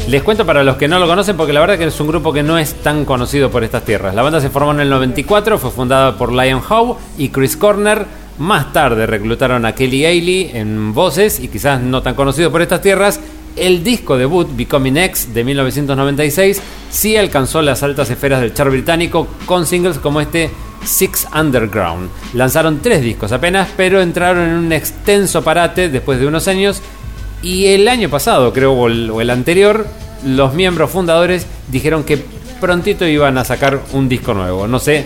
[0.09, 2.33] Les cuento para los que no lo conocen, porque la verdad que es un grupo
[2.33, 4.13] que no es tan conocido por estas tierras.
[4.13, 8.05] La banda se formó en el 94, fue fundada por Lion Howe y Chris Corner.
[8.39, 12.81] Más tarde reclutaron a Kelly Ailey en voces y quizás no tan conocido por estas
[12.81, 13.19] tierras.
[13.55, 19.27] El disco debut, Becoming X, de 1996, sí alcanzó las altas esferas del chart británico
[19.45, 20.49] con singles como este
[20.83, 22.09] Six Underground.
[22.33, 26.81] Lanzaron tres discos apenas, pero entraron en un extenso parate después de unos años.
[27.43, 29.85] Y el año pasado, creo, o el, o el anterior,
[30.25, 32.25] los miembros fundadores dijeron que
[32.59, 34.67] prontito iban a sacar un disco nuevo.
[34.67, 35.05] No sé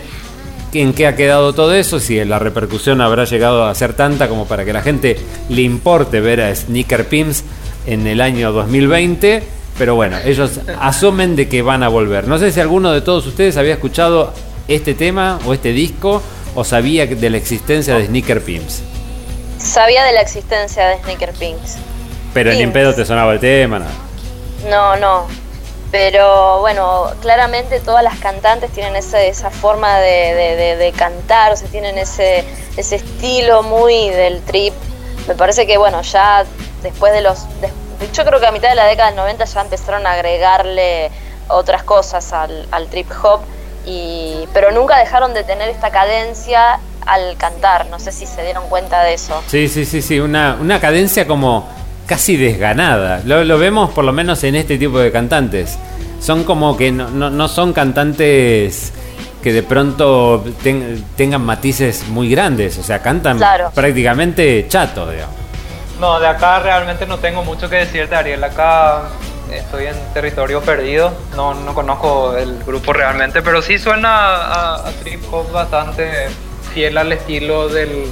[0.82, 4.48] en qué ha quedado todo eso, si la repercusión habrá llegado a ser tanta como
[4.48, 5.18] para que la gente
[5.50, 7.44] le importe ver a Sneaker Pimps
[7.86, 9.44] en el año 2020.
[9.78, 12.28] Pero bueno, ellos asumen de que van a volver.
[12.28, 14.34] No sé si alguno de todos ustedes había escuchado
[14.68, 16.22] este tema o este disco
[16.56, 18.82] o sabía de la existencia de Sneaker Pimps.
[19.60, 21.78] Sabía de la existencia de Sneaker Pinks.
[22.34, 22.74] Pero ni en Pimps.
[22.74, 23.82] pedo te sonaba el tema.
[24.70, 25.47] No, no.
[25.92, 31.68] Pero bueno, claramente todas las cantantes tienen esa, esa forma de, de- cantar, o sea,
[31.70, 32.44] tienen ese,
[32.76, 34.74] ese estilo muy del trip.
[35.28, 36.44] Me parece que bueno, ya
[36.82, 37.46] después de los...
[38.14, 41.10] yo creo que a mitad de la década del 90 ya empezaron a agregarle
[41.50, 43.42] otras cosas al, al trip hop,
[43.86, 47.86] y, pero nunca dejaron de tener esta cadencia al cantar.
[47.88, 49.42] No sé si se dieron cuenta de eso.
[49.48, 51.68] Sí, sí, sí, sí, una, una cadencia como
[52.08, 53.22] casi desganada.
[53.26, 55.78] Lo, lo vemos por lo menos en este tipo de cantantes.
[56.20, 58.92] Son como que no, no- no son cantantes
[59.44, 63.72] que de pronto ten- tengan matices muy grandes, o sea, cantan Claro.
[63.74, 65.36] prácticamente chato, digamos.
[66.00, 68.44] No, de acá realmente no tengo mucho que decirte, Ariel.
[68.44, 69.04] Acá
[69.52, 71.12] estoy en territorio perdido.
[71.36, 76.28] No, no conozco el grupo realmente, pero sí suena a, a trip hop bastante
[76.74, 78.06] fiel al estilo del,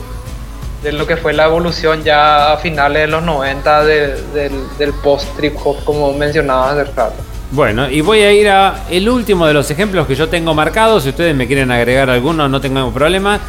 [0.86, 4.94] de lo que fue la evolución ya a finales de los 90 de- del, del
[4.94, 7.16] post trip hop, como mencionabas hace rato.
[7.52, 11.04] Bueno, y voy a ir a el último de los ejemplos que yo tengo marcados.
[11.04, 13.40] Si ustedes me quieren agregar alguno, no tengo ningún problema.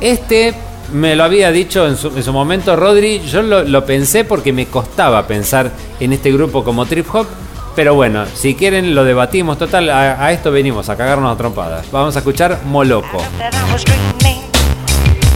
[0.00, 0.54] Este
[0.92, 3.20] me lo había dicho en su, en su momento Rodri.
[3.20, 7.26] Yo lo, lo pensé porque me costaba pensar en este grupo como trip hop.
[7.74, 9.58] Pero bueno, si quieren lo debatimos.
[9.58, 11.90] Total, a, a esto venimos, a cagarnos a trompadas.
[11.90, 13.18] Vamos a escuchar Moloco.
[13.18, 14.42] I was dreaming.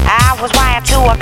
[0.06, 1.16] I was wired to a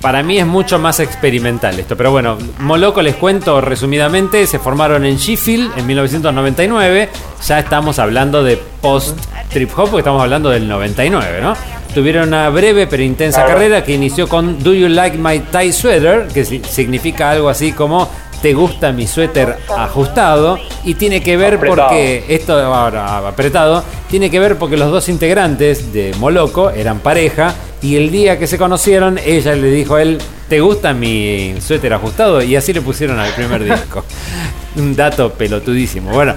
[0.00, 5.04] Para mí es mucho más experimental esto, pero bueno, Moloco les cuento resumidamente, se formaron
[5.04, 7.08] en Sheffield en 1999,
[7.46, 9.18] ya estamos hablando de post
[9.50, 11.81] trip hop, porque estamos hablando del 99, ¿no?
[11.94, 16.26] Tuvieron una breve pero intensa carrera que inició con Do You Like My Tie Sweater,
[16.32, 18.08] que si- significa algo así como
[18.40, 20.58] ¿Te gusta mi suéter ajustado?
[20.82, 21.76] Y tiene que ver Apretado.
[21.90, 27.54] porque esto ahora apretado tiene que ver porque los dos integrantes de Moloco eran pareja
[27.82, 31.92] y el día que se conocieron ella le dijo a él ¿te gusta mi suéter
[31.94, 32.42] ajustado?
[32.42, 34.04] y así le pusieron al primer disco
[34.74, 36.34] un dato pelotudísimo bueno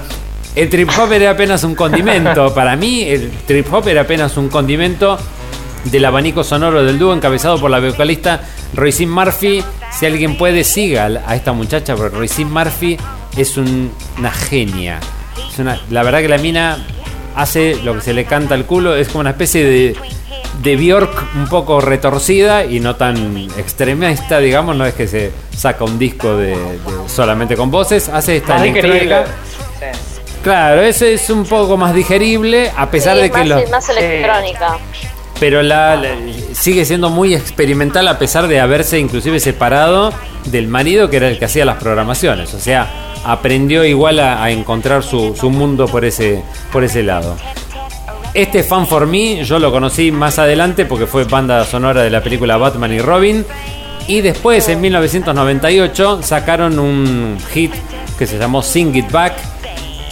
[0.56, 4.48] el trip hop era apenas un condimento para mí el trip hop era apenas un
[4.49, 5.18] condimento
[5.86, 8.41] del abanico sonoro del dúo encabezado por la vocalista
[8.73, 9.64] Roisin Murphy.
[9.91, 12.98] Si alguien puede, siga a esta muchacha, porque Roisin Murphy
[13.38, 14.99] es un- una genia.
[15.52, 16.84] Es una- la verdad que la mina
[17.36, 19.95] hace lo que se le canta al culo, es como una especie de,
[20.64, 25.84] de Bjork un poco retorcida y no tan extremista, digamos, no es que se saca
[25.84, 26.77] un disco de, de
[27.07, 29.15] solamente con voces, hace esta digerible.
[30.46, 33.70] Claro, eso es un poco más digerible, a pesar Sí, de que más, los...
[33.72, 34.78] más electrónica.
[35.40, 36.16] Pero la, la-
[36.54, 40.14] sigue siendo muy experimental a pesar de haberse inclusive separado
[40.46, 42.54] del marido que era el que hacía las programaciones.
[42.54, 42.88] O sea,
[43.26, 46.42] aprendió igual a, a encontrar su, su mundo por ese,
[46.72, 47.36] por ese lado.
[48.36, 52.22] Este Fan for Me yo lo conocí más adelante porque fue banda sonora de la
[52.22, 53.44] película Batman y Robin.
[54.08, 57.74] Y después, en 1998, sacaron un hit
[58.20, 59.34] que se llamó Sing It Back,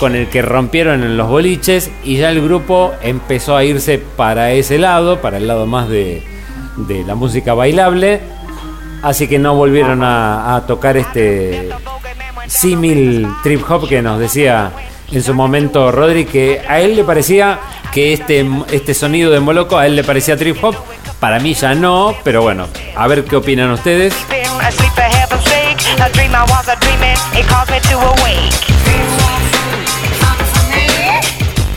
[0.03, 4.51] con el que rompieron en los boliches y ya el grupo empezó a irse para
[4.51, 6.21] ese lado, para el lado más de,
[6.75, 8.19] de la música bailable.
[9.01, 11.69] Así que no volvieron a, tocar este
[12.47, 14.73] símil trip hop que nos decía
[15.09, 17.61] en su momento Rodri que a él le parecía
[17.93, 20.75] que este, este sonido de Moloco a él le parecía trip hop.
[21.21, 22.67] Para mí ya no, pero bueno,
[22.97, 24.13] a ver qué opinan ustedes.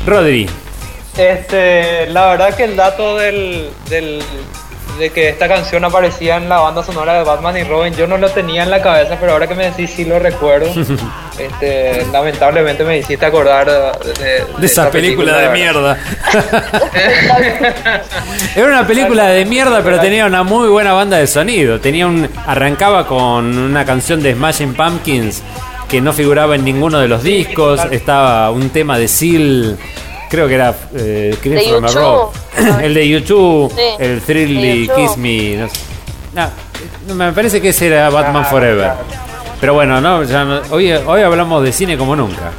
[0.07, 0.49] Rodri,
[1.17, 4.23] Este, la verdad que el dato del, del
[4.99, 7.93] de que esta canción aparecía en la banda sonora de Batman y Robin.
[7.95, 10.69] Yo no lo tenía en la cabeza, pero ahora que me decís sí lo recuerdo.
[11.39, 15.53] este, lamentablemente me hiciste acordar de, de- De esa película de verdad.
[15.55, 15.99] mierda.
[18.57, 21.79] Era una película de mierda, pero tenía una muy buena banda de sonido.
[21.81, 25.43] Tenía un arrancaba con una canción de Smashing Pumpkins
[25.89, 27.81] que no figuraba en ninguno de los discos.
[27.91, 29.77] Estaba un tema de Seal,
[30.31, 31.93] creo que era eh, U2.
[31.95, 32.35] Rock.
[32.83, 34.95] el de YouTube, Sí, el Thrill de y U2.
[34.97, 35.57] Kiss Me.
[35.57, 35.81] No, sé.
[36.35, 36.51] No,
[37.09, 38.93] no, me parece que ese era Batman Forever.
[39.61, 42.53] Pero bueno, no, ya no- hoy, hoy hablamos de cine como nunca.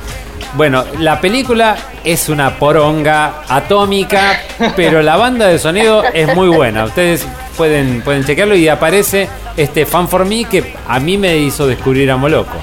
[0.54, 4.40] Bueno, la película es una poronga atómica,
[4.76, 6.86] pero la banda de sonido es muy buena.
[6.86, 11.68] Ustedes pueden, pueden chequearlo y aparece este Fan for Me que a mí me hizo
[11.68, 12.56] descubrir a Moloco.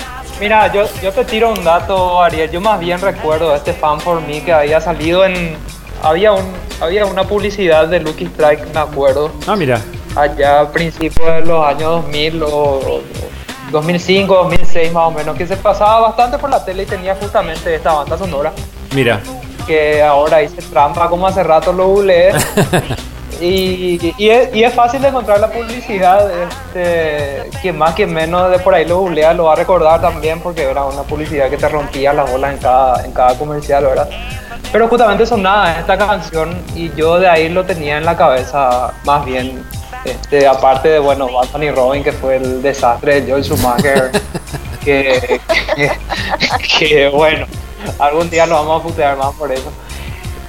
[0.45, 2.51] Mira, yo, yo te tiro un dato, Ariel.
[2.51, 5.57] Yo más bien recuerdo este Fan for Me que había salido en.
[6.03, 6.45] Había, un,
[6.83, 9.81] había una publicidad de Lucky Strike, me acuerdo, Ah, mira.
[10.15, 13.01] allá a principios de los años 2000 o, o
[13.73, 17.75] 2005, 2006 más o menos, que se pasaba bastante por la tele y tenía justamente
[17.75, 18.53] esta banda sonora.
[18.95, 19.21] Mira.
[19.67, 22.35] que ahora hice trampa como hace rato lo googleé.
[23.41, 26.31] y, y, es, y es fácil de encontrar la publicidad.
[26.31, 30.41] Este, quien más, quien menos de por ahí lo googlea lo va a recordar también
[30.41, 34.09] porque era una publicidad que te rompía las bolas en cada, en cada comercial, ¿verdad?
[34.73, 39.25] Pero justamente sonaba esta canción y yo de ahí lo tenía en la cabeza más
[39.25, 39.65] bien.
[40.05, 44.11] Este, aparte de, bueno, Batman y Robin, que fue el desastre de Joel Schumacher,
[44.85, 45.41] que,
[45.77, 45.91] que,
[46.79, 47.47] que, bueno,
[47.99, 49.73] algún día lo vamos a putear más por eso.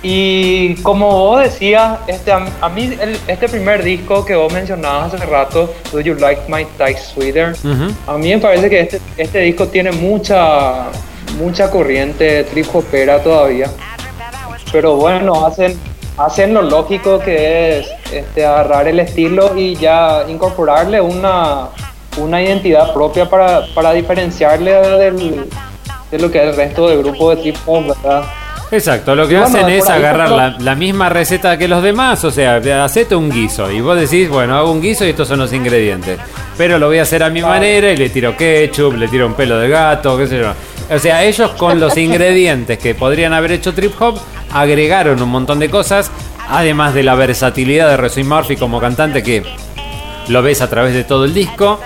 [0.08, 5.26] Y como vos decías, este, a, mí el- este primer disco que vos mencionabas hace
[5.26, 7.56] rato, Do You Like My Type Sweeter,
[8.06, 10.90] a mí me parece que este, este disco tiene mucha,
[11.40, 13.68] mucha corriente trip hopera todavía.
[14.72, 15.76] Pero bueno, hacen,
[16.18, 21.70] hacen lo lógico que es este, agarrar el estilo y ya incorporarle una,
[22.18, 25.48] una identidad propia para, para diferenciarle del,
[26.12, 28.24] de lo que es el resto del grupo de trip hop, ¿verdad?
[28.72, 32.58] Exacto, lo que bueno, hacen es agarrar la misma receta que los demás, o sea,
[32.84, 36.20] hacete un guiso y vos decís, bueno, hago un guiso y estos son los ingredientes,
[36.58, 39.34] pero lo voy a hacer a mi manera y le tiro ketchup, le tiro un
[39.34, 40.52] pelo de gato, qué sé yo.
[40.90, 44.20] O sea, ellos con los ingredientes que podrían haber hecho trip hop
[44.52, 46.10] agregaron un montón de cosas,
[46.50, 49.44] además de la versatilidad de Resume Murphy como cantante que
[50.28, 51.80] lo ves a través de todo el disco.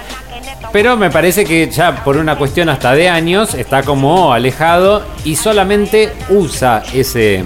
[0.71, 5.35] Pero me parece que ya por una cuestión hasta de años está como alejado y
[5.35, 7.43] solamente usa ese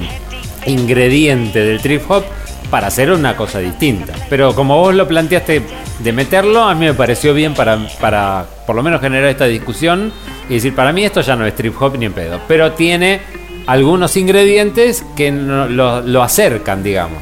[0.65, 2.23] ingrediente del trip hop
[2.69, 4.13] para hacer una cosa distinta.
[4.29, 5.61] Pero como vos lo planteaste
[5.99, 10.11] de meterlo, a mí me pareció bien para, para por lo menos generar esta discusión
[10.49, 12.39] y decir, para mí esto ya no es trip hop ni en pedo.
[12.47, 13.21] Pero tiene
[13.67, 17.21] algunos ingredientes que no- lo, lo acercan, digamos.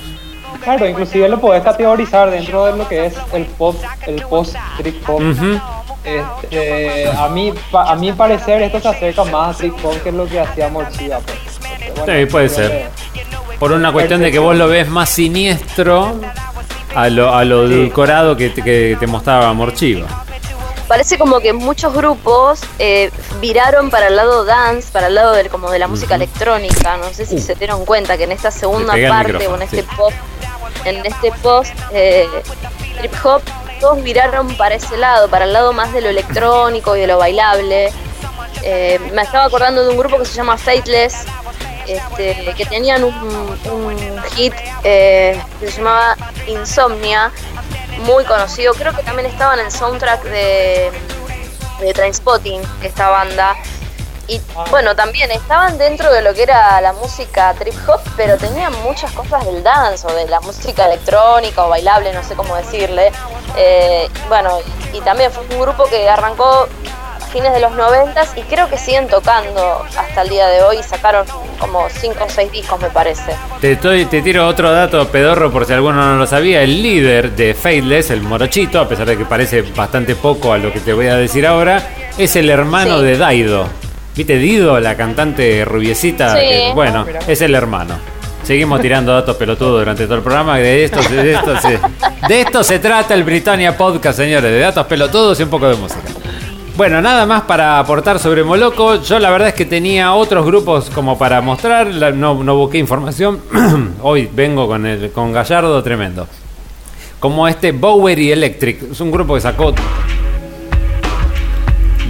[0.63, 5.09] Claro, inclusive lo podés categorizar dentro de lo que es el pop, el post trip
[5.09, 5.21] hop.
[6.03, 10.11] Este, a mí, pa- a mi parecer esto se acerca más a trip hop que
[10.11, 11.19] lo que hacía Morchilla.
[11.19, 11.95] Pues.
[11.95, 12.89] Bueno, Sí, puede ser.
[13.59, 16.15] Por una cuestión de que vos lo ves más siniestro
[16.95, 20.07] a lo, a lo edulcorado que, te- que te mostraba Morchiva.
[20.87, 25.47] Parece como que muchos grupos eh, viraron para el lado dance, para el lado del,
[25.49, 26.97] como de la música electrónica.
[26.97, 29.87] No sé si se dieron cuenta que en esta segunda parte o en este sí.
[29.95, 30.11] pop,
[30.83, 32.25] en este post eh,
[32.99, 33.41] trip hop,
[33.81, 37.17] todos viraron para ese lado, para el lado más de lo electrónico y de lo
[37.17, 37.91] bailable.
[38.63, 41.25] Eh, me estaba acordando de un grupo que se llama Fateless,
[41.87, 44.53] este, que tenían un, hit
[44.83, 46.15] eh, que se llamaba
[46.47, 47.31] Insomnia,
[48.05, 48.75] muy conocido.
[48.75, 50.91] Creo que también estaba en el soundtrack de,
[51.79, 53.55] de Trainspotting, esta banda.
[54.27, 54.39] Y
[54.69, 59.11] bueno, también estaban dentro de lo que era la música trip hop, pero tenían muchas
[59.11, 63.11] cosas del dance o de la música electrónica o bailable, no sé cómo decirle.
[63.57, 64.57] Eh, bueno,
[64.93, 66.45] y, también fue un grupo que arrancó
[67.19, 70.81] a fines de los noventas y creo que siguen tocando hasta el día de hoy.
[70.83, 71.25] Sacaron
[71.59, 73.35] como 5 o 6 discos, me parece.
[73.59, 76.61] Te, estoy- te tiro otro dato pedorro por si alguno no lo sabía.
[76.61, 80.71] El líder de Faithless, el morochito, a pesar de que parece bastante poco a lo
[80.71, 81.81] que te voy a decir ahora,
[82.17, 83.03] es el hermano Sí.
[83.05, 83.67] de Daido.
[84.15, 86.33] ¿Viste Dido, la cantante rubiecita?
[86.33, 86.39] Sí.
[86.41, 87.95] Que, bueno, es el hermano.
[88.43, 90.57] Seguimos tirando datos pelotudos durante todo el programa.
[90.57, 91.79] De esto, de, esto se,
[92.27, 94.51] de esto se trata el Britannia Podcast, señores.
[94.51, 96.01] De datos pelotudos y un poco de música.
[96.75, 99.01] Bueno, nada más para aportar sobre Moloco.
[99.03, 101.87] Yo la verdad es que tenía otros grupos como para mostrar.
[101.87, 103.39] no busqué información.
[104.01, 106.27] Hoy vengo con, el, con Gallardo tremendo.
[107.19, 108.91] Como este Bowery Electric.
[108.91, 109.73] Es un grupo que sacó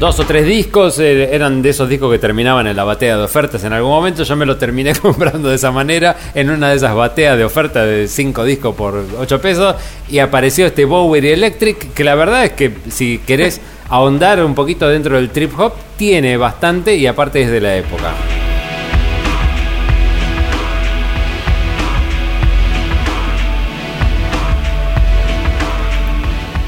[0.02, 3.23] dos o tres discos, eh, eran de esos discos que terminaban en la batea de
[3.23, 4.23] ofertas en algún momento.
[4.23, 7.86] Yo me lo terminé comprando de esa manera en una de esas bateas de oferta
[7.86, 9.76] de cinco discos por 8 pesos.
[10.10, 14.90] Y apareció este Bowery Electric, que la verdad es que si querés ahondar un poquito
[14.90, 18.11] dentro del trip hop, tiene bastante y aparte es de la época.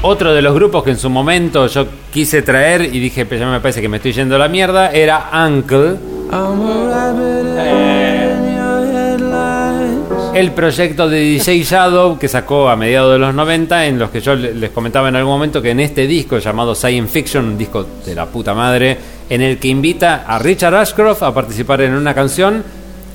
[0.06, 3.50] Otro de los grupos que en su momento yo quise traer y dije, "Pero ya
[3.50, 5.94] me parece que me estoy yendo a la mierda, era Uncle.
[10.34, 14.20] El proyecto de DJ Shadow que sacó a mediados de los 90, en los que
[14.20, 17.56] yo le- les comentaba en algún momento que en este disco llamado Science Fiction, un
[17.58, 18.98] disco de la puta madre,
[19.30, 22.62] en el que invita a Richard Ashcroft a participar en una canción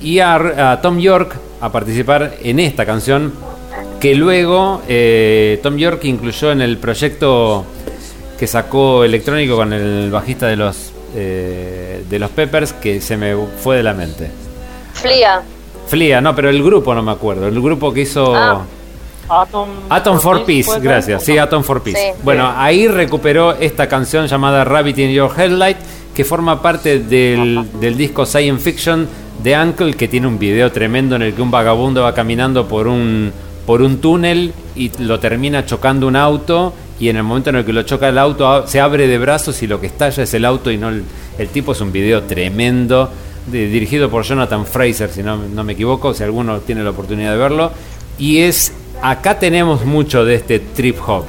[0.01, 3.33] y a Tom York a participar en esta canción
[3.99, 7.65] que luego eh, Tom York incluyó en el proyecto
[8.37, 13.35] que sacó electrónico con el bajista de los eh, de los Peppers que se me
[13.61, 14.29] fue de la mente.
[14.93, 15.41] Flia.
[15.87, 17.47] Flia, no, pero el grupo no me acuerdo.
[17.47, 18.61] El grupo que hizo Ah.
[19.31, 21.23] Atom, Atom for Peace, gracias.
[21.23, 21.99] Sí, Atom for Peace.
[21.99, 22.19] Sí.
[22.23, 25.77] Bueno, ahí recuperó esta canción llamada Rabbit in Your Headlight,
[26.15, 29.07] que forma parte del, del disco Science Fiction
[29.43, 32.87] de Uncle, que tiene un video tremendo en el que un vagabundo va caminando por
[32.87, 33.31] un,
[33.69, 36.73] por un túnel y lo termina chocando un auto.
[36.99, 39.61] Y en el momento en el que lo choca el auto, se abre de brazos
[39.61, 41.03] y lo que estalla es el auto y no el,
[41.37, 41.73] el tipo.
[41.73, 43.11] Es un video tremendo,
[43.45, 47.33] de- dirigido por Jonathan Fraser, si no, no me equivoco, si alguno tiene la oportunidad
[47.33, 47.71] de verlo.
[48.17, 48.73] Y es,
[49.03, 51.25] acá tenemos mucho de este trip hop.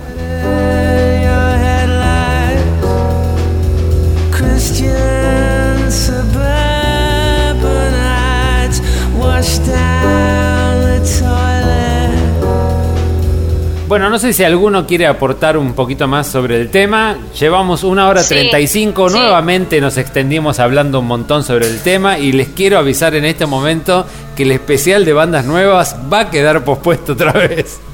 [13.91, 17.19] Bueno, no sé si alguno quiere aportar un poquito más sobre el tema.
[17.37, 19.09] Llevamos una hora Sí, 35.
[19.11, 19.19] sí.
[19.19, 22.17] Nuevamente nos extendimos hablando un montón sobre el tema.
[22.17, 24.07] Y les quiero avisar en este momento
[24.37, 27.81] que el especial de bandas nuevas va a quedar pospuesto otra vez.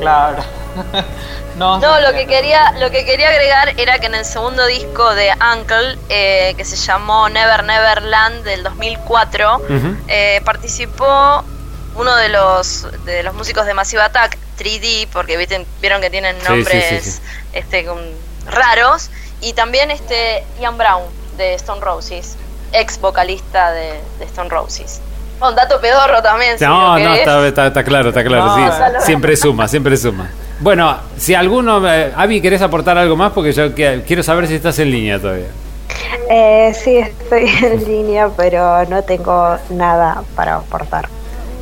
[0.00, 0.44] Claro.
[1.56, 5.14] no, No, lo que quería, lo que quería agregar era que en el segundo disco
[5.14, 9.96] de Uncle, eh, que se llamó Never Never Land del 2004, Ujú.
[10.08, 11.42] eh, participó
[11.96, 16.36] uno de los de los músicos de Massive Attack, 3D, porque viste- vieron que tienen
[16.36, 17.20] Sí, sí, nombres sí, sí.
[17.52, 17.86] este
[18.46, 19.10] raros,
[19.40, 21.02] y también este Ian Brown
[21.36, 22.36] de Stone Roses,
[22.72, 25.00] ex vocalista de, de Stone Roses.
[25.40, 26.58] Un dato pedorro también.
[26.58, 28.56] si No, no, está, está- está claro, está claro.
[28.56, 29.00] No.
[29.00, 30.28] Siempre suma, siempre suma.
[30.58, 31.80] Bueno, si alguno.
[31.88, 33.30] eh, Avi, ¿querés aportar algo más?
[33.32, 35.46] Porque yo que- quiero saber si estás en línea todavía.
[36.28, 41.08] Eh, sí, estoy en línea, pero no tengo nada para aportar.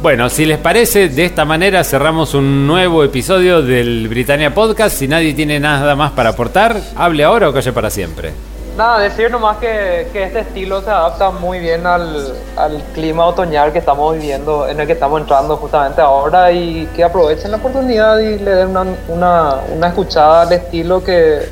[0.02, 4.98] Bueno, si les parece, de esta manera cerramos un nuevo episodio del Britannia Podcast.
[4.98, 8.32] Si nadie tiene nada más para aportar, hable ahora o calle para siempre.
[8.76, 13.78] Nada, decir nomás que, este estilo se adapta muy bien al, al clima otoñal que
[13.78, 18.38] estamos viviendo, en el que estamos entrando justamente ahora y que aprovechen la oportunidad y
[18.38, 21.48] le den una, una, una escuchada al estilo que,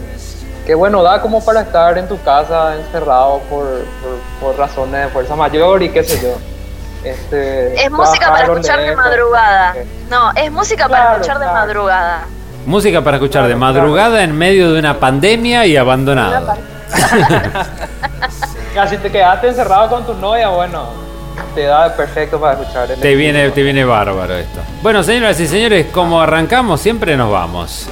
[0.66, 3.64] que, bueno, da como para estar en tu casa encerrado por,
[4.38, 6.53] por razones de fuerza mayor y qué sé yo.
[7.04, 9.74] Este, Es música para escuchar de madrugada.
[10.10, 12.22] No, es música para Claro, escuchar de madrugada.
[12.66, 16.54] Música para escuchar de Claro, madrugada en medio de una pandemia y abandonado.
[18.74, 20.88] Ya, si te quedaste encerrado con tu novia, bueno,
[21.54, 22.82] te da perfecto para escuchar.
[22.84, 23.18] el Te estilo.
[23.18, 24.60] viene, te viene bárbaro esto.
[24.82, 27.86] Bueno, señoras y señores, como arrancamos, siempre nos vamos.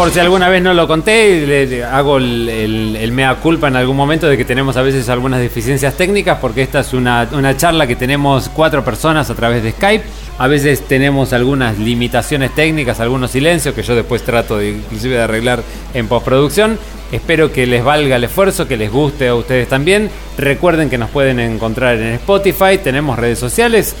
[0.00, 3.76] Por si alguna vez no lo conté, le, hago el, el- el mea culpa en
[3.76, 7.54] algún momento de que tenemos a veces algunas deficiencias técnicas, porque esta es una, una
[7.58, 10.02] charla que tenemos cuatro personas a través de Skype.
[10.38, 15.22] A veces tenemos algunas limitaciones técnicas, algunos silencios que yo después trato de, inclusive de
[15.22, 15.62] arreglar
[15.92, 16.78] en postproducción.
[17.12, 20.08] Espero que les valga el esfuerzo, que les guste a ustedes también.
[20.38, 23.94] Recuerden que nos pueden encontrar en Spotify, tenemos redes sociales,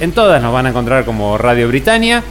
[0.00, 2.24] en todas nos van a encontrar como Radio Britannia.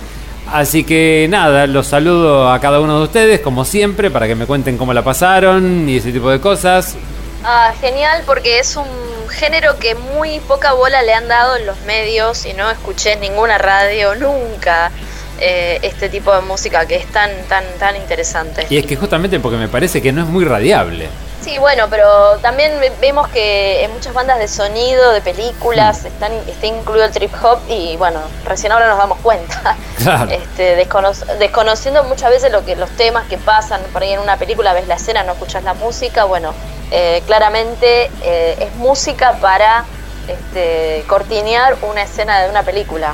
[0.51, 4.45] Así que nada, los saludo a cada uno de ustedes, como siempre, para que me
[4.45, 6.95] cuenten cómo la pasaron y ese tipo de cosas.
[7.43, 8.85] Ah, genial, porque es un
[9.29, 13.21] género que muy poca bola le han dado en los medios y no escuché en
[13.21, 14.91] ninguna radio nunca
[15.39, 18.67] eh, este tipo de música que es tan, tan, tan interesante.
[18.69, 21.09] Y es que justamente porque me parece que no es muy radiable.
[21.43, 26.31] Sí, bueno, pero también ve- vemos que en muchas bandas de sonido, de películas, están,
[26.47, 29.75] está incluido el trip hop y bueno, recién ahora nos damos cuenta.
[30.03, 30.31] Claro.
[30.31, 34.35] Este, descono- desconociendo muchas veces lo que los temas que pasan por ahí en una
[34.35, 36.53] película, ves la escena, no escuchas la música, bueno,
[36.91, 39.85] eh, claramente eh, es música para
[40.27, 43.13] este, cortinear una escena de una película.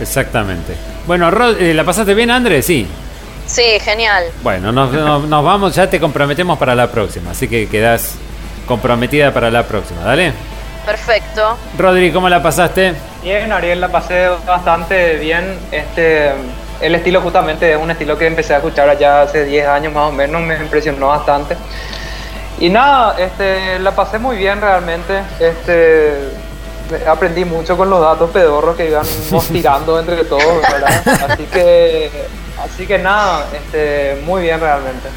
[0.00, 0.74] Exactamente.
[1.06, 2.66] Bueno, Rod, eh, ¿la pasaste bien, Andrés?
[2.66, 2.88] Sí.
[3.48, 4.24] Sí, genial.
[4.42, 8.14] Bueno, nos, nos- nos vamos, ya te comprometemos para la próxima, así que quedás
[8.66, 10.32] comprometida para la próxima, ¿dale?
[10.84, 11.56] Perfecto.
[11.78, 12.94] Rodri, ¿cómo la pasaste?
[13.22, 15.58] Bien, Ariel, la pasé bastante bien.
[15.72, 16.32] Este,
[16.80, 20.08] el estilo justamente es un estilo que empecé a escuchar allá hace 10 años más
[20.10, 21.56] o menos, me impresionó bastante.
[22.60, 25.22] Y nada, este, la pasé muy bien realmente.
[25.40, 26.30] Este,
[27.06, 31.02] aprendí mucho con los datos pedorros que íbamos tirando entre todos, ¿verdad?
[31.30, 32.10] Así que,
[32.64, 35.08] así que nada, este, muy bien realmente.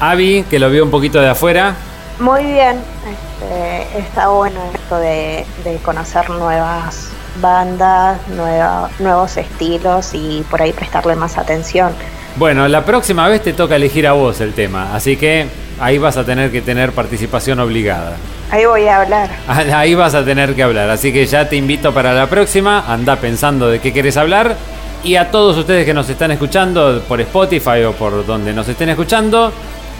[0.00, 1.74] Avi, que lo vio un poquito de afuera.
[2.20, 7.08] Muy bien, este, está bueno esto de, de conocer nuevas
[7.40, 11.92] bandas, nueva- nuevos estilos y por ahí prestarle más atención.
[12.36, 15.46] Bueno, la próxima vez te toca elegir a vos el tema, así que
[15.80, 18.16] ahí vas a tener que tener participación obligada.
[18.50, 19.28] Ahí voy a hablar.
[19.74, 23.16] Ahí vas a tener que hablar, así que ya te invito para la próxima, anda
[23.16, 24.56] pensando de qué querés hablar.
[25.04, 28.88] Y a todos ustedes que nos están escuchando por Spotify o por donde nos estén
[28.88, 29.52] escuchando,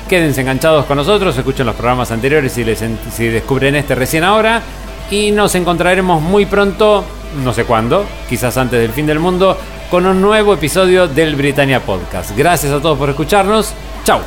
[0.09, 4.63] quédense enganchados con nosotros, escuchen los programas anteriores si, les si descubren este recién ahora.
[5.11, 7.05] Y nos encontraremos muy pronto,
[7.43, 9.57] no sé cuándo, quizás antes del fin del mundo,
[9.91, 12.37] con un nuevo episodio del Britannia Podcast.
[12.37, 13.73] Gracias a todos por escucharnos.
[14.05, 14.21] Chao.